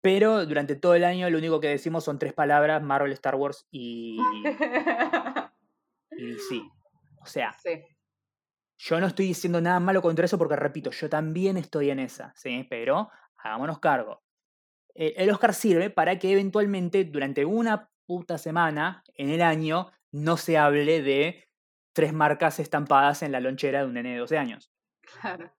pero 0.00 0.46
durante 0.46 0.76
todo 0.76 0.94
el 0.94 1.04
año 1.04 1.28
lo 1.30 1.38
único 1.38 1.60
que 1.60 1.68
decimos 1.68 2.04
son 2.04 2.18
tres 2.18 2.32
palabras, 2.32 2.82
Marvel, 2.82 3.12
Star 3.12 3.34
Wars 3.34 3.66
y, 3.70 4.18
y 6.16 6.34
sí. 6.48 6.62
O 7.20 7.26
sea, 7.26 7.54
yo 8.84 9.00
no 9.00 9.06
estoy 9.06 9.26
diciendo 9.26 9.60
nada 9.60 9.78
malo 9.78 10.02
contra 10.02 10.24
eso 10.24 10.38
porque, 10.38 10.56
repito, 10.56 10.90
yo 10.90 11.08
también 11.08 11.56
estoy 11.56 11.90
en 11.90 12.00
esa, 12.00 12.32
¿sí? 12.34 12.66
Pero 12.68 13.10
hagámonos 13.36 13.78
cargo. 13.78 14.24
El, 14.94 15.14
el 15.16 15.30
Oscar 15.30 15.54
sirve 15.54 15.88
para 15.88 16.18
que 16.18 16.32
eventualmente 16.32 17.04
durante 17.04 17.44
una 17.44 17.90
puta 18.06 18.38
semana 18.38 19.04
en 19.14 19.30
el 19.30 19.40
año 19.40 19.92
no 20.10 20.36
se 20.36 20.58
hable 20.58 21.00
de 21.00 21.48
tres 21.92 22.12
marcas 22.12 22.58
estampadas 22.58 23.22
en 23.22 23.30
la 23.30 23.40
lonchera 23.40 23.80
de 23.80 23.86
un 23.86 23.94
nene 23.94 24.14
de 24.14 24.18
12 24.18 24.38
años. 24.38 24.72
Claro. 25.20 25.54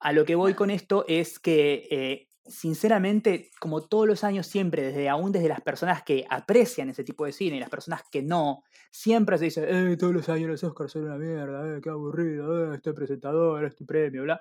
A 0.00 0.12
lo 0.12 0.24
que 0.24 0.34
voy 0.34 0.54
con 0.54 0.70
esto 0.70 1.04
es 1.06 1.38
que, 1.38 1.86
eh, 1.90 2.29
sinceramente, 2.46 3.50
como 3.60 3.82
todos 3.82 4.06
los 4.06 4.24
años, 4.24 4.46
siempre, 4.46 4.82
desde 4.82 5.08
aún 5.08 5.32
desde 5.32 5.48
las 5.48 5.60
personas 5.60 6.02
que 6.02 6.26
aprecian 6.28 6.90
ese 6.90 7.04
tipo 7.04 7.24
de 7.24 7.32
cine 7.32 7.56
y 7.56 7.60
las 7.60 7.70
personas 7.70 8.02
que 8.10 8.22
no, 8.22 8.64
siempre 8.90 9.38
se 9.38 9.44
dice, 9.44 9.66
eh, 9.68 9.96
todos 9.96 10.12
los 10.12 10.28
años 10.28 10.50
los 10.50 10.64
Oscars 10.64 10.92
son 10.92 11.04
una 11.04 11.16
mierda, 11.16 11.76
eh, 11.76 11.80
qué 11.82 11.90
aburrido, 11.90 12.72
eh, 12.72 12.76
este 12.76 12.92
presentador, 12.92 13.64
este 13.64 13.84
premio, 13.84 14.22
bla. 14.22 14.40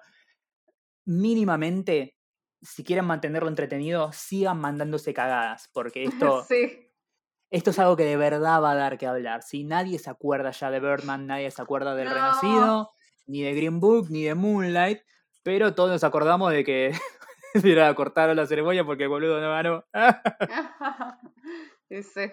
Mínimamente, 1.06 2.18
si 2.62 2.84
quieren 2.84 3.06
mantenerlo 3.06 3.50
entretenido, 3.50 4.12
sigan 4.12 4.60
mandándose 4.60 5.14
cagadas, 5.14 5.70
porque 5.74 6.04
esto... 6.06 6.44
sí 6.48 6.86
esto 7.52 7.72
es 7.72 7.80
algo 7.80 7.98
que 7.98 8.04
de 8.04 8.18
verdad 8.18 8.62
va 8.62 8.72
a 8.72 8.76
dar 8.76 8.98
que 8.98 9.08
hablar. 9.08 9.42
Si 9.42 9.64
nadie 9.64 9.98
se 9.98 10.10
acuerda 10.10 10.52
ya 10.52 10.70
de 10.70 10.80
Birdman, 10.80 11.26
nadie 11.26 11.50
se 11.50 11.62
acuerda 11.62 11.96
del 11.96 12.10
Renacido, 12.10 12.92
ni 13.26 13.42
de 13.42 13.56
Green 13.56 13.80
Book, 13.80 14.10
ni 14.12 14.24
de 14.24 14.36
Moonlight, 14.36 15.02
pero 15.42 15.74
todos 15.74 15.90
nos 15.90 16.04
acordamos 16.04 16.52
de 16.52 16.64
que 16.64 16.92
mira, 17.64 17.94
cortaron 17.96 18.36
la 18.36 18.46
ceremonia 18.46 18.84
porque 18.86 19.04
el 19.04 19.10
boludo 19.10 19.40
no 19.40 19.50
ganó. 19.50 19.86
sí. 21.90 22.32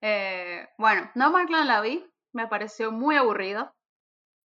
Eh, 0.00 0.68
bueno, 0.78 1.10
No 1.14 1.30
Markland 1.30 1.66
la 1.66 1.80
vi, 1.80 2.04
me 2.32 2.48
pareció 2.48 2.90
muy 2.92 3.16
aburrido. 3.16 3.74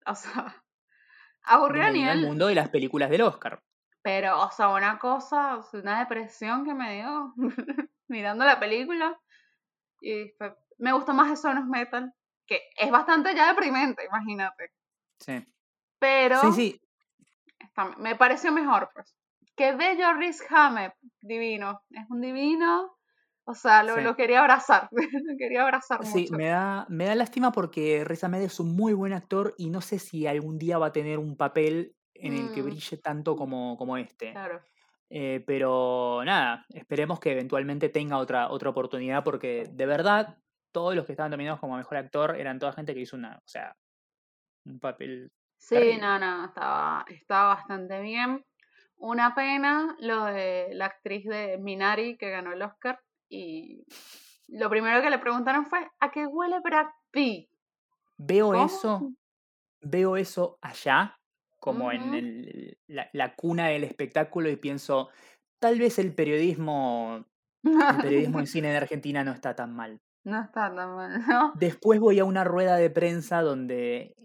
O 0.06 0.16
sea, 0.16 0.64
aburrido 1.44 1.86
a 1.86 1.92
nivel. 1.92 2.20
el 2.20 2.26
mundo 2.26 2.48
de 2.48 2.56
las 2.56 2.70
películas 2.70 3.10
del 3.10 3.22
Oscar. 3.22 3.62
Pero, 4.02 4.42
o 4.42 4.52
sea, 4.52 4.70
una 4.70 5.00
cosa, 5.00 5.60
una 5.74 6.00
depresión 6.00 6.64
que 6.64 6.74
me 6.74 6.96
dio 6.96 7.34
mirando 8.08 8.46
la 8.46 8.60
película. 8.60 9.20
Y 10.00 10.32
me 10.78 10.94
gusta 10.94 11.12
más 11.12 11.32
el 11.32 11.38
Son 11.38 11.58
of 11.58 11.66
Metal, 11.66 12.14
que 12.46 12.62
es 12.78 12.92
bastante 12.92 13.36
ya 13.36 13.48
deprimente, 13.48 14.06
imagínate. 14.06 14.72
Sí. 15.20 15.46
Pero. 16.00 16.40
Sí, 16.42 16.52
sí. 16.54 16.82
me 17.98 18.16
pareció 18.16 18.52
mejor, 18.52 18.92
pues. 18.94 19.17
Que 19.58 19.76
bello 19.76 20.14
Riz 20.14 20.40
Hammett, 20.50 20.94
divino. 21.20 21.82
Es 21.90 22.06
un 22.10 22.22
divino. 22.22 22.96
O 23.44 23.56
sea, 23.56 23.82
lo, 23.82 24.16
quería 24.16 24.42
abrazar. 24.42 24.88
lo 24.92 25.38
quería 25.38 25.64
abrazar 25.64 26.00
mucho. 26.04 26.12
Sí, 26.12 26.28
me 26.32 26.50
da, 26.50 26.86
me 26.90 27.06
da 27.06 27.16
lástima 27.16 27.52
porque 27.52 28.04
Riz 28.06 28.24
Ahmed 28.24 28.42
es 28.42 28.60
un 28.60 28.76
muy 28.76 28.94
buen 28.94 29.14
actor 29.14 29.56
y 29.58 29.70
no 29.70 29.82
sé 29.82 30.00
si 30.00 30.28
algún 30.28 30.60
día 30.60 30.78
va 30.78 30.88
a 30.88 30.92
tener 30.92 31.18
un 31.18 31.36
papel 31.36 31.96
en 32.14 32.34
el 32.34 32.54
que 32.54 32.62
mm. 32.62 32.66
brille 32.66 32.98
tanto 32.98 33.36
como, 33.36 33.78
como 33.78 33.98
este. 33.98 34.32
Claro. 34.32 34.62
Eh, 35.10 35.44
pero 35.48 36.22
nada, 36.26 36.66
esperemos 36.70 37.20
que 37.20 37.32
eventualmente 37.32 37.90
tenga 37.90 38.18
otra, 38.18 38.50
otra 38.50 38.70
oportunidad 38.70 39.24
porque 39.24 39.64
de 39.72 39.86
verdad 39.86 40.38
todos 40.74 40.96
los 40.96 41.06
que 41.06 41.14
estaban 41.14 41.32
nominados 41.32 41.62
como 41.62 41.78
mejor 41.78 41.98
actor 41.98 42.36
eran 42.36 42.60
toda 42.60 42.74
gente 42.74 42.94
que 42.94 43.02
hizo 43.02 43.16
una, 43.16 43.38
o 43.38 43.48
sea, 43.48 43.74
un 44.66 44.80
papel. 44.80 45.32
Sí, 45.58 45.98
no, 46.00 46.20
no, 46.20 46.46
estaba, 46.46 47.06
estaba 47.08 47.56
bastante 47.56 48.02
bien. 48.02 48.44
Una 48.98 49.36
pena 49.36 49.96
lo 50.00 50.26
de 50.26 50.70
la 50.74 50.86
actriz 50.86 51.26
de 51.26 51.58
Minari 51.58 52.18
que 52.18 52.30
ganó 52.30 52.52
el 52.52 52.62
Oscar 52.62 53.00
y 53.30 53.86
lo 54.48 54.70
primero 54.70 55.02
que 55.02 55.10
le 55.10 55.20
preguntaron 55.20 55.66
fue 55.66 55.88
¿a 56.00 56.12
qué 56.12 56.26
huele 56.26 56.60
Brad 56.62 56.88
Pitt? 57.12 57.50
Veo 58.18 58.66
eso, 58.66 59.12
veo 59.82 60.18
eso 60.18 60.58
allá 60.62 61.18
como 61.60 61.92
en 61.92 62.14
el, 62.14 62.78
la, 62.88 63.36
cuna 63.36 63.68
del 63.68 63.84
espectáculo 63.84 64.50
y 64.50 64.56
pienso, 64.56 65.10
tal 65.60 65.80
vez 65.80 66.00
el 66.00 66.14
periodismo 66.14 67.26
El 67.64 68.02
periodismo 68.02 68.40
en 68.40 68.48
cine 68.48 68.70
de 68.70 68.78
Argentina 68.78 69.24
no 69.24 69.32
está 69.32 69.56
tan 69.56 69.76
mal. 69.76 70.00
No 70.24 70.42
está 70.42 70.74
tan 70.74 70.96
mal, 70.96 71.26
¿no? 71.28 71.54
Después 71.56 72.00
voy 72.00 72.20
a 72.20 72.26
una 72.26 72.44
rueda 72.44 72.76
de 72.76 72.90
prensa 72.90 73.42
donde 73.42 74.16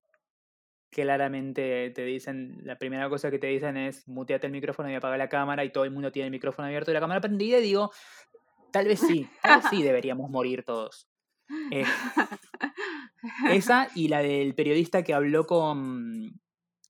claramente 0.93 1.91
te 1.91 2.05
dicen, 2.05 2.61
la 2.65 2.77
primera 2.77 3.09
cosa 3.09 3.31
que 3.31 3.39
te 3.39 3.47
dicen 3.47 3.77
es 3.79 4.07
muteate 4.07 4.47
el 4.47 4.53
micrófono 4.53 4.91
y 4.91 4.95
apaga 4.95 5.17
la 5.17 5.31
cámara 5.31 5.65
y 5.65 5.73
todo 5.73 5.85
el 5.85 5.91
mundo 5.91 6.13
tiene 6.13 6.27
el 6.27 6.33
micrófono 6.33 6.67
abierto 6.67 6.91
y 6.91 6.95
la 6.95 7.01
cámara 7.01 7.21
prendida 7.21 7.59
y 7.59 7.63
digo, 7.63 7.91
tal 8.71 8.87
vez 8.87 9.01
sí, 9.01 9.27
tal 9.43 9.61
vez 9.61 9.71
sí 9.71 9.83
deberíamos 9.83 10.31
morir 10.31 10.65
todos. 10.65 11.09
Eh, 11.71 11.85
esa 13.51 13.89
y 13.95 14.09
la 14.09 14.21
del 14.21 14.55
periodista 14.55 15.03
que 15.03 15.15
habló 15.15 15.47
con 15.47 16.41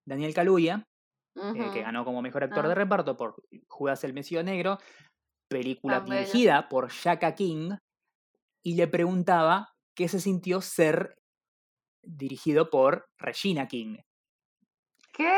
Daniel 0.04 0.34
Caluya, 0.34 0.88
eh, 1.36 1.70
que 1.72 1.82
ganó 1.82 2.04
como 2.04 2.22
mejor 2.22 2.42
actor 2.42 2.66
de 2.66 2.72
ah. 2.72 2.76
reparto 2.76 3.16
por 3.16 3.36
Judas 3.68 4.02
el 4.02 4.14
Mesío 4.14 4.42
Negro, 4.42 4.78
película 5.48 6.00
dirigida 6.00 6.68
por 6.68 6.90
Shaka 6.90 7.36
King, 7.36 7.76
y 8.64 8.74
le 8.74 8.88
preguntaba 8.88 9.74
qué 9.94 10.08
se 10.08 10.18
sintió 10.18 10.60
ser 10.60 11.21
dirigido 12.02 12.70
por 12.70 13.08
Regina 13.18 13.68
King. 13.68 13.96
¿Qué? 15.12 15.30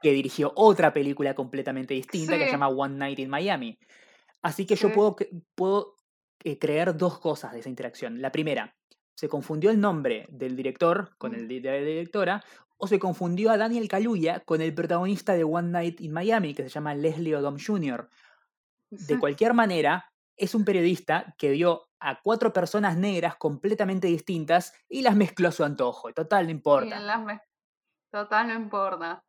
Que 0.00 0.12
dirigió 0.12 0.52
otra 0.56 0.92
película 0.92 1.34
completamente 1.34 1.94
distinta 1.94 2.38
que 2.38 2.46
se 2.46 2.52
llama 2.52 2.68
One 2.68 2.96
Night 2.96 3.18
in 3.18 3.28
Miami. 3.28 3.78
Así 4.42 4.66
que 4.66 4.76
yo 4.76 4.92
puedo, 4.92 5.16
puedo 5.54 5.96
eh, 6.44 6.58
creer 6.58 6.96
dos 6.96 7.18
cosas 7.18 7.52
de 7.52 7.60
esa 7.60 7.68
interacción. 7.68 8.22
La 8.22 8.32
primera, 8.32 8.74
se 9.14 9.28
confundió 9.28 9.70
el 9.70 9.80
nombre 9.80 10.26
del 10.30 10.54
director 10.54 11.16
con 11.18 11.34
el 11.34 11.48
de 11.48 11.60
la 11.60 11.72
directora, 11.72 12.44
o 12.76 12.86
se 12.86 13.00
confundió 13.00 13.50
a 13.50 13.56
Daniel 13.56 13.88
Kaluuya 13.88 14.40
con 14.40 14.60
el 14.60 14.72
protagonista 14.72 15.34
de 15.34 15.42
One 15.42 15.70
Night 15.70 16.00
in 16.00 16.12
Miami, 16.12 16.54
que 16.54 16.62
se 16.62 16.68
llama 16.68 16.94
Leslie 16.94 17.34
Odom 17.34 17.56
Jr. 17.58 18.08
De 18.90 19.18
cualquier 19.18 19.54
manera, 19.54 20.08
es 20.36 20.54
un 20.54 20.64
periodista 20.64 21.34
que 21.36 21.50
vio 21.50 21.87
a 22.00 22.20
cuatro 22.22 22.52
personas 22.52 22.96
negras 22.96 23.36
completamente 23.36 24.06
distintas 24.06 24.74
y 24.88 25.02
las 25.02 25.16
mezcló 25.16 25.48
a 25.48 25.52
su 25.52 25.64
antojo. 25.64 26.12
Total, 26.12 26.46
no 26.46 26.50
importa. 26.50 26.96
Total, 28.10 28.48
no 28.48 28.54
importa. 28.54 29.24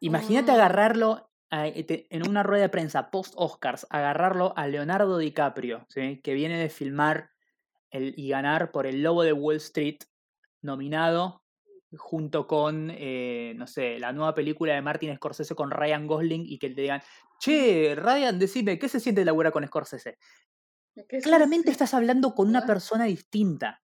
Imagínate 0.00 0.50
agarrarlo 0.50 1.30
eh, 1.50 2.06
en 2.10 2.28
una 2.28 2.42
rueda 2.42 2.62
de 2.62 2.68
prensa 2.68 3.10
post-Oscars, 3.10 3.86
agarrarlo 3.90 4.52
a 4.56 4.66
Leonardo 4.66 5.18
DiCaprio, 5.18 5.86
que 5.92 6.34
viene 6.34 6.58
de 6.58 6.68
filmar 6.68 7.30
el, 7.90 8.14
y 8.16 8.28
ganar 8.28 8.72
por 8.72 8.86
El 8.86 9.02
Lobo 9.02 9.22
de 9.22 9.32
Wall 9.32 9.56
Street, 9.56 9.98
nominado 10.62 11.44
junto 11.96 12.46
con, 12.46 12.90
eh, 12.90 13.54
no 13.56 13.66
sé, 13.66 13.98
la 13.98 14.12
nueva 14.12 14.34
película 14.34 14.74
de 14.74 14.82
Martin 14.82 15.14
Scorsese 15.14 15.54
con 15.54 15.70
Ryan 15.70 16.06
Gosling 16.06 16.44
y 16.44 16.58
que 16.58 16.70
te 16.70 16.80
digan, 16.80 17.02
che, 17.38 17.94
Ryan, 17.94 18.38
decime, 18.38 18.78
¿qué 18.78 18.88
se 18.88 19.00
siente 19.00 19.24
laburar 19.24 19.52
con 19.52 19.66
Scorsese? 19.66 20.18
Claramente 21.22 21.70
estás 21.70 21.94
hablando 21.94 22.34
con 22.34 22.48
una 22.48 22.66
persona 22.66 23.04
distinta. 23.04 23.82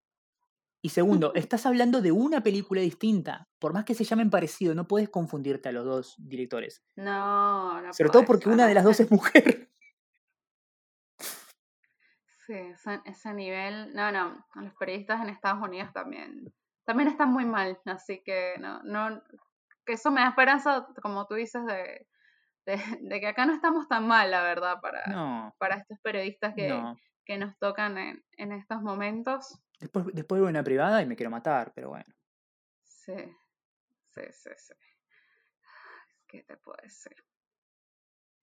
Y 0.82 0.90
segundo, 0.90 1.32
estás 1.34 1.64
hablando 1.64 2.02
de 2.02 2.12
una 2.12 2.42
película 2.42 2.82
distinta. 2.82 3.48
Por 3.58 3.72
más 3.72 3.86
que 3.86 3.94
se 3.94 4.04
llamen 4.04 4.28
parecido, 4.28 4.74
no 4.74 4.86
puedes 4.86 5.08
confundirte 5.08 5.70
a 5.70 5.72
los 5.72 5.84
dos 5.84 6.14
directores. 6.18 6.84
No, 6.96 7.80
no. 7.80 7.92
Sobre 7.94 8.10
todo 8.10 8.24
porque 8.26 8.50
una 8.50 8.66
de 8.66 8.74
las 8.74 8.84
dos 8.84 9.00
es 9.00 9.10
mujer. 9.10 9.70
Sí, 12.46 12.52
ese, 13.06 13.32
nivel. 13.32 13.94
No, 13.94 14.12
no. 14.12 14.46
Los 14.56 14.74
periodistas 14.74 15.22
en 15.22 15.30
Estados 15.30 15.62
Unidos 15.62 15.90
también. 15.94 16.52
También 16.84 17.08
están 17.08 17.32
muy 17.32 17.46
mal. 17.46 17.80
Así 17.86 18.22
que 18.22 18.56
no, 18.60 18.82
no. 18.82 19.22
Que 19.86 19.94
eso 19.94 20.10
me 20.10 20.20
da 20.20 20.28
esperanza, 20.28 20.86
como 21.02 21.26
tú 21.26 21.34
dices, 21.36 21.64
de, 21.64 22.06
de, 23.00 23.20
que 23.20 23.26
acá 23.26 23.46
no 23.46 23.54
estamos 23.54 23.88
tan 23.88 24.06
mal, 24.06 24.30
la 24.30 24.42
verdad, 24.42 24.80
para, 24.80 25.52
para 25.58 25.76
estos 25.76 25.98
periodistas 26.00 26.54
que, 26.54 26.82
que 27.24 27.38
nos 27.38 27.58
tocan 27.58 27.98
en, 27.98 28.24
en 28.36 28.52
estos 28.52 28.82
momentos. 28.82 29.58
Después, 29.80 30.06
después 30.12 30.40
voy 30.40 30.48
a 30.48 30.50
una 30.50 30.64
privada 30.64 31.02
y 31.02 31.06
me 31.06 31.16
quiero 31.16 31.30
matar, 31.30 31.72
pero 31.74 31.90
bueno. 31.90 32.12
Sí, 32.84 33.16
sí, 34.14 34.22
sí, 34.32 34.50
sí. 34.56 34.74
¿Qué 36.26 36.42
te 36.44 36.56
puedo 36.56 36.78
decir? 36.82 37.16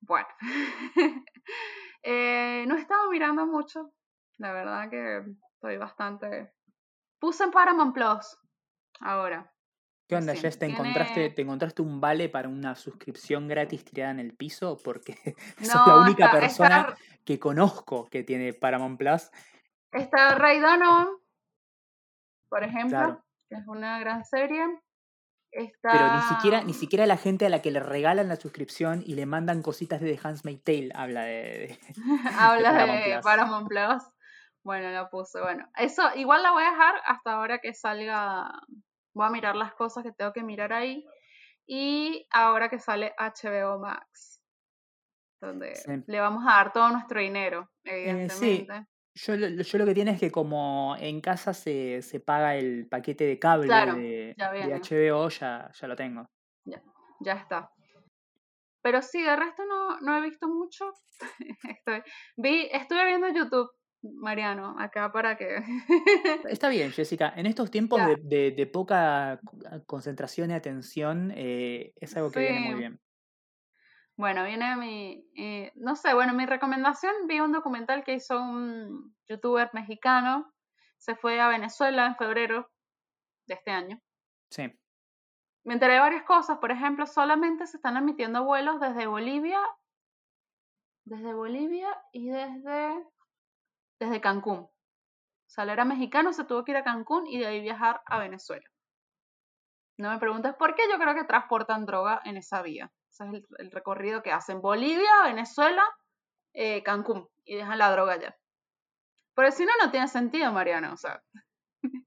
Bueno, 0.01 0.27
eh, 2.03 2.65
no 2.67 2.75
he 2.75 2.81
estado 2.81 3.09
mirando 3.09 3.45
mucho. 3.45 3.93
La 4.37 4.51
verdad 4.51 4.89
que 4.89 5.23
estoy 5.53 5.77
bastante... 5.77 6.53
Puse 7.19 7.43
en 7.43 7.51
Paramount 7.51 7.93
Plus 7.93 8.37
ahora. 8.99 9.51
¿Qué 10.11 10.17
onda, 10.17 10.35
Jess? 10.35 10.59
¿Te, 10.59 10.65
encontraste, 10.65 11.29
¿Te 11.29 11.41
encontraste 11.41 11.81
un 11.81 12.01
vale 12.01 12.27
para 12.27 12.49
una 12.49 12.75
suscripción 12.75 13.47
gratis 13.47 13.85
tirada 13.85 14.11
en 14.11 14.19
el 14.19 14.33
piso? 14.33 14.77
Porque 14.83 15.15
sos 15.61 15.87
la 15.87 15.99
única 15.99 16.29
persona 16.29 16.97
que 17.23 17.39
conozco 17.39 18.09
que 18.09 18.21
tiene 18.21 18.51
Paramount 18.51 18.99
Plus. 18.99 19.31
Está 19.93 20.35
Ray 20.35 20.59
Donovan, 20.59 21.07
por 22.49 22.61
ejemplo, 22.61 23.23
que 23.47 23.55
es 23.55 23.65
una 23.67 24.01
gran 24.01 24.25
serie. 24.25 24.65
Pero 25.49 26.15
ni 26.15 26.21
siquiera, 26.23 26.63
ni 26.65 26.73
siquiera 26.73 27.05
la 27.05 27.15
gente 27.15 27.45
a 27.45 27.49
la 27.49 27.61
que 27.61 27.71
le 27.71 27.79
regalan 27.79 28.27
la 28.27 28.35
suscripción 28.35 29.03
y 29.05 29.15
le 29.15 29.25
mandan 29.25 29.61
cositas 29.61 30.01
de 30.01 30.13
The 30.13 30.27
Handmaid's 30.27 30.63
Tale 30.65 30.89
habla 30.93 31.21
de, 31.21 31.79
habla 32.37 32.73
de, 32.73 33.21
Paramount, 33.23 33.69
Plus. 33.69 34.03
Bueno, 34.61 34.91
lo 34.91 35.09
puse. 35.09 35.39
Bueno, 35.39 35.69
eso 35.77 36.03
igual 36.15 36.43
la 36.43 36.51
voy 36.51 36.63
a 36.63 36.71
dejar 36.71 36.95
hasta 37.05 37.31
ahora 37.31 37.59
que 37.59 37.73
salga 37.73 38.51
Voy 39.13 39.27
a 39.27 39.29
mirar 39.29 39.55
las 39.55 39.73
cosas 39.73 40.03
que 40.03 40.11
tengo 40.11 40.31
que 40.33 40.43
mirar 40.43 40.73
ahí. 40.73 41.05
Y 41.67 42.27
ahora 42.31 42.69
que 42.69 42.79
sale 42.79 43.13
HBO 43.17 43.79
Max, 43.79 44.41
donde 45.41 45.73
le 46.07 46.19
vamos 46.19 46.43
a 46.47 46.55
dar 46.55 46.73
todo 46.73 46.89
nuestro 46.89 47.19
dinero, 47.19 47.69
eh, 47.83 48.09
evidentemente. 48.09 48.87
Yo, 49.13 49.35
yo, 49.35 49.77
lo 49.77 49.85
que 49.85 49.93
tiene 49.93 50.11
es 50.11 50.19
que 50.19 50.31
como 50.31 50.95
en 50.97 51.19
casa 51.19 51.53
se, 51.53 52.01
se 52.01 52.21
paga 52.21 52.55
el 52.55 52.87
paquete 52.87 53.25
de 53.25 53.39
cable 53.39 53.67
de, 53.67 54.35
HBO, 54.37 55.27
ya, 55.29 55.69
ya 55.73 55.87
lo 55.87 55.95
tengo. 55.95 56.29
Ya, 56.65 56.81
ya 57.19 57.33
está. 57.33 57.71
Pero 58.81 59.01
sí, 59.01 59.21
de 59.21 59.35
resto 59.35 59.63
no, 59.65 59.99
no 59.99 60.17
he 60.17 60.21
visto 60.21 60.47
mucho. 60.47 60.93
Estoy, 61.69 62.03
vi, 62.37 62.69
estuve 62.71 63.05
viendo 63.05 63.27
YouTube 63.29 63.69
Mariano, 64.01 64.75
acá 64.79 65.11
para 65.11 65.37
que... 65.37 65.63
Está 66.49 66.69
bien, 66.69 66.91
Jessica. 66.91 67.33
En 67.35 67.45
estos 67.45 67.69
tiempos 67.69 68.01
de, 68.23 68.69
poca 68.71 69.39
concentración 69.85 70.51
y 70.51 70.53
atención, 70.53 71.31
eh, 71.35 71.93
es 71.97 72.15
algo 72.17 72.31
que 72.31 72.39
viene 72.39 72.59
muy 72.59 72.79
bien. 72.79 72.99
Bueno, 74.17 74.43
viene 74.43 74.75
mi... 74.75 75.25
Eh, 75.35 75.71
no 75.75 75.95
sé, 75.95 76.13
bueno, 76.13 76.33
mi 76.33 76.45
recomendación, 76.45 77.13
vi 77.27 77.39
un 77.39 77.51
documental 77.51 78.03
que 78.03 78.15
hizo 78.15 78.41
un 78.41 79.15
youtuber 79.27 79.69
mexicano. 79.73 80.51
Se 80.97 81.15
fue 81.15 81.39
a 81.39 81.47
Venezuela 81.47 82.07
en 82.07 82.15
febrero 82.15 82.69
de 83.47 83.53
este 83.53 83.71
año. 83.71 84.01
Sí. 84.49 84.71
Me 85.63 85.73
enteré 85.73 85.93
de 85.93 85.99
varias 85.99 86.23
cosas. 86.23 86.57
Por 86.57 86.71
ejemplo, 86.71 87.05
solamente 87.05 87.67
se 87.67 87.77
están 87.77 87.97
emitiendo 87.97 88.43
vuelos 88.43 88.79
desde 88.79 89.07
Bolivia. 89.07 89.59
Desde 91.05 91.33
Bolivia 91.33 91.89
y 92.11 92.29
desde 92.29 93.03
desde 94.01 94.19
Cancún. 94.19 94.61
O 94.61 94.69
sea, 95.53 95.63
él 95.63 95.69
era 95.69 95.85
mexicano, 95.85 96.33
se 96.33 96.43
tuvo 96.43 96.63
que 96.63 96.71
ir 96.71 96.77
a 96.77 96.83
Cancún 96.83 97.27
y 97.27 97.37
de 97.37 97.45
ahí 97.45 97.61
viajar 97.61 98.01
a 98.05 98.17
Venezuela. 98.19 98.65
No 99.97 100.09
me 100.09 100.17
preguntes 100.17 100.55
por 100.55 100.73
qué, 100.73 100.83
yo 100.91 100.97
creo 100.97 101.13
que 101.13 101.23
transportan 101.25 101.85
droga 101.85 102.19
en 102.25 102.37
esa 102.37 102.63
vía. 102.63 102.91
Ese 103.11 103.25
es 103.25 103.43
el, 103.59 103.71
recorrido 103.71 104.23
que 104.23 104.31
hacen. 104.31 104.59
Bolivia, 104.61 105.23
Venezuela, 105.25 105.83
eh, 106.53 106.81
Cancún. 106.81 107.27
Y 107.45 107.55
dejan 107.55 107.77
la 107.77 107.91
droga 107.91 108.13
allá. 108.13 108.35
Pero 109.35 109.51
si 109.51 109.65
no, 109.65 109.71
no 109.83 109.91
tiene 109.91 110.07
sentido, 110.07 110.51
Mariano. 110.51 110.93
O 110.93 110.97
sea, 110.97 111.21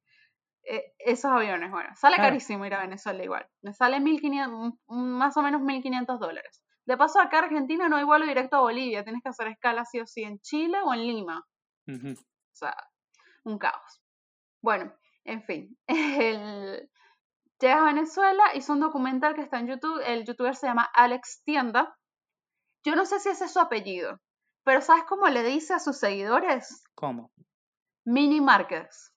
eh, 0.65 0.95
esos 0.99 1.31
aviones, 1.31 1.71
bueno, 1.71 1.91
sale 1.95 2.17
carísimo 2.17 2.67
ir 2.67 2.75
a 2.75 2.81
Venezuela 2.81 3.23
igual. 3.23 3.47
Me 3.63 3.73
sale 3.73 4.01
1500, 4.01 4.81
más 4.89 5.37
o 5.37 5.43
menos 5.43 5.63
1.500 5.63 6.19
dólares. 6.19 6.65
De 6.87 6.97
paso, 6.97 7.21
acá 7.21 7.39
en 7.39 7.45
Argentina 7.45 7.89
no 7.89 7.97
hay 7.97 8.05
vuelo 8.05 8.27
directo 8.27 8.57
a 8.57 8.63
Bolivia. 8.63 9.05
Tienes 9.05 9.23
que 9.23 9.29
hacer 9.29 9.47
escala 9.49 9.85
sí 9.85 10.01
o 10.01 10.07
sí 10.07 10.25
en 10.25 10.41
Chile 10.41 10.79
o 10.83 10.93
en 10.93 11.07
Lima. 11.07 11.47
O 11.87 12.57
sea, 12.57 12.77
un 13.45 13.59
caos. 13.59 14.03
Bueno, 14.63 14.95
en 15.25 15.43
fin. 15.45 15.79
El... 15.87 16.91
Llega 17.61 17.81
a 17.81 17.85
Venezuela, 17.85 18.45
hizo 18.55 18.73
un 18.73 18.81
documental 18.81 19.35
que 19.35 19.43
está 19.43 19.59
en 19.59 19.69
YouTube. 19.69 20.03
El 20.05 20.25
youtuber 20.25 20.57
se 20.57 20.67
llama 20.67 20.91
Alex 20.93 21.43
Tienda. 21.45 21.97
Yo 22.85 22.95
no 22.97 23.07
sé 23.07 23.21
si 23.21 23.31
ese 23.31 23.47
es 23.47 23.53
su 23.53 23.61
apellido, 23.61 24.21
pero 24.65 24.81
¿sabes 24.83 25.05
cómo 25.05 25.29
le 25.29 25.43
dice 25.43 25.73
a 25.73 25.79
sus 25.79 25.99
seguidores? 25.99 26.85
¿Cómo? 26.95 27.33
Mini 28.05 28.41
Markets. 28.41 29.15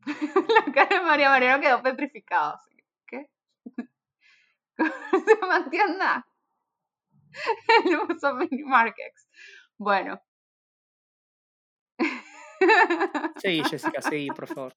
La 0.66 0.72
cara 0.72 0.98
de 0.98 1.06
María 1.06 1.30
Mariano 1.30 1.60
quedó 1.60 1.82
petrificada. 1.82 2.60
¿Qué? 3.06 3.30
¿Se 4.76 5.46
me 5.46 5.56
entiende? 5.56 6.04
el 7.84 8.16
uso 8.16 8.34
mini 8.34 8.62
markets. 8.64 9.28
Bueno. 9.78 10.20
Sí, 13.36 13.62
Jessica, 13.70 14.02
sí, 14.02 14.28
por 14.34 14.46
favor. 14.48 14.72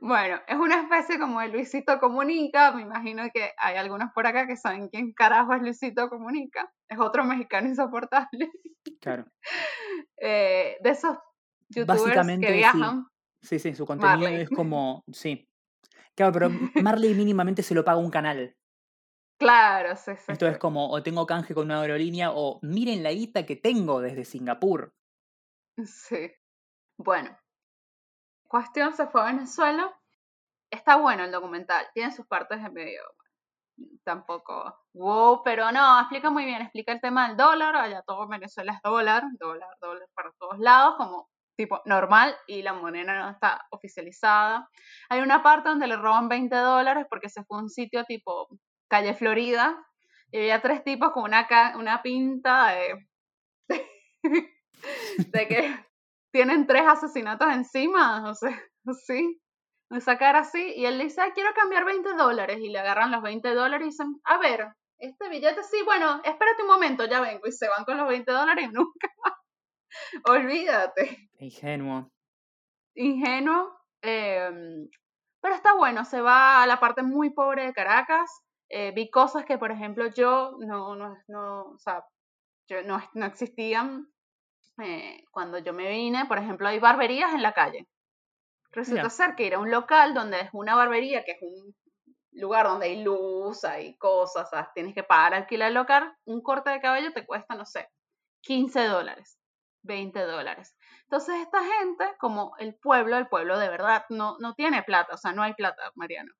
Bueno, 0.00 0.40
es 0.46 0.56
una 0.56 0.82
especie 0.82 1.18
como 1.18 1.40
de 1.40 1.48
Luisito 1.48 1.98
Comunica. 1.98 2.72
Me 2.72 2.82
imagino 2.82 3.24
que 3.32 3.52
hay 3.56 3.76
algunos 3.76 4.10
por 4.14 4.26
acá 4.26 4.46
que 4.46 4.56
saben 4.56 4.88
quién 4.88 5.12
carajo 5.12 5.54
es 5.54 5.62
Luisito 5.62 6.08
Comunica. 6.08 6.72
Es 6.88 6.98
otro 6.98 7.24
mexicano 7.24 7.68
insoportable. 7.68 8.50
Claro. 9.00 9.26
Eh, 10.24 10.76
de 10.80 10.90
esos 10.90 11.16
youtubers 11.68 12.26
que 12.40 12.52
viajan. 12.52 13.08
Sí. 13.40 13.58
sí, 13.58 13.74
su 13.74 13.84
contenido 13.84 14.28
es 14.28 14.48
como. 14.48 15.02
Sí. 15.12 15.48
Claro, 16.14 16.32
pero 16.32 16.50
Marley 16.80 17.12
mínimamente 17.14 17.64
se 17.64 17.74
lo 17.74 17.84
paga 17.84 17.98
un 17.98 18.10
canal. 18.10 18.54
Claro, 19.42 19.96
sí, 19.96 20.12
sí. 20.16 20.30
Esto 20.30 20.46
es 20.46 20.56
como, 20.56 20.88
o 20.88 21.02
tengo 21.02 21.26
canje 21.26 21.52
con 21.52 21.64
una 21.64 21.80
aerolínea, 21.80 22.30
o 22.32 22.60
miren 22.62 23.02
la 23.02 23.10
guita 23.10 23.44
que 23.44 23.56
tengo 23.56 24.00
desde 24.00 24.24
Singapur. 24.24 24.94
Sí. 25.84 26.30
Bueno, 26.96 27.36
cuestión 28.46 28.94
se 28.94 29.08
fue 29.08 29.20
a 29.20 29.24
Venezuela. 29.24 29.92
Está 30.70 30.94
bueno 30.94 31.24
el 31.24 31.32
documental, 31.32 31.86
tiene 31.92 32.12
sus 32.12 32.24
partes 32.26 32.62
de 32.62 32.70
medio. 32.70 33.02
Tampoco, 34.04 34.78
wow, 34.94 35.42
pero 35.42 35.72
no, 35.72 35.98
explica 35.98 36.30
muy 36.30 36.44
bien, 36.44 36.62
explica 36.62 36.92
el 36.92 37.00
tema 37.00 37.26
del 37.26 37.36
dólar, 37.36 37.74
allá 37.74 38.02
todo 38.06 38.28
Venezuela 38.28 38.74
es 38.74 38.78
dólar, 38.84 39.24
dólar, 39.40 39.76
dólar 39.80 40.08
para 40.14 40.30
todos 40.38 40.58
lados, 40.60 40.94
como 40.98 41.28
tipo 41.56 41.82
normal 41.84 42.36
y 42.46 42.62
la 42.62 42.74
moneda 42.74 43.24
no 43.24 43.30
está 43.30 43.66
oficializada. 43.70 44.68
Hay 45.08 45.20
una 45.20 45.42
parte 45.42 45.68
donde 45.68 45.88
le 45.88 45.96
roban 45.96 46.28
20 46.28 46.54
dólares 46.54 47.06
porque 47.10 47.28
se 47.28 47.42
fue 47.44 47.58
a 47.58 47.62
un 47.62 47.70
sitio 47.70 48.04
tipo 48.04 48.48
calle 48.92 49.14
Florida 49.14 49.82
y 50.30 50.36
había 50.36 50.60
tres 50.60 50.84
tipos 50.84 51.12
con 51.12 51.24
una, 51.24 51.46
una 51.76 52.02
pinta 52.02 52.72
de, 52.72 53.08
de 55.16 55.48
que 55.48 55.86
tienen 56.30 56.66
tres 56.66 56.82
asesinatos 56.86 57.50
encima, 57.50 58.28
o 58.28 58.34
sea, 58.34 58.50
sí, 59.06 59.40
esa 59.88 60.18
cara 60.18 60.40
así, 60.40 60.74
y 60.76 60.84
él 60.84 60.98
le 60.98 61.04
dice, 61.04 61.22
ah, 61.22 61.32
quiero 61.34 61.54
cambiar 61.54 61.86
20 61.86 62.14
dólares, 62.14 62.58
y 62.60 62.68
le 62.68 62.80
agarran 62.80 63.10
los 63.10 63.22
20 63.22 63.54
dólares 63.54 63.86
y 63.86 63.90
dicen, 63.90 64.20
a 64.24 64.36
ver, 64.36 64.68
este 64.98 65.30
billete, 65.30 65.62
sí, 65.62 65.78
bueno, 65.86 66.20
espérate 66.22 66.62
un 66.62 66.68
momento, 66.68 67.06
ya 67.06 67.20
vengo, 67.20 67.46
y 67.46 67.52
se 67.52 67.68
van 67.68 67.86
con 67.86 67.96
los 67.96 68.08
20 68.08 68.30
dólares 68.30 68.66
y 68.66 68.68
nunca 68.72 69.08
más. 69.24 69.34
Olvídate. 70.26 71.30
Ingenuo. 71.38 72.10
Ingenuo, 72.94 73.74
em, 74.02 74.86
pero 75.40 75.54
está 75.54 75.74
bueno, 75.74 76.04
se 76.04 76.20
va 76.20 76.62
a 76.62 76.66
la 76.66 76.78
parte 76.78 77.02
muy 77.02 77.30
pobre 77.30 77.64
de 77.64 77.72
Caracas, 77.72 78.30
eh, 78.72 78.90
vi 78.92 79.10
cosas 79.10 79.44
que, 79.44 79.58
por 79.58 79.70
ejemplo, 79.70 80.06
yo 80.06 80.56
no, 80.60 80.96
no, 80.96 81.14
no, 81.28 81.62
o 81.74 81.78
sea, 81.78 82.04
yo 82.68 82.82
no, 82.82 83.02
no 83.12 83.26
existían 83.26 84.10
eh, 84.82 85.24
cuando 85.30 85.58
yo 85.58 85.74
me 85.74 85.90
vine, 85.90 86.24
por 86.24 86.38
ejemplo, 86.38 86.68
hay 86.68 86.78
barberías 86.78 87.34
en 87.34 87.42
la 87.42 87.52
calle. 87.52 87.86
Resulta 88.70 89.10
ser 89.10 89.34
que 89.34 89.44
ir 89.44 89.54
a 89.54 89.58
un 89.58 89.70
local 89.70 90.14
donde 90.14 90.40
es 90.40 90.48
una 90.54 90.74
barbería, 90.74 91.22
que 91.22 91.32
es 91.32 91.42
un 91.42 91.76
lugar 92.32 92.66
donde 92.66 92.86
hay 92.86 93.02
luz, 93.02 93.62
hay 93.64 93.94
cosas, 93.98 94.48
tienes 94.74 94.94
que 94.94 95.02
pagar 95.02 95.34
alquiler 95.34 95.68
el 95.68 95.74
local, 95.74 96.10
un 96.24 96.40
corte 96.40 96.70
de 96.70 96.80
cabello 96.80 97.12
te 97.12 97.26
cuesta, 97.26 97.54
no 97.54 97.66
sé, 97.66 97.90
15 98.40 98.86
dólares, 98.86 99.38
20 99.82 100.18
dólares. 100.20 100.74
Entonces 101.02 101.34
esta 101.42 101.62
gente, 101.62 102.06
como 102.18 102.56
el 102.58 102.74
pueblo, 102.74 103.18
el 103.18 103.28
pueblo 103.28 103.58
de 103.58 103.68
verdad 103.68 104.06
no, 104.08 104.38
no 104.38 104.54
tiene 104.54 104.82
plata, 104.82 105.12
o 105.12 105.18
sea, 105.18 105.32
no 105.32 105.42
hay 105.42 105.52
plata, 105.52 105.92
Mariano. 105.94 106.32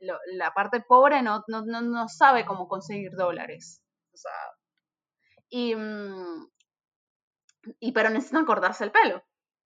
La 0.00 0.52
parte 0.54 0.80
pobre 0.80 1.22
no, 1.22 1.44
no, 1.48 1.62
no, 1.62 2.08
sabe 2.08 2.44
cómo 2.44 2.68
conseguir 2.68 3.12
dólares. 3.12 3.82
O 4.12 4.16
sea, 4.16 4.32
y, 5.48 5.74
mm, 5.74 6.50
y 7.80 7.92
pero 7.92 8.10
necesitan 8.10 8.46
cortarse 8.46 8.84
el 8.84 8.92
pelo, 8.92 9.22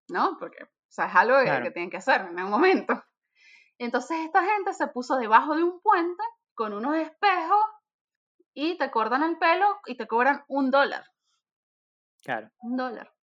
¿no? 0.09 0.37
Porque, 0.39 0.63
o 0.63 0.67
sea, 0.89 1.07
es 1.07 1.15
algo 1.15 1.37
que, 1.39 1.71
tienen 1.71 1.89
que 1.89 1.97
hacer 1.97 2.21
en 2.21 2.39
un 2.39 2.49
momento. 2.49 3.03
Entonces 3.77 4.17
esta 4.25 4.43
gente 4.43 4.73
se 4.73 4.87
puso 4.87 5.17
debajo 5.17 5.55
de 5.55 5.63
un 5.63 5.81
puente 5.81 6.23
con 6.53 6.73
unos 6.73 6.95
espejos 6.95 7.65
y 8.53 8.77
te 8.77 8.91
cortan 8.91 9.23
el 9.23 9.37
pelo 9.37 9.79
y 9.85 9.97
te 9.97 10.07
cobran 10.07 10.43
un 10.47 10.71
dólar. 10.71 11.05
Claro. 12.23 12.49
Un 12.59 12.77
dólar. 12.77 13.13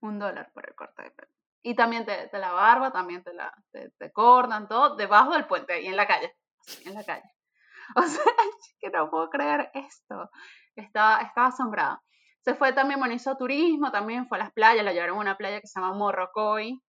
Un 0.00 0.18
dólar 0.18 0.50
por 0.52 0.68
el 0.68 0.74
corte 0.74 1.02
de 1.02 1.10
pelo. 1.10 1.32
Y 1.62 1.74
también 1.74 2.06
te, 2.06 2.30
la 2.38 2.52
barba, 2.52 2.92
también 2.92 3.22
te 3.22 3.34
la 3.34 3.52
te, 3.72 4.12
cortan, 4.12 4.68
todo 4.68 4.96
debajo 4.96 5.32
del 5.32 5.46
puente 5.46 5.80
y 5.82 5.86
en 5.86 5.96
la 5.96 6.06
calle. 6.06 6.36
En 6.84 6.94
la 6.94 7.04
calle. 7.04 7.28
O 7.96 8.02
sea, 8.02 8.22
que 8.80 8.90
no 8.90 9.10
puedo 9.10 9.30
creer 9.30 9.70
esto. 9.72 10.30
Estaba, 10.76 11.22
estaba 11.22 11.46
asombrada. 11.46 12.02
Se 12.42 12.54
fue 12.54 12.72
también, 12.72 13.00
bueno, 13.00 13.14
hizo 13.14 13.36
turismo, 13.36 13.90
también 13.90 14.28
fue 14.28 14.38
a 14.38 14.44
las 14.44 14.52
playas, 14.52 14.84
la 14.84 14.92
llevaron 14.92 15.16
a 15.16 15.20
una 15.20 15.36
playa 15.36 15.60
que 15.60 15.66
se 15.66 15.80
llama 15.80 15.94
Morrocoy. 15.94 16.80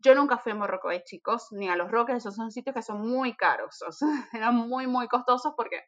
Yo 0.00 0.14
nunca 0.14 0.38
fui 0.38 0.52
a 0.52 0.54
Morrocoy, 0.54 1.02
chicos, 1.04 1.48
ni 1.50 1.68
a 1.68 1.76
Los 1.76 1.90
Roques, 1.90 2.16
esos 2.16 2.34
son 2.34 2.50
sitios 2.50 2.74
que 2.74 2.82
son 2.82 3.00
muy 3.00 3.34
caros, 3.36 3.82
o 3.88 3.92
sea, 3.92 4.08
eran 4.32 4.54
muy, 4.54 4.86
muy 4.86 5.08
costosos 5.08 5.54
porque, 5.56 5.82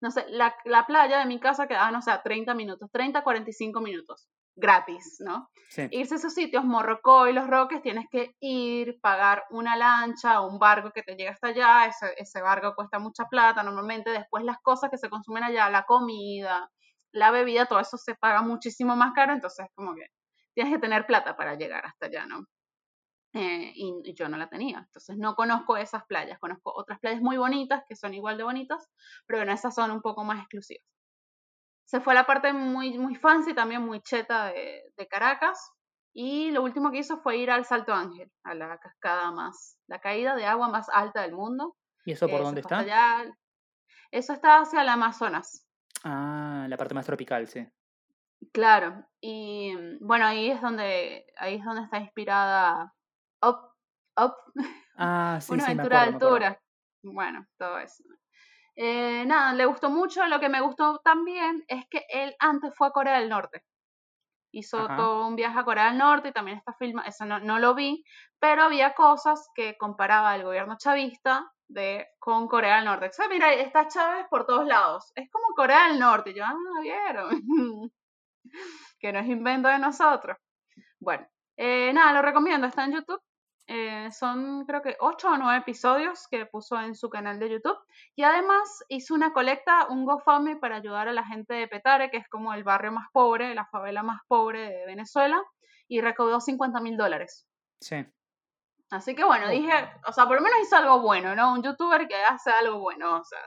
no 0.00 0.10
sé, 0.10 0.26
la, 0.28 0.54
la 0.64 0.86
playa 0.86 1.18
de 1.18 1.26
mi 1.26 1.38
casa 1.40 1.66
quedaba, 1.68 1.90
no 1.90 2.02
sé, 2.02 2.12
30 2.24 2.54
minutos, 2.54 2.90
30, 2.92 3.22
45 3.22 3.80
minutos, 3.80 4.28
gratis, 4.54 5.16
¿no? 5.20 5.48
Irse 5.90 6.14
a 6.14 6.18
esos 6.18 6.34
sitios, 6.34 6.64
Morrocoy, 6.64 7.32
Los 7.32 7.46
Roques, 7.48 7.82
tienes 7.82 8.06
que 8.10 8.34
ir, 8.40 9.00
pagar 9.00 9.44
una 9.50 9.76
lancha 9.76 10.40
o 10.40 10.48
un 10.48 10.58
barco 10.58 10.90
que 10.92 11.02
te 11.02 11.16
llega 11.16 11.30
hasta 11.30 11.48
allá, 11.48 11.86
ese, 11.86 12.14
ese 12.16 12.42
barco 12.42 12.74
cuesta 12.74 12.98
mucha 12.98 13.24
plata, 13.26 13.62
normalmente 13.62 14.10
después 14.10 14.44
las 14.44 14.58
cosas 14.62 14.90
que 14.90 14.98
se 14.98 15.08
consumen 15.08 15.44
allá, 15.44 15.70
la 15.70 15.84
comida, 15.84 16.70
la 17.12 17.30
bebida, 17.30 17.66
todo 17.66 17.80
eso 17.80 17.96
se 17.96 18.14
paga 18.14 18.42
muchísimo 18.42 18.96
más 18.96 19.12
caro, 19.14 19.32
entonces 19.32 19.66
como 19.74 19.94
que 19.94 20.06
tienes 20.54 20.72
que 20.74 20.80
tener 20.80 21.06
plata 21.06 21.36
para 21.36 21.54
llegar 21.54 21.86
hasta 21.86 22.06
allá, 22.06 22.26
¿no? 22.26 22.46
Eh, 23.34 23.72
y, 23.74 24.14
yo 24.14 24.28
no 24.28 24.36
la 24.36 24.48
tenía, 24.48 24.78
entonces 24.78 25.16
no 25.16 25.34
conozco 25.34 25.78
esas 25.78 26.04
playas, 26.04 26.38
conozco 26.38 26.70
otras 26.74 26.98
playas 27.00 27.22
muy 27.22 27.38
bonitas 27.38 27.82
que 27.88 27.96
son 27.96 28.12
igual 28.12 28.36
de 28.36 28.44
bonitas, 28.44 28.90
pero 29.26 29.38
bueno, 29.38 29.52
esas 29.52 29.74
son 29.74 29.90
un 29.90 30.02
poco 30.02 30.22
más 30.22 30.38
exclusivas. 30.40 30.84
Se 31.92 32.00
fue 32.00 32.14
a 32.14 32.16
la 32.16 32.24
parte 32.24 32.54
muy, 32.54 32.96
muy 32.96 33.16
fancy, 33.16 33.52
también 33.52 33.82
muy 33.82 34.00
cheta 34.00 34.46
de, 34.46 35.06
Caracas, 35.10 35.72
y 36.14 36.50
lo 36.50 36.62
último 36.62 36.90
que 36.90 36.96
hizo 36.96 37.18
fue 37.18 37.36
ir 37.36 37.50
al 37.50 37.66
Salto 37.66 37.92
Ángel, 37.92 38.32
a 38.44 38.54
la 38.54 38.78
cascada 38.78 39.30
más, 39.30 39.76
la 39.88 40.00
caída 40.00 40.34
de 40.34 40.46
agua 40.46 40.70
más 40.70 40.88
alta 40.88 41.20
del 41.20 41.34
mundo. 41.34 41.76
¿Y 42.06 42.12
eso 42.12 42.28
por 42.28 42.40
eh, 42.40 42.44
dónde 42.44 42.60
está? 42.62 42.82
eso 44.10 44.32
está 44.32 44.60
hacia 44.60 44.80
el 44.80 44.88
Amazonas. 44.88 45.68
Ah, 46.02 46.64
la 46.66 46.78
parte 46.78 46.94
más 46.94 47.04
tropical, 47.04 47.46
sí. 47.46 47.68
Claro, 48.54 49.04
y 49.20 49.76
bueno, 50.00 50.24
ahí 50.24 50.50
es 50.50 50.62
donde, 50.62 51.26
ahí 51.36 51.56
es 51.56 51.64
donde 51.66 51.82
está 51.82 51.98
inspirada 51.98 52.94
Up, 53.42 53.68
Up, 54.16 54.32
ah, 54.96 55.38
sí, 55.42 55.52
una 55.52 55.66
aventura 55.66 56.00
de 56.00 56.06
altura. 56.06 56.62
Bueno, 57.02 57.46
todo 57.58 57.78
eso. 57.80 58.02
Eh, 58.76 59.24
nada, 59.26 59.52
le 59.52 59.66
gustó 59.66 59.90
mucho. 59.90 60.26
Lo 60.26 60.40
que 60.40 60.48
me 60.48 60.60
gustó 60.60 61.00
también 61.04 61.64
es 61.68 61.86
que 61.88 62.04
él 62.08 62.34
antes 62.38 62.74
fue 62.74 62.88
a 62.88 62.92
Corea 62.92 63.18
del 63.18 63.28
Norte. 63.28 63.64
Hizo 64.54 64.86
todo 64.96 65.26
un 65.26 65.34
viaje 65.34 65.58
a 65.58 65.64
Corea 65.64 65.86
del 65.86 65.98
Norte 65.98 66.28
y 66.28 66.32
también 66.32 66.58
está 66.58 66.74
filma, 66.74 67.04
eso 67.06 67.24
no, 67.24 67.40
no 67.40 67.58
lo 67.58 67.74
vi, 67.74 68.04
pero 68.38 68.64
había 68.64 68.92
cosas 68.92 69.48
que 69.54 69.78
comparaba 69.78 70.36
el 70.36 70.42
gobierno 70.42 70.76
chavista 70.76 71.50
de, 71.68 72.06
con 72.18 72.48
Corea 72.48 72.76
del 72.76 72.84
Norte. 72.84 73.06
O 73.06 73.12
sea, 73.12 73.28
mira, 73.28 73.52
está 73.54 73.88
Chávez 73.88 74.26
por 74.28 74.44
todos 74.44 74.66
lados. 74.66 75.10
Es 75.14 75.30
como 75.30 75.54
Corea 75.56 75.88
del 75.88 75.98
Norte. 75.98 76.30
Y 76.30 76.34
yo, 76.34 76.44
ah, 76.44 76.54
vieron. 76.82 77.42
que 78.98 79.12
no 79.12 79.20
es 79.20 79.26
invento 79.26 79.68
de 79.68 79.78
nosotros. 79.78 80.36
Bueno, 81.00 81.26
eh, 81.56 81.92
nada, 81.94 82.12
lo 82.12 82.22
recomiendo. 82.22 82.66
Está 82.66 82.84
en 82.84 82.92
YouTube. 82.92 83.22
Eh, 83.68 84.10
son 84.10 84.66
creo 84.66 84.82
que 84.82 84.96
8 84.98 85.28
o 85.28 85.36
9 85.38 85.58
episodios 85.58 86.26
que 86.28 86.46
puso 86.46 86.80
en 86.80 86.94
su 86.94 87.08
canal 87.08 87.38
de 87.38 87.50
YouTube. 87.50 87.78
Y 88.16 88.22
además 88.22 88.84
hizo 88.88 89.14
una 89.14 89.32
colecta, 89.32 89.86
un 89.88 90.04
GoFundMe 90.04 90.56
para 90.56 90.76
ayudar 90.76 91.08
a 91.08 91.12
la 91.12 91.24
gente 91.24 91.54
de 91.54 91.68
Petare, 91.68 92.10
que 92.10 92.18
es 92.18 92.28
como 92.28 92.52
el 92.54 92.64
barrio 92.64 92.92
más 92.92 93.08
pobre, 93.12 93.54
la 93.54 93.66
favela 93.66 94.02
más 94.02 94.20
pobre 94.26 94.70
de 94.70 94.86
Venezuela, 94.86 95.42
y 95.88 96.00
recaudó 96.00 96.40
50 96.40 96.80
mil 96.80 96.96
dólares. 96.96 97.46
Sí. 97.80 98.04
Así 98.90 99.14
que 99.14 99.24
bueno, 99.24 99.48
dije, 99.48 99.72
o 100.06 100.12
sea, 100.12 100.26
por 100.26 100.36
lo 100.36 100.42
menos 100.42 100.58
hizo 100.62 100.76
algo 100.76 101.00
bueno, 101.00 101.34
¿no? 101.34 101.54
Un 101.54 101.62
youtuber 101.62 102.06
que 102.06 102.16
hace 102.16 102.50
algo 102.50 102.78
bueno, 102.80 103.20
o 103.20 103.24
sea. 103.24 103.38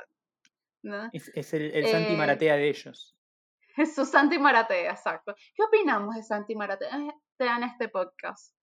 Es, 1.11 1.53
el, 1.53 1.71
el 1.71 1.87
Santi 1.87 2.13
eh, 2.13 2.17
Maratea 2.17 2.55
de 2.55 2.69
ellos. 2.69 3.15
Es 3.77 3.93
su 3.93 4.05
Santi 4.05 4.39
Maratea, 4.39 4.91
exacto. 4.91 5.35
¿Qué 5.53 5.61
opinamos 5.61 6.15
de 6.15 6.23
Santi 6.23 6.55
Maratea 6.55 6.95
en 6.95 7.63
este 7.63 7.89
podcast? 7.89 8.54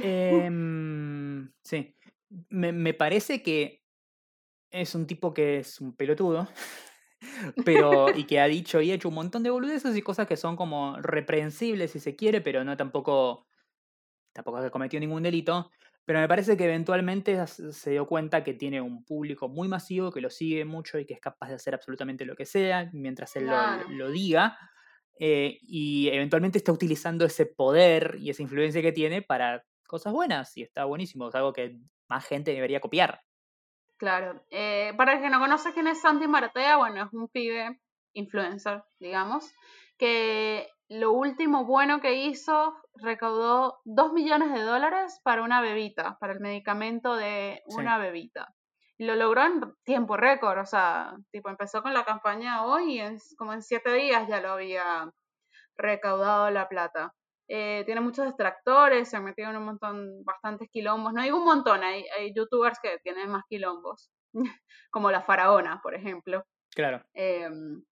Em, 0.00 1.52
sí. 1.62 1.94
Me, 2.48 2.72
me 2.72 2.94
parece 2.94 3.42
que 3.42 3.82
es 4.70 4.94
un 4.94 5.06
tipo 5.06 5.34
que 5.34 5.58
es 5.58 5.80
un 5.80 5.94
pelotudo. 5.94 6.48
pero 7.64 8.16
y 8.16 8.24
que 8.24 8.40
ha 8.40 8.46
dicho 8.46 8.80
y 8.80 8.92
hecho 8.92 9.08
un 9.08 9.14
montón 9.14 9.42
de 9.42 9.50
boludeces 9.50 9.96
y 9.96 10.02
cosas 10.02 10.26
que 10.26 10.36
son 10.36 10.56
como 10.56 10.96
reprensibles 11.00 11.92
si 11.92 12.00
se 12.00 12.16
quiere, 12.16 12.40
pero 12.40 12.64
no 12.64 12.76
tampoco 12.76 13.46
tampoco 14.32 14.58
ha 14.58 14.70
cometido 14.70 15.00
ningún 15.00 15.22
delito, 15.22 15.70
pero 16.04 16.18
me 16.18 16.28
parece 16.28 16.56
que 16.56 16.64
eventualmente 16.64 17.46
se 17.46 17.90
dio 17.90 18.06
cuenta 18.06 18.42
que 18.42 18.54
tiene 18.54 18.80
un 18.80 19.04
público 19.04 19.48
muy 19.48 19.68
masivo, 19.68 20.10
que 20.10 20.20
lo 20.20 20.30
sigue 20.30 20.64
mucho 20.64 20.98
y 20.98 21.04
que 21.04 21.14
es 21.14 21.20
capaz 21.20 21.48
de 21.48 21.54
hacer 21.54 21.74
absolutamente 21.74 22.24
lo 22.24 22.34
que 22.34 22.46
sea 22.46 22.88
mientras 22.92 23.36
él 23.36 23.48
lo, 23.90 24.10
diga. 24.10 24.58
Eh, 25.18 25.58
y 25.60 26.08
eventualmente 26.08 26.58
está 26.58 26.72
utilizando 26.72 27.26
ese 27.26 27.46
poder 27.46 28.16
y 28.18 28.30
esa 28.30 28.42
influencia 28.42 28.82
que 28.82 28.92
tiene 28.92 29.22
para 29.22 29.64
cosas 29.92 30.14
buenas 30.14 30.56
y 30.56 30.62
está 30.62 30.86
buenísimo. 30.86 31.28
Es 31.28 31.34
algo 31.34 31.52
que 31.52 31.76
más 32.08 32.26
gente 32.26 32.52
debería 32.52 32.80
copiar. 32.80 33.20
Claro. 33.98 34.42
Eh, 34.50 34.94
para 34.96 35.12
el 35.12 35.20
que 35.20 35.28
no 35.28 35.38
conoce 35.38 35.74
quién 35.74 35.86
es 35.86 36.00
Santi 36.00 36.26
Maratea, 36.26 36.78
bueno, 36.78 37.04
es 37.04 37.12
un 37.12 37.28
pibe 37.28 37.78
influencer, 38.14 38.82
digamos, 38.98 39.52
que 39.98 40.66
lo 40.88 41.12
último 41.12 41.66
bueno 41.66 42.00
que 42.00 42.14
hizo 42.14 42.74
recaudó 42.94 43.80
2 43.84 44.14
millones 44.14 44.54
de 44.54 44.62
dólares 44.62 45.20
para 45.22 45.42
una 45.42 45.60
bebita, 45.60 46.16
para 46.18 46.32
el 46.32 46.40
medicamento 46.40 47.14
de 47.14 47.62
una 47.66 47.98
bebita. 47.98 48.54
Y 48.96 49.04
lo 49.04 49.14
logró 49.14 49.44
en 49.44 49.60
tiempo 49.84 50.16
récord, 50.16 50.58
o 50.58 50.66
sea, 50.66 51.14
tipo 51.30 51.50
empezó 51.50 51.82
con 51.82 51.92
la 51.92 52.04
campaña 52.04 52.64
hoy 52.64 52.94
y 52.94 53.00
en, 53.00 53.18
como 53.36 53.52
en 53.52 53.62
7 53.62 53.92
días 53.92 54.26
ya 54.26 54.40
lo 54.40 54.52
había 54.52 55.12
recaudado 55.76 56.50
la 56.50 56.66
plata. 56.68 57.14
Eh, 57.48 57.82
tiene 57.84 58.00
muchos 58.00 58.26
extractores, 58.26 59.08
se 59.08 59.16
ha 59.16 59.20
metido 59.20 59.50
en 59.50 59.56
un 59.56 59.64
montón, 59.64 60.24
bastantes 60.24 60.68
quilombos. 60.70 61.12
No 61.12 61.20
hay 61.20 61.30
un 61.30 61.44
montón, 61.44 61.82
hay, 61.82 62.04
hay 62.16 62.32
youtubers 62.34 62.78
que 62.80 62.98
tienen 63.02 63.30
más 63.30 63.44
quilombos, 63.48 64.10
como 64.90 65.10
la 65.10 65.22
faraona, 65.22 65.80
por 65.82 65.94
ejemplo. 65.94 66.44
Claro. 66.74 67.04
Em, 67.12 67.84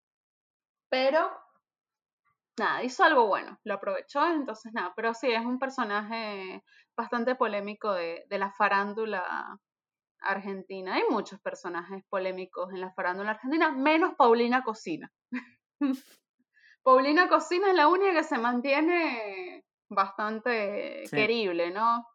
pero, 0.89 1.31
nada, 2.57 2.83
hizo 2.83 3.03
algo 3.03 3.27
bueno, 3.27 3.59
lo 3.63 3.73
aprovechó, 3.73 4.25
entonces 4.27 4.71
nada, 4.73 4.93
pero 4.95 5.13
sí, 5.13 5.31
es 5.31 5.45
un 5.45 5.59
personaje 5.59 6.63
bastante 6.95 7.35
polémico 7.35 7.93
de, 7.93 8.25
de 8.27 8.37
la 8.37 8.51
farándula 8.51 9.59
argentina. 10.21 10.95
Hay 10.95 11.03
muchos 11.09 11.39
personajes 11.41 12.03
polémicos 12.09 12.71
en 12.73 12.81
la 12.81 12.93
farándula 12.93 13.31
argentina, 13.31 13.71
menos 13.71 14.15
Paulina 14.15 14.63
Cocina. 14.63 15.11
Paulina 16.83 17.27
Cocina 17.29 17.69
es 17.69 17.75
la 17.75 17.87
única 17.87 18.13
que 18.13 18.23
se 18.23 18.37
mantiene 18.37 19.63
bastante 19.89 21.03
querible, 21.11 21.71
¿no? 21.71 22.05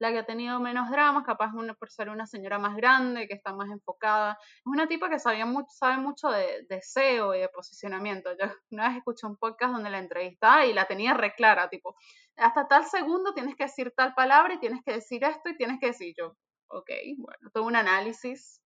La 0.00 0.12
que 0.12 0.18
ha 0.18 0.26
tenido 0.26 0.60
menos 0.60 0.90
dramas, 0.90 1.24
capaz 1.24 1.52
una, 1.54 1.74
por 1.74 1.90
ser 1.90 2.08
una 2.08 2.26
señora 2.26 2.58
más 2.58 2.76
grande, 2.76 3.26
que 3.26 3.34
está 3.34 3.52
más 3.52 3.68
enfocada. 3.70 4.38
Es 4.40 4.66
una 4.66 4.86
tipa 4.86 5.10
que 5.10 5.18
sabía 5.18 5.44
mucho, 5.44 5.68
sabe 5.70 5.98
mucho 5.98 6.30
de, 6.30 6.66
de 6.68 6.80
SEO 6.82 7.34
y 7.34 7.40
de 7.40 7.48
posicionamiento. 7.48 8.30
Yo 8.38 8.46
una 8.70 8.88
vez 8.88 8.98
escuché 8.98 9.26
un 9.26 9.36
podcast 9.36 9.72
donde 9.72 9.90
la 9.90 9.98
entrevistaba 9.98 10.66
y 10.66 10.72
la 10.72 10.86
tenía 10.86 11.14
re 11.14 11.34
clara, 11.34 11.68
tipo, 11.68 11.96
hasta 12.36 12.68
tal 12.68 12.84
segundo 12.84 13.34
tienes 13.34 13.56
que 13.56 13.64
decir 13.64 13.92
tal 13.96 14.14
palabra 14.14 14.54
y 14.54 14.60
tienes 14.60 14.82
que 14.84 14.92
decir 14.92 15.24
esto 15.24 15.48
y 15.48 15.56
tienes 15.56 15.80
que 15.80 15.88
decir 15.88 16.14
yo. 16.16 16.36
Ok, 16.68 16.90
bueno, 17.16 17.50
todo 17.52 17.64
un 17.64 17.76
análisis 17.76 18.62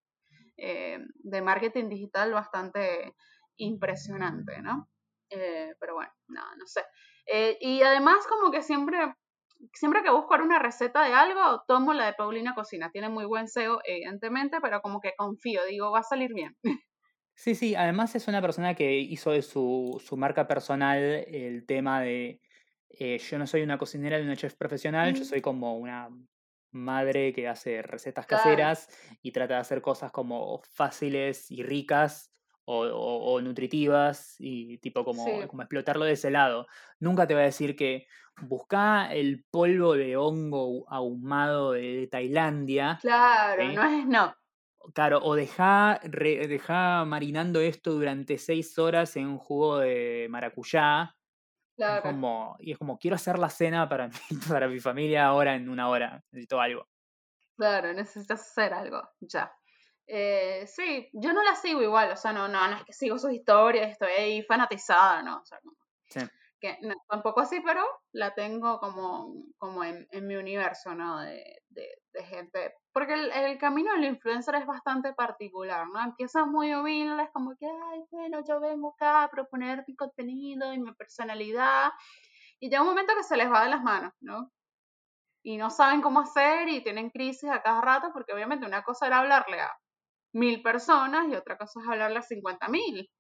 eh, 0.57 0.98
de 1.14 1.40
marketing 1.40 1.88
digital 1.88 2.32
bastante 2.32 3.14
impresionante, 3.57 4.61
¿no? 4.61 4.88
Eh, 5.35 5.74
pero 5.80 5.95
bueno, 5.95 6.12
no, 6.28 6.43
no 6.57 6.66
sé. 6.66 6.83
Eh, 7.26 7.57
y 7.61 7.83
además 7.83 8.26
como 8.28 8.51
que 8.51 8.62
siempre, 8.62 9.14
siempre 9.72 10.03
que 10.03 10.11
busco 10.11 10.35
una 10.35 10.59
receta 10.59 11.05
de 11.05 11.14
algo, 11.14 11.62
tomo 11.66 11.95
la 11.95 12.07
de 12.07 12.14
Paulina 12.14 12.55
Cocina. 12.55 12.91
Tiene 12.91 13.09
muy 13.09 13.24
buen 13.24 13.45
SEO, 13.45 13.80
evidentemente, 13.85 14.59
pero 14.61 14.80
como 14.80 15.01
que 15.01 15.14
confío, 15.16 15.64
digo, 15.66 15.91
va 15.91 16.01
a 16.01 16.03
salir 16.05 16.33
bien. 16.35 16.57
Sí, 17.35 17.55
sí, 17.55 17.74
además 17.74 18.14
es 18.14 18.28
una 18.28 18.43
persona 18.43 18.74
que 18.74 18.99
hizo 18.99 19.30
de 19.30 19.43
su, 19.43 20.01
su 20.05 20.16
marca 20.16 20.47
personal 20.47 20.99
el 20.99 21.64
tema 21.66 22.01
de 22.01 22.41
eh, 22.91 23.18
yo 23.18 23.39
no 23.39 23.47
soy 23.47 23.62
una 23.62 23.78
cocinera 23.78 24.18
ni 24.18 24.24
una 24.24 24.37
chef 24.37 24.55
profesional, 24.55 25.14
yo 25.14 25.24
soy 25.24 25.41
como 25.41 25.76
una 25.76 26.11
madre 26.70 27.33
que 27.33 27.49
hace 27.49 27.83
recetas 27.83 28.26
caseras 28.26 28.89
y 29.22 29.33
trata 29.33 29.55
de 29.55 29.61
hacer 29.61 29.80
cosas 29.83 30.12
como 30.12 30.61
fáciles 30.62 31.51
y 31.51 31.62
ricas 31.62 32.30
o, 32.65 33.41
nutritivas 33.41 34.37
y 34.39 34.79
tipo 34.79 35.05
como, 35.05 35.25
como 35.49 35.63
explotarlo 35.63 36.05
de 36.05 36.13
ese 36.13 36.31
lado. 36.31 36.67
Nunca 37.01 37.27
te 37.27 37.35
va 37.35 37.41
a 37.41 37.45
decir 37.45 37.77
que 37.77 38.07
busca 38.41 39.13
el 39.13 39.45
polvo 39.51 39.95
de 39.95 40.17
hongo 40.17 40.85
ahumado 40.89 41.73
de, 41.73 42.09
Tailandia. 42.11 42.99
Claro, 43.01 43.73
no 43.73 43.85
es 43.85 44.07
no. 44.07 44.35
Claro, 44.95 45.21
o 45.23 45.37
deja, 45.37 46.01
deja 46.03 47.05
marinando 47.05 47.61
esto 47.61 47.93
durante 47.93 48.37
seis 48.39 48.77
horas 48.79 49.17
en 49.17 49.29
un 49.29 49.39
jugo 49.39 49.79
de 49.79 50.27
maracuyá. 50.29 51.15
Claro. 51.75 52.03
como, 52.03 52.57
y 52.61 52.73
es 52.73 52.79
como, 52.79 52.99
quiero 52.99 53.17
hacer 53.17 53.39
la 53.39 53.49
cena 53.49 53.89
para 53.89 54.09
mi, 54.31 54.37
para 54.49 54.69
mi 54.69 54.79
familia 54.79 55.27
ahora 55.27 55.55
en 55.55 55.69
una 55.69 55.89
hora. 55.89 56.23
Necesito 56.31 56.61
algo. 56.61 56.87
Claro, 57.57 57.93
necesitas 57.93 58.41
hacer 58.41 58.75
algo, 58.75 59.09
ya. 59.21 59.53
Eh, 60.15 60.67
sí, 60.67 61.09
yo 61.15 61.33
no 61.33 61.43
la 61.43 61.55
sigo 61.55 61.81
igual, 61.81 62.13
o 62.13 62.17
sea, 62.17 62.35
no, 62.35 62.47
no, 62.47 62.69
no 62.69 62.77
es 62.77 62.85
que 62.85 62.93
sigo 62.93 63.19
sus 63.19 63.33
historias, 63.33 63.93
estoy 63.93 64.13
ahí 64.13 64.43
fanatizada, 64.43 65.23
¿no? 65.23 65.39
O 65.39 65.45
sea, 65.47 65.59
que, 66.61 66.79
tampoco 67.09 67.41
así, 67.41 67.61
pero 67.65 67.83
la 68.13 68.35
tengo 68.35 68.79
como, 68.79 69.33
como 69.57 69.83
en, 69.83 70.07
en 70.11 70.27
mi 70.27 70.37
universo, 70.37 70.95
¿no? 70.95 71.19
De, 71.21 71.63
de, 71.71 71.89
de 72.13 72.25
gente. 72.25 72.75
Porque 72.93 73.15
el, 73.15 73.33
el, 73.33 73.57
camino 73.57 73.95
del 73.95 74.05
influencer 74.05 74.57
es 74.57 74.67
bastante 74.67 75.15
particular, 75.15 75.89
¿no? 75.89 76.05
Empiezas 76.05 76.47
muy 76.47 76.75
humilde, 76.75 77.23
es 77.23 77.31
como 77.31 77.57
que, 77.57 77.65
ay, 77.65 78.05
bueno, 78.11 78.45
yo 78.47 78.61
vengo 78.61 78.91
acá 78.91 79.23
a 79.23 79.31
proponer 79.31 79.83
mi 79.89 79.97
contenido 79.97 80.75
y 80.75 80.79
mi 80.79 80.93
personalidad, 80.93 81.91
y 82.61 82.69
llega 82.69 82.83
un 82.83 82.89
momento 82.89 83.15
que 83.17 83.23
se 83.23 83.39
les 83.39 83.51
va 83.51 83.65
de 83.65 83.71
las 83.71 83.83
manos, 83.83 84.13
¿no? 84.21 84.53
Y 85.43 85.57
no 85.57 85.71
saben 85.71 86.03
cómo 86.03 86.21
hacer 86.21 86.69
y 86.69 86.83
tienen 86.83 87.09
crisis 87.09 87.49
a 87.49 87.63
cada 87.63 87.81
rato, 87.81 88.11
porque 88.13 88.35
obviamente 88.35 88.67
una 88.67 88.83
cosa 88.83 89.07
era 89.07 89.21
hablarle 89.21 89.59
a 89.59 89.73
mil 90.33 90.62
personas 90.62 91.28
y 91.28 91.35
otra 91.35 91.57
cosa 91.57 91.80
es 91.80 91.89
hablarle 91.89 92.18
a 92.18 92.22
cincuenta 92.22 92.68
mil. 92.68 93.11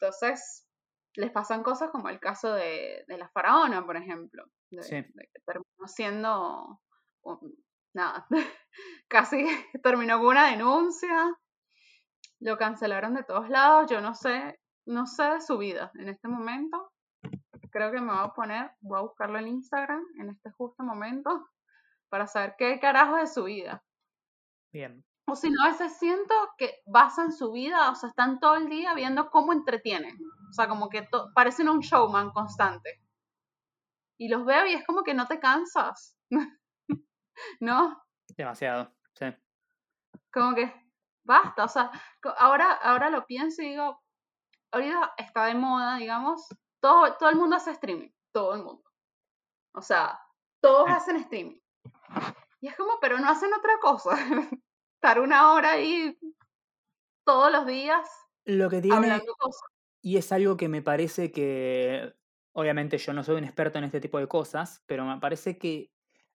Entonces, 0.00 0.66
les 1.14 1.30
pasan 1.30 1.62
cosas 1.62 1.90
como 1.90 2.08
el 2.08 2.20
caso 2.20 2.52
de, 2.54 3.04
la 3.08 3.28
faraona, 3.30 3.84
por 3.84 3.96
ejemplo, 3.96 4.44
de, 4.70 4.80
que 4.80 5.40
terminó 5.44 5.86
siendo, 5.86 6.80
nada, 7.94 8.26
casi 9.08 9.44
terminó 9.82 10.18
con 10.18 10.28
una 10.28 10.50
denuncia, 10.50 11.36
lo 12.40 12.56
cancelaron 12.56 13.14
de 13.14 13.24
todos 13.24 13.48
lados, 13.48 13.90
yo 13.90 14.00
no 14.00 14.14
sé, 14.14 14.58
no 14.86 15.06
sé 15.06 15.24
de 15.24 15.40
su 15.40 15.58
vida 15.58 15.90
en 15.94 16.08
este 16.08 16.28
momento. 16.28 16.92
Creo 17.70 17.92
que 17.92 18.00
me 18.00 18.12
voy 18.12 18.24
a 18.24 18.32
poner, 18.32 18.70
voy 18.80 18.98
a 18.98 19.02
buscarlo 19.02 19.38
en 19.38 19.48
Instagram 19.48 20.02
en 20.18 20.30
este 20.30 20.50
justo 20.50 20.82
momento 20.82 21.48
para 22.08 22.26
saber 22.26 22.54
qué 22.58 22.80
carajo 22.80 23.16
de 23.16 23.26
su 23.26 23.44
vida. 23.44 23.84
Bien. 24.72 25.04
O 25.30 25.36
si 25.36 25.48
no, 25.48 25.62
a 25.62 25.68
veces 25.68 25.96
siento 25.96 26.34
que 26.58 26.82
basan 26.86 27.30
su 27.30 27.52
vida, 27.52 27.88
o 27.92 27.94
sea, 27.94 28.08
están 28.08 28.40
todo 28.40 28.56
el 28.56 28.68
día 28.68 28.94
viendo 28.94 29.30
cómo 29.30 29.52
entretienen. 29.52 30.18
O 30.48 30.52
sea, 30.52 30.66
como 30.66 30.88
que 30.88 31.08
parecen 31.36 31.68
un 31.68 31.78
showman 31.78 32.32
constante. 32.32 33.00
Y 34.18 34.28
los 34.28 34.44
veo 34.44 34.66
y 34.66 34.74
es 34.74 34.84
como 34.84 35.04
que 35.04 35.14
no 35.14 35.28
te 35.28 35.38
cansas. 35.38 36.18
¿No? 37.60 38.02
Demasiado, 38.36 38.92
sí. 39.14 39.26
Como 40.32 40.56
que 40.56 40.74
basta, 41.22 41.62
o 41.64 41.68
sea, 41.68 41.92
ahora, 42.38 42.72
ahora 42.72 43.08
lo 43.08 43.24
pienso 43.24 43.62
y 43.62 43.68
digo, 43.68 44.02
ahorita 44.72 45.14
está 45.16 45.44
de 45.44 45.54
moda, 45.54 45.96
digamos, 45.98 46.48
todo, 46.80 47.16
todo 47.18 47.28
el 47.28 47.36
mundo 47.36 47.54
hace 47.54 47.70
streaming, 47.70 48.10
todo 48.32 48.56
el 48.56 48.64
mundo. 48.64 48.82
O 49.76 49.80
sea, 49.80 50.18
todos 50.60 50.90
hacen 50.90 51.16
streaming. 51.16 51.60
Y 52.60 52.66
es 52.66 52.76
como, 52.76 52.98
pero 53.00 53.20
no 53.20 53.30
hacen 53.30 53.54
otra 53.54 53.78
cosa. 53.80 54.10
estar 55.00 55.18
una 55.18 55.54
hora 55.54 55.72
ahí 55.72 56.14
todos 57.24 57.50
los 57.50 57.66
días 57.66 58.06
Lo 58.44 58.68
que 58.68 58.82
tiene, 58.82 58.96
hablando 58.96 59.34
cosas. 59.38 59.62
Y 60.02 60.18
es 60.18 60.30
algo 60.30 60.58
que 60.58 60.68
me 60.68 60.82
parece 60.82 61.32
que, 61.32 62.12
obviamente 62.52 62.98
yo 62.98 63.14
no 63.14 63.24
soy 63.24 63.36
un 63.36 63.44
experto 63.44 63.78
en 63.78 63.84
este 63.84 64.02
tipo 64.02 64.18
de 64.18 64.26
cosas, 64.26 64.82
pero 64.84 65.06
me 65.06 65.18
parece 65.18 65.56
que 65.56 65.90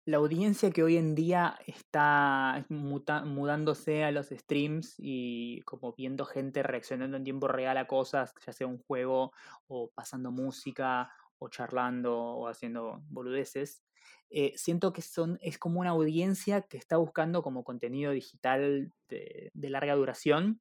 la 0.04 0.18
audiencia 0.18 0.70
que 0.70 0.82
hoy 0.82 0.98
en 0.98 1.14
día 1.14 1.58
está 1.66 2.66
mudándose 2.68 4.04
a 4.04 4.10
los 4.10 4.28
streams 4.28 4.94
y 4.98 5.62
como 5.62 5.94
viendo 5.94 6.26
gente 6.26 6.62
reaccionando 6.62 7.16
en 7.16 7.24
tiempo 7.24 7.48
real 7.48 7.78
a 7.78 7.86
cosas, 7.86 8.34
ya 8.44 8.52
sea 8.52 8.66
un 8.66 8.78
juego 8.78 9.32
o 9.68 9.90
pasando 9.94 10.30
música 10.32 11.10
o 11.40 11.48
charlando 11.48 12.16
o 12.16 12.48
haciendo 12.48 13.02
boludeces, 13.08 13.82
eh, 14.30 14.52
siento 14.56 14.92
que 14.92 15.02
son, 15.02 15.38
es 15.42 15.58
como 15.58 15.80
una 15.80 15.90
audiencia 15.90 16.62
que 16.62 16.76
está 16.76 16.96
buscando 16.96 17.42
como 17.42 17.64
contenido 17.64 18.12
digital 18.12 18.92
de, 19.08 19.50
larga 19.54 19.94
duración 19.94 20.60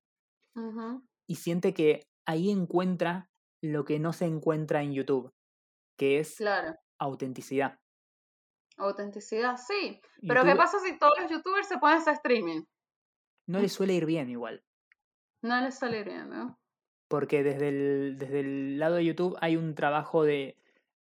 y 1.27 1.36
siente 1.36 1.73
que 1.73 2.07
ahí 2.25 2.49
encuentra 2.49 3.30
lo 3.61 3.86
que 3.86 3.99
no 3.99 4.11
se 4.11 4.25
encuentra 4.25 4.82
en 4.82 4.93
YouTube, 4.93 5.32
que 5.97 6.19
es 6.19 6.38
autenticidad. 6.97 7.80
Autenticidad, 8.77 9.57
sí. 9.57 10.01
Pero 10.27 10.43
¿qué 10.43 10.55
pasa 10.55 10.80
si 10.80 10.97
todos 10.97 11.13
los 11.21 11.30
youtubers 11.30 11.67
se 11.67 11.77
ponen 11.77 11.97
a 11.97 12.01
hacer 12.01 12.15
streaming? 12.15 12.63
No 13.47 13.59
les 13.59 13.71
suele 13.71 13.93
ir 13.93 14.05
bien 14.05 14.30
igual. 14.30 14.63
No 15.41 15.61
les 15.61 15.77
suele 15.77 15.99
ir 15.99 16.05
bien, 16.05 16.30
¿no? 16.30 16.59
Porque 17.07 17.43
desde 17.43 17.69
el, 17.69 18.17
desde 18.17 18.39
el 18.41 18.80
lado 18.80 18.95
de 18.95 19.05
YouTube 19.05 19.38
hay 19.41 19.55
un 19.55 19.75
trabajo 19.75 20.23
de 20.23 20.59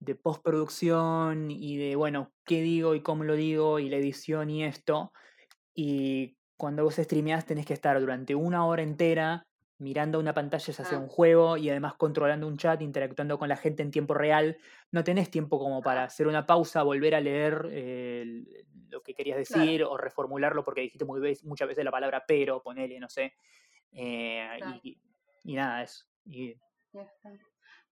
de 0.05 0.15
postproducción 0.15 1.51
y 1.51 1.77
de, 1.77 1.97
bueno, 1.97 2.33
qué 2.45 2.61
digo 2.61 2.95
y 2.95 3.03
cómo 3.03 3.25
lo 3.25 3.35
digo 3.35 3.79
y 3.79 3.89
la 3.89 3.97
edición 3.97 4.51
y 4.51 4.65
esto. 4.65 5.13
Y 5.75 6.37
cuando 6.57 6.85
vos 6.85 6.97
streameás 6.97 7.47
tenés 7.47 7.67
que 7.67 7.75
estar 7.75 7.99
durante 8.01 8.35
una 8.35 8.67
hora 8.67 8.83
entera 8.83 9.47
mirando 9.79 10.21
una 10.21 10.33
pantalla 10.33 10.73
ya 10.73 10.85
sea 10.85 10.99
ah. 10.99 11.01
un 11.01 11.09
juego 11.09 11.57
y 11.57 11.69
además 11.69 11.95
controlando 11.95 12.47
un 12.47 12.57
chat, 12.57 12.81
interactuando 12.81 13.39
con 13.39 13.49
la 13.49 13.57
gente 13.57 13.83
en 13.83 13.91
tiempo 13.91 14.15
real. 14.15 14.57
No 14.93 15.05
tenés 15.05 15.31
tiempo 15.31 15.59
como 15.59 15.83
para 15.83 16.05
hacer 16.05 16.29
una 16.29 16.47
pausa, 16.47 16.83
volver 16.83 17.15
a 17.15 17.21
leer 17.21 17.65
lo 18.91 19.03
que 19.03 19.15
querías 19.15 19.39
decir 19.39 19.83
o 19.83 19.97
reformularlo 19.97 20.65
porque 20.65 20.83
dijiste 20.83 21.05
muy 21.05 21.21
muchas 21.45 21.69
veces 21.69 21.85
la 21.85 21.91
palabra 21.91 22.25
pero, 22.27 22.63
ponele, 22.63 23.01
no 23.01 23.09
sé. 23.09 23.35
Eh, 23.93 24.59
y, 25.45 25.55
nada, 25.55 25.83
eso. 25.83 26.05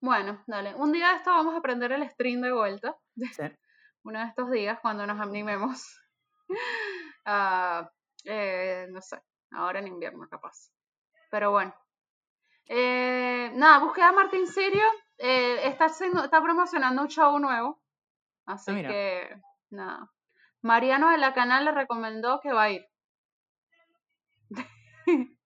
Bueno, 0.00 0.42
dale. 0.46 0.74
Un 0.74 0.92
día 0.92 1.10
de 1.10 1.16
esto 1.16 1.30
vamos 1.30 1.54
a 1.54 1.60
prender 1.60 1.92
el 1.92 2.08
stream 2.08 2.40
de 2.40 2.52
vuelta. 2.52 2.96
Uno 4.02 4.18
de 4.18 4.26
estos 4.26 4.50
días 4.50 4.78
cuando 4.80 5.06
nos 5.06 5.20
animemos. 5.20 6.00
Eh, 8.24 8.86
no 8.90 9.00
sé, 9.00 9.18
ahora 9.52 9.78
en 9.78 9.86
invierno 9.86 10.28
capaz. 10.28 10.72
Pero 11.30 11.52
bueno. 11.52 11.74
Eh, 12.66 13.50
nada, 13.54 13.78
búsqueda 13.78 14.08
a 14.08 14.12
Martín 14.12 14.46
Sirio. 14.46 14.84
Eh, 15.16 15.66
está, 15.68 15.86
está 15.86 16.42
promocionando 16.42 17.02
un 17.02 17.08
show 17.08 17.38
nuevo. 17.38 17.80
Así 18.44 18.72
ah, 18.72 18.88
que, 18.88 19.40
nada. 19.70 20.10
Mariano 20.60 21.10
de 21.10 21.18
la 21.18 21.32
canal 21.32 21.64
le 21.64 21.72
recomendó 21.72 22.40
que 22.40 22.52
va 22.52 22.64
a 22.64 22.70
ir. 22.70 22.86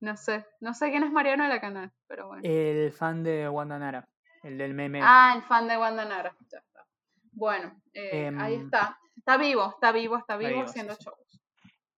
no 0.00 0.16
sé, 0.16 0.44
no 0.60 0.74
sé 0.74 0.90
quién 0.90 1.02
es 1.04 1.10
Mariano 1.10 1.44
de 1.44 1.48
la 1.48 1.60
canal, 1.60 1.92
pero 2.06 2.28
bueno. 2.28 2.42
El 2.44 2.92
fan 2.92 3.22
de 3.22 3.48
Wanda 3.48 3.78
Nara, 3.78 4.08
el 4.42 4.58
del 4.58 4.74
meme. 4.74 5.00
Ah, 5.02 5.34
el 5.36 5.42
fan 5.42 5.68
de 5.68 5.76
Wanda 5.76 6.04
Nara, 6.04 6.36
ya 6.50 6.58
está. 6.58 6.86
Bueno, 7.32 7.80
eh, 7.92 8.32
ahí 8.38 8.54
em, 8.54 8.64
está. 8.64 8.98
Está 9.16 9.36
vivo, 9.36 9.70
está 9.70 9.92
vivo, 9.92 10.18
está 10.18 10.36
vivo, 10.36 10.62
haciendo 10.62 10.94
shows. 10.94 11.40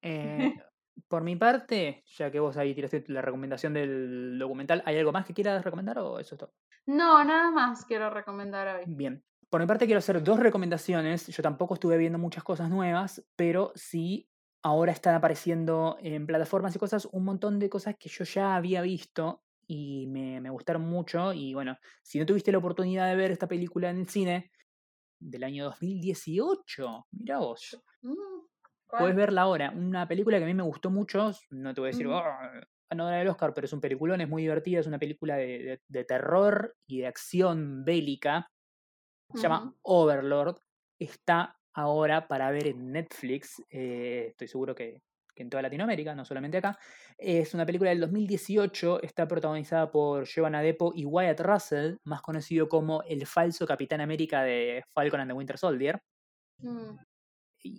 Eh, 0.03 0.55
por 1.09 1.23
mi 1.23 1.37
parte, 1.37 2.05
ya 2.07 2.31
que 2.31 2.41
vos 2.41 2.57
ahí 2.57 2.75
tiraste 2.75 3.05
la 3.09 3.23
recomendación 3.23 3.75
del 3.75 4.39
documental, 4.39 4.83
¿hay 4.87 4.99
algo 4.99 5.13
más 5.13 5.27
que 5.27 5.35
quieras 5.35 5.65
recomendar 5.65 5.99
o 5.99 6.19
eso 6.19 6.35
es 6.35 6.39
todo? 6.39 6.53
No, 6.87 7.25
nada 7.25 7.51
más 7.51 7.85
quiero 7.85 8.11
recomendar 8.11 8.77
hoy. 8.77 8.85
Bien. 8.87 9.23
Por 9.51 9.61
mi 9.61 9.67
parte 9.67 9.87
quiero 9.87 9.99
hacer 9.99 10.23
dos 10.23 10.39
recomendaciones. 10.39 11.27
Yo 11.29 11.43
tampoco 11.43 11.75
estuve 11.75 11.97
viendo 11.97 12.19
muchas 12.19 12.45
cosas 12.45 12.69
nuevas, 12.69 13.25
pero 13.37 13.73
sí 13.75 14.29
ahora 14.67 14.91
están 14.91 15.15
apareciendo 15.15 15.97
en 16.01 16.27
plataformas 16.27 16.75
y 16.75 16.79
cosas 16.81 17.09
un 17.13 17.25
montón 17.25 17.61
de 17.61 17.71
cosas 17.71 17.95
que 17.99 18.09
yo 18.09 18.25
ya 18.25 18.57
había 18.57 18.83
visto 18.83 19.43
y 19.69 20.07
me, 20.09 20.41
me 20.41 20.51
gustaron 20.51 20.83
mucho. 20.83 21.33
Y 21.33 21.55
bueno, 21.55 21.79
si 22.03 22.19
no 22.19 22.27
tuviste 22.27 22.51
la 22.51 22.59
oportunidad 22.59 23.09
de 23.09 23.15
ver 23.15 23.31
esta 23.31 23.47
película 23.47 23.91
en 23.91 23.99
el 23.99 24.09
cine 24.09 24.51
del 25.21 25.45
año 25.45 25.65
2018, 25.67 27.07
mira 27.13 27.39
vos. 27.39 27.81
Mm, 28.03 28.47
Puedes 28.89 29.15
verla 29.15 29.43
ahora. 29.43 29.71
Una 29.71 30.09
película 30.09 30.39
que 30.39 30.45
a 30.45 30.49
mí 30.49 30.55
me 30.55 30.65
gustó 30.65 30.91
mucho, 30.91 31.31
no 31.51 31.73
te 31.73 31.81
voy 31.81 31.89
a 31.89 31.93
decir, 31.93 32.09
oh, 32.09 32.23
ganadora 32.91 33.19
del 33.19 33.29
Oscar, 33.29 33.55
pero 33.55 33.67
es 33.67 33.73
un 33.73 33.81
peliculón, 33.81 34.21
es 34.21 34.29
muy 34.29 34.43
divertida, 34.43 34.81
es 34.81 34.87
una 34.87 34.99
película 34.99 35.37
de, 35.37 35.81
terror 36.09 36.75
y 36.89 37.01
de 37.01 37.07
acción 37.07 37.85
bélica. 37.85 38.51
Se 39.33 39.43
llama 39.43 39.75
Overlord. 39.83 40.59
Está 40.99 41.56
ahora 41.77 42.27
para 42.27 42.51
ver 42.51 42.69
en 42.69 42.91
Netflix. 42.91 43.63
Eh, 43.71 44.29
estoy 44.31 44.49
seguro 44.49 44.75
que, 44.75 45.03
en 45.37 45.51
toda 45.51 45.63
Latinoamérica, 45.63 46.15
no 46.15 46.25
solamente 46.25 46.59
acá. 46.59 46.79
Es 47.19 47.53
una 47.53 47.67
película 47.67 47.91
del 47.91 48.01
2018. 48.01 49.03
Está 49.03 49.29
protagonizada 49.29 49.91
por 49.91 50.25
Giovanna 50.25 50.63
Depo 50.63 50.93
y 50.95 51.05
Wyatt 51.05 51.41
Russell, 51.41 51.97
más 52.05 52.23
conocido 52.23 52.69
como 52.69 53.03
el 53.03 53.27
falso 53.27 53.67
Capitán 53.67 54.01
América 54.01 54.43
de 54.43 54.83
Falcon 54.89 55.21
and 55.21 55.31
the 55.31 55.37
Winter 55.37 55.59
Soldier. 55.59 56.03
Mm. 56.59 56.97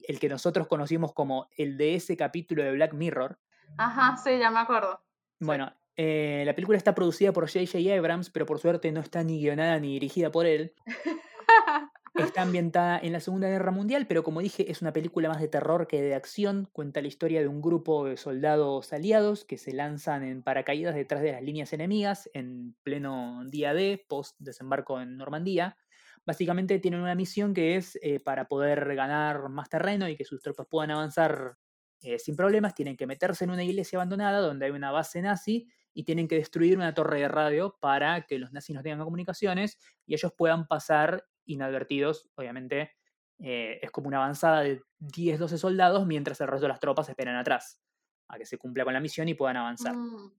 El 0.08 0.20
que 0.20 0.30
nosotros 0.30 0.68
conocimos 0.68 1.14
como 1.14 1.48
el 1.58 1.78
de 1.78 1.96
ese 1.96 2.16
capítulo 2.16 2.64
de 2.64 2.74
Black 2.74 2.94
Mirror. 2.94 3.40
Ajá, 3.78 4.16
sí, 4.18 4.38
ya 4.38 4.52
me 4.52 4.60
acuerdo. 4.60 5.02
Bueno, 5.40 5.74
eh, 5.96 6.44
la 6.46 6.54
película 6.54 6.78
está 6.78 6.94
producida 6.94 7.34
por 7.34 7.52
J.J. 7.52 7.98
Abrams, 7.98 8.30
pero 8.30 8.46
por 8.46 8.60
suerte 8.60 8.92
no 8.92 9.02
está 9.02 9.24
ni 9.24 9.40
guionada 9.40 9.80
ni 9.80 9.94
dirigida 9.94 10.32
por 10.32 10.46
él. 10.46 10.76
Está 12.18 12.42
ambientada 12.42 12.98
en 12.98 13.14
la 13.14 13.20
Segunda 13.20 13.48
Guerra 13.48 13.70
Mundial, 13.70 14.08
pero 14.08 14.24
como 14.24 14.42
dije, 14.42 14.72
es 14.72 14.82
una 14.82 14.92
película 14.92 15.30
más 15.30 15.40
de 15.40 15.48
terror 15.48 15.88
que 15.88 16.02
de 16.02 16.16
acción. 16.16 16.68
Cuenta 16.74 17.00
la 17.00 17.08
historia 17.08 17.42
de 17.42 17.48
un 17.48 17.62
grupo 17.62 18.06
de 18.06 18.18
soldados 18.18 18.92
aliados 18.92 19.46
que 19.46 19.60
se 19.60 19.72
lanzan 19.72 20.24
en 20.24 20.42
paracaídas 20.42 20.96
detrás 20.96 21.22
de 21.22 21.34
las 21.34 21.44
líneas 21.44 21.74
enemigas 21.74 22.28
en 22.34 22.76
pleno 22.82 23.44
día 23.46 23.76
D, 23.76 24.04
post 24.10 24.36
desembarco 24.40 25.00
en 25.00 25.16
Normandía. 25.16 25.78
Básicamente 26.26 26.80
tienen 26.80 27.02
una 27.02 27.14
misión 27.14 27.54
que 27.54 27.76
es 27.76 28.00
eh, 28.02 28.20
para 28.20 28.48
poder 28.48 28.96
ganar 28.96 29.50
más 29.50 29.70
terreno 29.70 30.10
y 30.10 30.16
que 30.16 30.26
sus 30.26 30.42
tropas 30.42 30.66
puedan 30.68 30.90
avanzar 30.90 31.58
eh, 32.02 32.18
sin 32.18 32.36
problemas, 32.36 32.74
tienen 32.74 32.98
que 32.98 33.08
meterse 33.08 33.44
en 33.44 33.52
una 33.52 33.64
iglesia 33.64 33.98
abandonada 33.98 34.40
donde 34.40 34.66
hay 34.66 34.72
una 34.72 34.92
base 34.92 35.22
nazi 35.22 35.68
y 35.94 36.04
tienen 36.04 36.28
que 36.28 36.36
destruir 36.36 36.78
una 36.78 36.94
torre 36.94 37.22
de 37.22 37.28
radio 37.28 37.78
para 37.80 38.22
que 38.26 38.40
los 38.40 38.52
nazis 38.54 38.76
no 38.76 38.82
tengan 38.82 39.04
comunicaciones 39.04 39.78
y 40.06 40.14
ellos 40.16 40.32
puedan 40.36 40.68
pasar 40.68 41.26
inadvertidos. 41.48 42.30
Obviamente 42.36 42.92
eh, 43.40 43.80
es 43.82 43.92
como 43.92 44.08
una 44.08 44.18
avanzada 44.18 44.62
de 44.62 44.82
10-12 45.00 45.58
soldados 45.58 46.06
mientras 46.06 46.40
el 46.42 46.48
resto 46.48 46.64
de 46.64 46.70
las 46.70 46.80
tropas 46.80 47.10
esperan 47.10 47.36
atrás 47.36 47.82
a 48.28 48.38
que 48.38 48.46
se 48.46 48.58
cumpla 48.58 48.84
con 48.84 48.94
la 48.94 49.00
misión 49.00 49.28
y 49.30 49.34
puedan 49.34 49.58
avanzar. 49.58 49.96
Mm. 49.96 50.32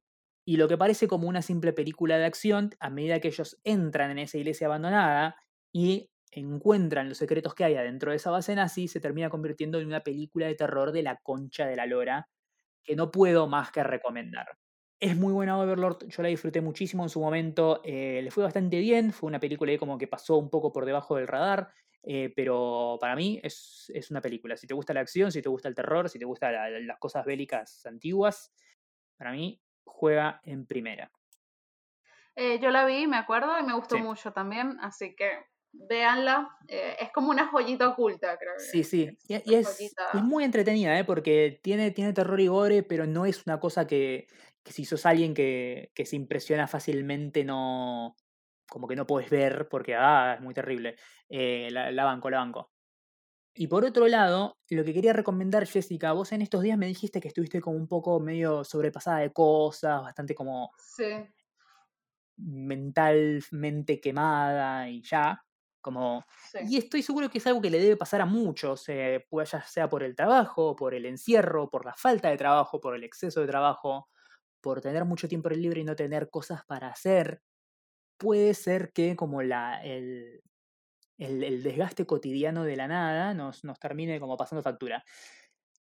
Y 0.44 0.56
lo 0.56 0.68
que 0.68 0.78
parece 0.78 1.09
como 1.09 1.28
una 1.28 1.42
simple 1.42 1.72
película 1.72 2.16
de 2.16 2.24
acción, 2.24 2.70
a 2.80 2.90
medida 2.90 3.20
que 3.20 3.28
ellos 3.28 3.59
entran 3.64 4.11
en 4.11 4.18
esa 4.18 4.38
iglesia 4.38 4.66
abandonada 4.66 5.36
y 5.72 6.11
encuentran 6.30 7.09
los 7.09 7.18
secretos 7.18 7.54
que 7.54 7.64
hay 7.64 7.76
adentro 7.76 8.11
de 8.11 8.16
esa 8.16 8.30
base 8.30 8.54
nazi, 8.54 8.88
se 8.88 9.00
termina 9.00 9.30
convirtiendo 9.30 9.78
en 9.78 9.86
una 9.86 10.00
película 10.00 10.46
de 10.46 10.54
terror 10.54 10.92
de 10.92 11.02
la 11.02 11.16
concha 11.16 11.66
de 11.66 11.76
la 11.76 11.86
lora, 11.86 12.28
que 12.82 12.96
no 12.96 13.11
puedo 13.11 13.46
más 13.46 13.70
que 13.70 13.82
recomendar. 13.82 14.46
Es 15.01 15.16
muy 15.16 15.32
buena 15.32 15.59
Overlord, 15.59 16.09
yo 16.09 16.22
la 16.22 16.28
disfruté 16.28 16.61
muchísimo 16.61 17.05
en 17.05 17.09
su 17.09 17.20
momento, 17.20 17.80
eh, 17.84 18.20
le 18.20 18.32
fue 18.32 18.42
bastante 18.42 18.80
bien, 18.80 19.12
fue 19.12 19.28
una 19.28 19.38
película 19.38 19.70
ahí 19.70 19.78
como 19.78 19.96
que 19.96 20.09
pasó 20.09 20.36
un 20.36 20.51
poco 20.51 20.72
por 20.72 20.84
debajo 20.84 21.14
del 21.14 21.28
radar, 21.28 21.72
eh, 22.03 22.32
pero 22.34 22.99
para 23.01 23.14
mí 23.14 23.40
es, 23.42 23.92
una 24.11 24.20
película. 24.20 24.57
Si 24.57 24.66
te 24.66 24.74
gusta 24.74 24.92
la 24.92 25.01
acción, 25.01 25.30
si 25.30 25.40
te 25.40 25.49
gusta 25.49 25.68
el 25.68 25.76
terror, 25.76 26.09
si 26.09 26.18
te 26.18 26.24
gustan 26.24 26.86
las 26.86 26.99
cosas 26.99 27.24
bélicas 27.24 27.86
antiguas, 27.86 28.53
para 29.16 29.30
mí 29.30 29.61
juega 29.84 30.40
en 30.44 30.66
primera. 30.66 31.12
Eh, 32.34 32.59
yo 32.61 32.70
la 32.70 32.84
vi, 32.84 33.07
me 33.07 33.18
acuerdo, 33.18 33.59
y 33.59 33.62
me 33.62 33.74
gustó 33.74 33.99
mucho 33.99 34.32
también, 34.32 34.78
así 34.80 35.14
que 35.14 35.30
véanla. 35.72 36.57
Eh, 36.66 36.96
es 37.01 37.11
como 37.12 37.30
una 37.30 37.49
joyita 37.49 37.88
oculta, 37.88 38.36
creo. 38.38 38.59
Sí, 38.59 38.84
sí. 38.84 39.16
Y, 39.26 39.55
es, 39.55 39.94
muy 40.14 40.44
entretenida, 40.44 40.99
¿eh? 40.99 41.05
porque 41.05 41.61
tiene, 41.62 41.90
tiene 41.90 42.12
terror 42.12 42.40
y 42.40 42.46
gore, 42.46 42.82
pero 42.82 43.07
no 43.07 43.26
es 43.26 43.46
una 43.46 43.61
cosa 43.61 43.86
que, 43.86 44.28
si 44.72 44.84
sos 44.84 45.06
alguien 45.06 45.34
que, 45.34 45.90
se 46.04 46.16
impresiona 46.16 46.66
fácilmente, 46.66 47.44
no. 47.44 48.16
como 48.68 48.88
que 48.88 48.96
no 48.96 49.06
puedes 49.06 49.30
ver, 49.30 49.68
porque 49.68 49.94
ah, 49.94 50.34
es 50.36 50.40
muy 50.42 50.54
terrible. 50.54 50.96
Eh, 51.28 51.68
la, 51.70 52.04
banco, 52.04 52.30
la 52.30 52.38
banco. 52.38 52.72
Y 53.54 53.66
por 53.66 53.84
otro 53.84 54.06
lado, 54.06 54.58
lo 54.70 54.84
que 54.84 54.94
quería 54.94 55.12
recomendar, 55.12 55.66
Jessica, 55.66 56.12
vos 56.12 56.32
en 56.32 56.42
estos 56.42 56.62
días 56.62 56.78
me 56.78 56.86
dijiste 56.86 57.20
que 57.20 57.28
estuviste 57.28 57.60
como 57.60 57.76
un 57.76 57.88
poco 57.88 58.20
medio 58.20 58.62
sobrepasada 58.64 59.18
de 59.18 59.32
cosas, 59.32 60.02
bastante 60.02 60.34
como. 60.34 60.70
Sí. 60.78 61.04
mentalmente 62.36 64.00
quemada 64.00 64.88
y 64.88 65.02
ya. 65.02 65.42
Como, 65.80 66.24
Y 66.68 66.76
estoy 66.76 67.02
seguro 67.02 67.30
que 67.30 67.38
es 67.38 67.46
algo 67.46 67.62
que 67.62 67.70
le 67.70 67.80
debe 67.80 67.96
pasar 67.96 68.20
a 68.20 68.26
muchos, 68.26 68.88
eh, 68.88 69.24
ya 69.30 69.62
sea 69.62 69.88
por 69.88 70.02
el 70.02 70.14
trabajo, 70.16 70.76
por 70.76 70.92
el 70.92 71.06
encierro, 71.06 71.70
por 71.70 71.86
la 71.86 71.94
falta 71.94 72.28
de 72.28 72.36
trabajo, 72.36 72.80
por 72.80 72.94
el 72.94 73.04
exceso 73.04 73.40
de 73.40 73.46
trabajo, 73.46 74.08
por 74.61 74.80
tener 74.80 75.04
mucho 75.04 75.28
tiempo 75.28 75.48
libre 75.50 75.80
y 75.80 75.84
no 75.84 75.96
tener 75.96 76.30
cosas 76.30 76.64
para 76.66 76.88
hacer. 76.88 77.40
Puede 78.16 78.54
ser 78.54 78.92
que 78.92 79.16
como 79.16 79.42
la, 79.42 79.82
el, 79.84 80.42
el, 81.18 81.62
desgaste 81.62 82.06
cotidiano 82.06 82.64
de 82.64 82.76
la 82.76 82.88
nada 82.88 83.34
nos, 83.34 83.64
nos 83.64 83.78
termine 83.78 84.20
como 84.20 84.36
pasando 84.36 84.62
factura. 84.62 85.04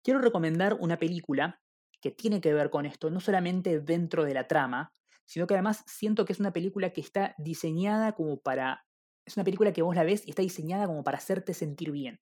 Quiero 0.04 0.20
recomendar 0.20 0.76
una 0.80 0.98
película 0.98 1.62
que 2.02 2.12
tiene 2.12 2.42
que 2.42 2.54
ver 2.54 2.70
con 2.70 2.86
esto, 2.86 3.10
no 3.10 3.20
solamente 3.20 3.80
dentro 3.80 4.26
de 4.26 4.34
la 4.34 4.48
trama, 4.48 4.94
sino 5.26 5.48
que 5.48 5.56
además 5.56 5.84
siento 5.88 6.26
que 6.26 6.34
es 6.34 6.40
una 6.40 6.54
película 6.54 6.92
que 6.92 7.02
está 7.02 7.34
diseñada 7.38 8.12
como 8.14 8.40
para 8.40 8.86
es 9.26 9.38
una 9.38 9.44
película 9.44 9.74
que 9.74 9.82
vos 9.82 9.96
la 9.96 10.04
ves 10.04 10.26
y 10.26 10.30
está 10.30 10.42
diseñada 10.42 10.86
como 10.86 11.04
para 11.04 11.18
hacerte 11.18 11.54
sentir 11.54 11.92
bien. 11.92 12.20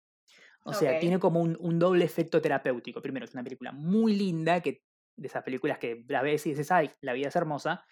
O 0.65 0.73
sea, 0.73 0.97
tiene 0.99 1.19
como 1.19 1.41
un, 1.41 1.79
doble 1.79 2.05
efecto 2.05 2.41
terapéutico. 2.41 3.01
Primero, 3.01 3.25
es 3.25 3.33
una 3.33 3.43
película 3.43 3.73
muy 3.73 4.15
linda, 4.15 4.61
que, 4.61 4.81
de 5.15 5.27
esas 5.27 5.43
películas 5.43 5.77
que 5.77 6.03
la 6.07 6.21
ves 6.21 6.45
y 6.45 6.51
dices, 6.51 6.71
ay, 6.71 6.91
la 7.01 7.13
vida 7.13 7.27
es 7.27 7.35
hermosa. 7.35 7.85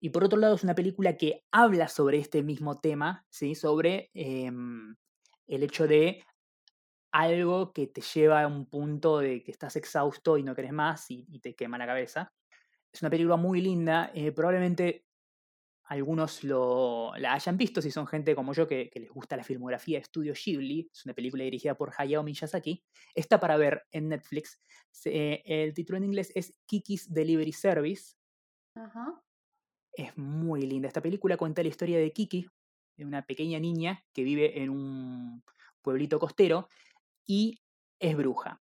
Y 0.00 0.10
por 0.10 0.24
otro 0.24 0.38
lado, 0.38 0.54
es 0.54 0.64
una 0.64 0.74
película 0.74 1.16
que 1.16 1.44
habla 1.50 1.88
sobre 1.88 2.18
este 2.18 2.42
mismo 2.42 2.80
tema, 2.80 3.24
¿sí? 3.30 3.54
sobre 3.54 4.10
em, 4.14 4.96
el 5.46 5.62
hecho 5.62 5.86
de 5.86 6.22
algo 7.12 7.72
que 7.72 7.86
te 7.86 8.02
lleva 8.02 8.42
a 8.42 8.46
un 8.46 8.66
punto 8.66 9.18
de 9.18 9.42
que 9.42 9.50
estás 9.50 9.76
exhausto 9.76 10.36
y 10.36 10.42
no 10.42 10.54
querés 10.54 10.72
más 10.72 11.10
y, 11.10 11.24
te 11.40 11.54
quema 11.54 11.78
la 11.78 11.86
cabeza. 11.86 12.32
Es 12.92 13.00
una 13.00 13.10
película 13.10 13.36
muy 13.36 13.62
linda. 13.62 14.10
Eh, 14.14 14.32
probablemente 14.32 15.05
algunos 15.86 16.42
lo, 16.42 17.12
la 17.16 17.34
hayan 17.34 17.56
visto, 17.56 17.80
si 17.80 17.90
son 17.90 18.06
gente 18.06 18.34
como 18.34 18.52
yo 18.52 18.66
que, 18.66 18.90
les 18.94 19.10
gusta 19.10 19.36
la 19.36 19.44
filmografía 19.44 19.98
de 19.98 20.04
Studio 20.04 20.34
Ghibli, 20.34 20.90
es 20.92 21.04
una 21.04 21.14
película 21.14 21.44
dirigida 21.44 21.76
por 21.76 21.92
Hayao 21.96 22.22
Miyazaki, 22.22 22.84
está 23.14 23.38
para 23.38 23.56
ver 23.56 23.86
en 23.92 24.08
Netflix. 24.08 24.60
el 25.04 25.74
título 25.74 25.98
en 25.98 26.04
inglés 26.04 26.32
es 26.34 26.54
Kiki's 26.66 27.12
Delivery 27.12 27.52
Service. 27.52 28.16
Es 29.92 30.16
muy 30.18 30.62
linda. 30.62 30.88
Esta 30.88 31.00
película 31.00 31.36
cuenta 31.36 31.62
la 31.62 31.68
historia 31.68 31.98
de 31.98 32.12
Kiki, 32.12 32.46
de 32.96 33.04
una 33.04 33.22
pequeña 33.22 33.58
niña 33.58 34.04
que 34.12 34.24
vive 34.24 34.62
en 34.62 34.70
un 34.70 35.42
pueblito 35.80 36.18
costero 36.18 36.68
y 37.24 37.60
es 37.98 38.16
bruja. 38.16 38.60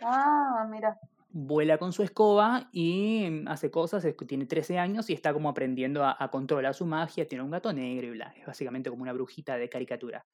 Ah, 0.00 0.66
mira. 0.68 0.98
Vuela 1.36 1.78
con 1.78 1.92
su 1.92 2.04
escoba 2.04 2.68
y 2.70 3.42
hace 3.48 3.68
cosas, 3.68 4.06
tiene 4.28 4.46
13 4.46 4.78
años 4.78 5.10
y 5.10 5.14
está 5.14 5.32
como 5.32 5.48
aprendiendo 5.48 6.04
a, 6.04 6.30
controlar 6.30 6.74
su 6.74 6.86
magia, 6.86 7.26
tiene 7.26 7.42
un 7.42 7.50
gato 7.50 7.72
negro 7.72 8.06
y 8.06 8.10
bla, 8.10 8.32
es 8.38 8.46
básicamente 8.46 8.88
como 8.88 9.02
una 9.02 9.12
brujita 9.12 9.56
de 9.56 9.68
caricatura. 9.68 10.24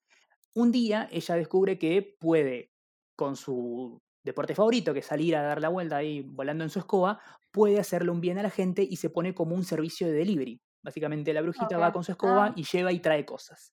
Un 0.55 0.71
día 0.71 1.09
ella 1.11 1.37
descubre 1.37 1.79
que 1.79 2.17
puede, 2.21 2.71
con 3.17 3.37
su 3.37 3.99
deporte 4.23 4.55
favorito, 4.55 4.93
que 4.93 4.99
es 4.99 5.07
salir 5.07 5.37
a 5.37 5.43
dar 5.43 5.63
la 5.63 5.71
vuelta 5.71 5.97
ahí 5.97 6.21
volando 6.21 6.65
en 6.65 6.71
su 6.71 6.81
escoba, 6.81 7.19
puede 7.51 7.81
hacerle 7.81 8.11
un 8.11 8.21
bien 8.21 8.37
a 8.37 8.43
la 8.43 8.51
gente 8.51 8.83
y 8.83 8.97
se 8.97 9.09
pone 9.09 9.35
como 9.35 9.55
un 9.55 9.65
servicio 9.65 10.07
de 10.07 10.13
delivery. 10.13 10.61
Básicamente 10.83 11.33
la 11.33 11.41
brujita 11.41 11.79
va 11.79 11.93
con 11.93 12.05
su 12.05 12.13
escoba 12.13 12.49
ah. 12.49 12.53
y 12.57 12.65
lleva 12.65 12.93
y 12.93 13.01
trae 13.01 13.25
cosas. 13.25 13.73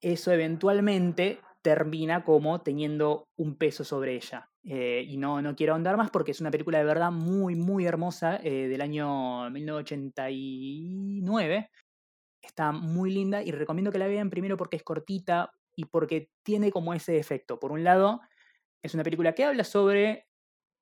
Eso 0.00 0.32
eventualmente 0.32 1.38
termina 1.62 2.24
como 2.24 2.60
teniendo 2.62 3.28
un 3.36 3.56
peso 3.56 3.84
sobre 3.84 4.16
ella. 4.16 4.50
Eh, 4.68 5.04
y 5.06 5.16
no, 5.16 5.40
no 5.40 5.54
quiero 5.54 5.74
ahondar 5.74 5.96
más 5.96 6.10
porque 6.10 6.32
es 6.32 6.40
una 6.40 6.50
película 6.50 6.78
de 6.78 6.84
verdad 6.84 7.12
muy, 7.12 7.54
muy 7.54 7.86
hermosa 7.86 8.40
eh, 8.42 8.66
del 8.66 8.80
año 8.80 9.48
1989. 9.48 11.70
Está 12.42 12.72
muy 12.72 13.12
linda 13.12 13.42
y 13.42 13.52
recomiendo 13.52 13.92
que 13.92 13.98
la 13.98 14.08
vean 14.08 14.28
primero 14.28 14.56
porque 14.56 14.76
es 14.76 14.82
cortita 14.82 15.52
y 15.76 15.84
porque 15.84 16.32
tiene 16.42 16.72
como 16.72 16.94
ese 16.94 17.18
efecto. 17.18 17.60
Por 17.60 17.70
un 17.70 17.84
lado, 17.84 18.20
es 18.82 18.92
una 18.94 19.04
película 19.04 19.34
que 19.34 19.44
habla 19.44 19.62
sobre 19.62 20.26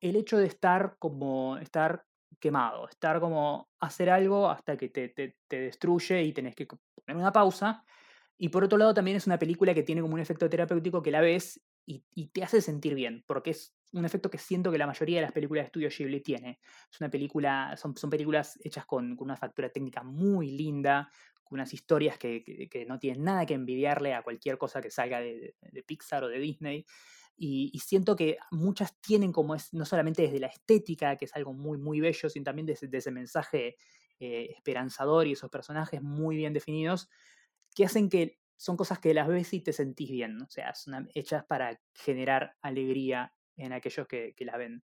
el 0.01 0.17
hecho 0.17 0.39
de 0.39 0.47
estar 0.47 0.97
como 0.99 1.59
estar 1.59 2.07
quemado, 2.41 2.89
estar 2.89 3.21
como 3.21 3.69
hacer 3.81 4.09
algo 4.09 4.49
hasta 4.49 4.79
que 4.79 4.89
te, 4.89 5.11
te, 5.11 5.37
te 5.47 5.61
destruye 5.61 6.23
y 6.23 6.33
tenés 6.33 6.55
que 6.55 6.67
poner 6.67 7.17
una 7.17 7.33
pausa. 7.33 7.85
Y 8.39 8.49
por 8.49 8.65
otro 8.65 8.79
lado 8.79 8.95
también 8.95 9.19
es 9.19 9.27
una 9.27 9.39
película 9.39 9.75
que 9.75 9.83
tiene 9.83 10.01
como 10.01 10.15
un 10.15 10.21
efecto 10.21 10.49
terapéutico 10.49 11.03
que 11.03 11.11
la 11.11 11.21
ves 11.21 11.61
y, 11.87 12.27
te 12.29 12.43
hace 12.43 12.61
sentir 12.61 12.95
bien, 12.95 13.25
porque 13.27 13.51
es 13.51 13.77
un 13.93 14.05
efecto 14.05 14.31
que 14.31 14.39
siento 14.39 14.73
que 14.73 14.79
la 14.79 14.87
mayoría 14.87 15.17
de 15.19 15.23
las 15.23 15.33
películas 15.33 15.63
de 15.63 15.67
estudio 15.67 15.89
Ghibli 15.89 16.21
tiene. 16.21 16.61
Es 16.91 17.01
una 17.01 17.11
película, 17.11 17.77
son, 17.77 17.97
son 17.97 18.11
películas 18.11 18.59
hechas 18.65 18.87
con, 18.87 19.17
una 19.21 19.37
factura 19.37 19.69
técnica 19.69 20.03
muy 20.03 20.51
linda, 20.51 21.11
con 21.45 21.57
unas 21.59 21.73
historias 21.75 22.19
que, 22.19 22.43
que, 22.71 22.87
no 22.87 22.99
tienen 22.99 23.23
nada 23.23 23.47
que 23.47 23.55
envidiarle 23.55 24.15
a 24.15 24.23
cualquier 24.23 24.59
cosa 24.59 24.81
que 24.81 24.91
salga 24.91 25.21
de, 25.21 25.57
de 25.61 25.83
Pixar 25.83 26.25
o 26.25 26.29
de 26.29 26.39
Disney. 26.39 26.87
Y, 27.37 27.79
siento 27.81 28.15
que 28.15 28.39
muchas 28.51 29.01
tienen 29.01 29.33
como 29.33 29.55
es, 29.55 29.73
no 29.75 29.85
solamente 29.85 30.23
desde 30.23 30.39
la 30.39 30.47
estética, 30.47 31.17
que 31.17 31.25
es 31.25 31.35
algo 31.35 31.53
muy, 31.53 31.79
muy 31.79 32.01
bello, 32.01 32.29
sino 32.31 32.45
también 32.45 32.67
desde, 32.67 32.97
ese 32.97 33.11
mensaje 33.11 33.77
eh, 34.21 34.51
esperanzador 34.57 35.27
y 35.27 35.33
esos 35.33 35.51
personajes 35.51 36.01
muy 36.01 36.37
bien 36.37 36.53
definidos, 36.53 37.09
que 37.75 37.85
hacen 37.85 38.09
que 38.09 38.39
son 38.65 38.79
cosas 38.79 38.99
que 38.99 39.13
las 39.13 39.29
ves 39.29 39.53
y 39.53 39.61
te 39.61 39.75
sentís 39.75 40.11
bien, 40.11 40.41
o 40.41 40.49
sea, 40.49 40.75
son 40.75 41.11
hechas 41.15 41.45
para 41.45 41.79
generar 41.93 42.57
alegría 42.63 43.31
en 43.59 43.75
aquellos 43.75 44.09
que, 44.09 44.33
que 44.35 44.47
la 44.47 44.57
ven. 44.57 44.83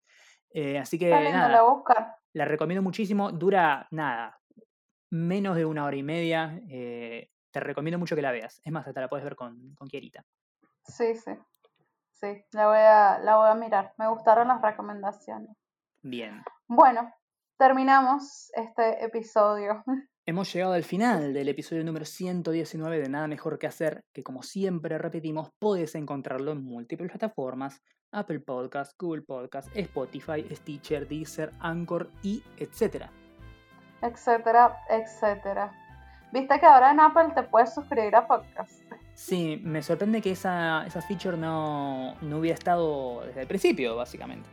Eh, 0.50 0.78
así 0.78 1.00
que 1.00 1.10
nada, 1.10 1.48
la, 1.48 2.20
la, 2.34 2.46
recomiendo 2.46 2.82
muchísimo, 2.84 3.32
dura 3.32 3.88
nada, 3.92 4.38
menos 5.12 5.56
de 5.56 5.64
una 5.64 5.86
hora 5.86 5.96
y 5.96 6.04
media, 6.04 6.60
eh, 6.68 7.30
te 7.52 7.62
recomiendo 7.62 7.98
mucho 7.98 8.18
que 8.18 8.22
la 8.22 8.34
veas, 8.34 8.62
es 8.66 8.72
más, 8.74 8.86
hasta 8.86 9.00
la 9.00 9.08
puedes 9.08 9.24
ver 9.24 9.38
con, 9.38 9.74
con 9.76 9.88
Kierita. 9.88 10.26
Sí, 10.84 11.16
sí, 11.16 11.32
sí, 12.12 12.44
la 12.52 12.68
voy, 12.68 12.80
a, 12.80 13.20
la 13.20 13.38
voy 13.38 13.50
a 13.50 13.56
mirar, 13.56 13.94
me 13.98 14.10
gustaron 14.10 14.50
las 14.50 14.62
recomendaciones. 14.62 15.56
Bien. 16.02 16.44
Bueno, 16.68 17.14
terminamos 17.58 18.52
este 18.56 19.06
episodio. 19.06 19.86
Hemos 20.30 20.54
llegado 20.54 20.74
al 20.74 20.84
final 20.84 21.34
del 21.34 21.50
episodio 21.50 21.84
número 21.84 22.06
119 22.06 23.00
de 23.00 23.10
Nada 23.10 23.26
Mejor 23.26 23.58
que 23.58 23.66
Hacer, 23.66 24.06
que 24.14 24.22
como 24.22 24.44
siempre 24.44 25.00
repetimos, 25.00 25.50
puedes 25.58 25.96
encontrarlo 25.96 26.52
en 26.52 26.64
múltiples 26.64 27.10
plataformas, 27.10 27.82
Apple 28.12 28.42
Podcast, 28.42 28.94
Google 29.00 29.24
Podcast, 29.24 29.76
Spotify, 29.76 30.46
Stitcher, 30.52 31.08
Deezer, 31.08 31.52
Anchor 31.60 32.12
y 32.22 32.44
etcétera. 32.58 33.10
Etcétera, 34.04 34.78
etcétera. 34.88 35.72
Viste 36.32 36.60
que 36.60 36.66
ahora 36.68 36.92
en 36.92 37.00
Apple 37.00 37.32
te 37.34 37.42
puedes 37.42 37.74
suscribir 37.74 38.16
a 38.16 38.28
podcast. 38.28 38.84
Sí, 39.16 39.60
me 39.64 39.82
sorprende 39.82 40.22
que 40.22 40.34
esa, 40.34 40.86
esa 40.86 41.02
feature 41.02 41.38
no, 41.38 42.14
no 42.22 42.38
hubiera 42.38 42.54
estado 42.54 43.22
desde 43.26 43.42
el 43.42 43.48
principio, 43.48 43.96
básicamente. 43.96 44.48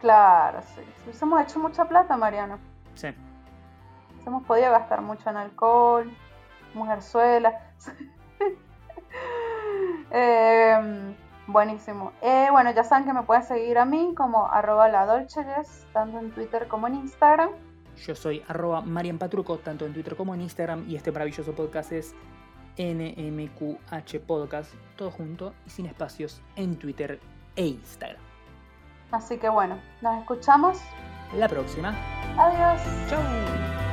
Claro, 0.00 0.60
sí. 0.62 0.80
Hubiésemos 1.04 1.40
hecho 1.44 1.60
mucha 1.60 1.84
plata, 1.84 2.16
Mariano. 2.16 2.58
Sí 2.94 3.10
hemos 4.26 4.44
podido 4.44 4.70
gastar 4.70 5.02
mucho 5.02 5.28
en 5.30 5.36
alcohol, 5.36 6.12
mujerzuela. 6.74 7.52
Em, 10.10 11.14
buenísimo. 11.46 12.12
Eh, 12.22 12.48
bueno, 12.50 12.70
ya 12.70 12.84
saben 12.84 13.04
que 13.04 13.12
me 13.12 13.22
pueden 13.22 13.42
seguir 13.42 13.76
a 13.78 13.84
mí 13.84 14.14
como 14.16 14.46
arroba 14.46 14.88
la 14.88 15.04
Dolces, 15.04 15.86
tanto 15.92 16.18
en 16.18 16.30
Twitter 16.30 16.68
como 16.68 16.86
en 16.86 16.94
Instagram. 16.94 17.50
Yo 17.96 18.14
soy 18.14 18.42
arroba 18.48 18.82
Marian 18.82 19.18
Patruco, 19.18 19.58
tanto 19.58 19.84
en 19.84 19.92
Twitter 19.92 20.16
como 20.16 20.34
en 20.34 20.42
Instagram, 20.42 20.84
y 20.88 20.96
este 20.96 21.12
maravilloso 21.12 21.54
podcast 21.54 21.92
es 21.92 22.14
NMQH 22.78 24.20
Podcast, 24.26 24.74
todo 24.96 25.10
junto 25.10 25.54
y 25.66 25.70
sin 25.70 25.86
espacios 25.86 26.42
en 26.56 26.78
Twitter 26.78 27.20
e 27.56 27.66
Instagram. 27.66 28.20
Así 29.10 29.38
que 29.38 29.48
bueno, 29.48 29.78
nos 30.02 30.20
escuchamos 30.20 30.78
la 31.34 31.48
próxima. 31.48 31.94
Adiós. 32.36 32.80
Chau. 33.08 33.85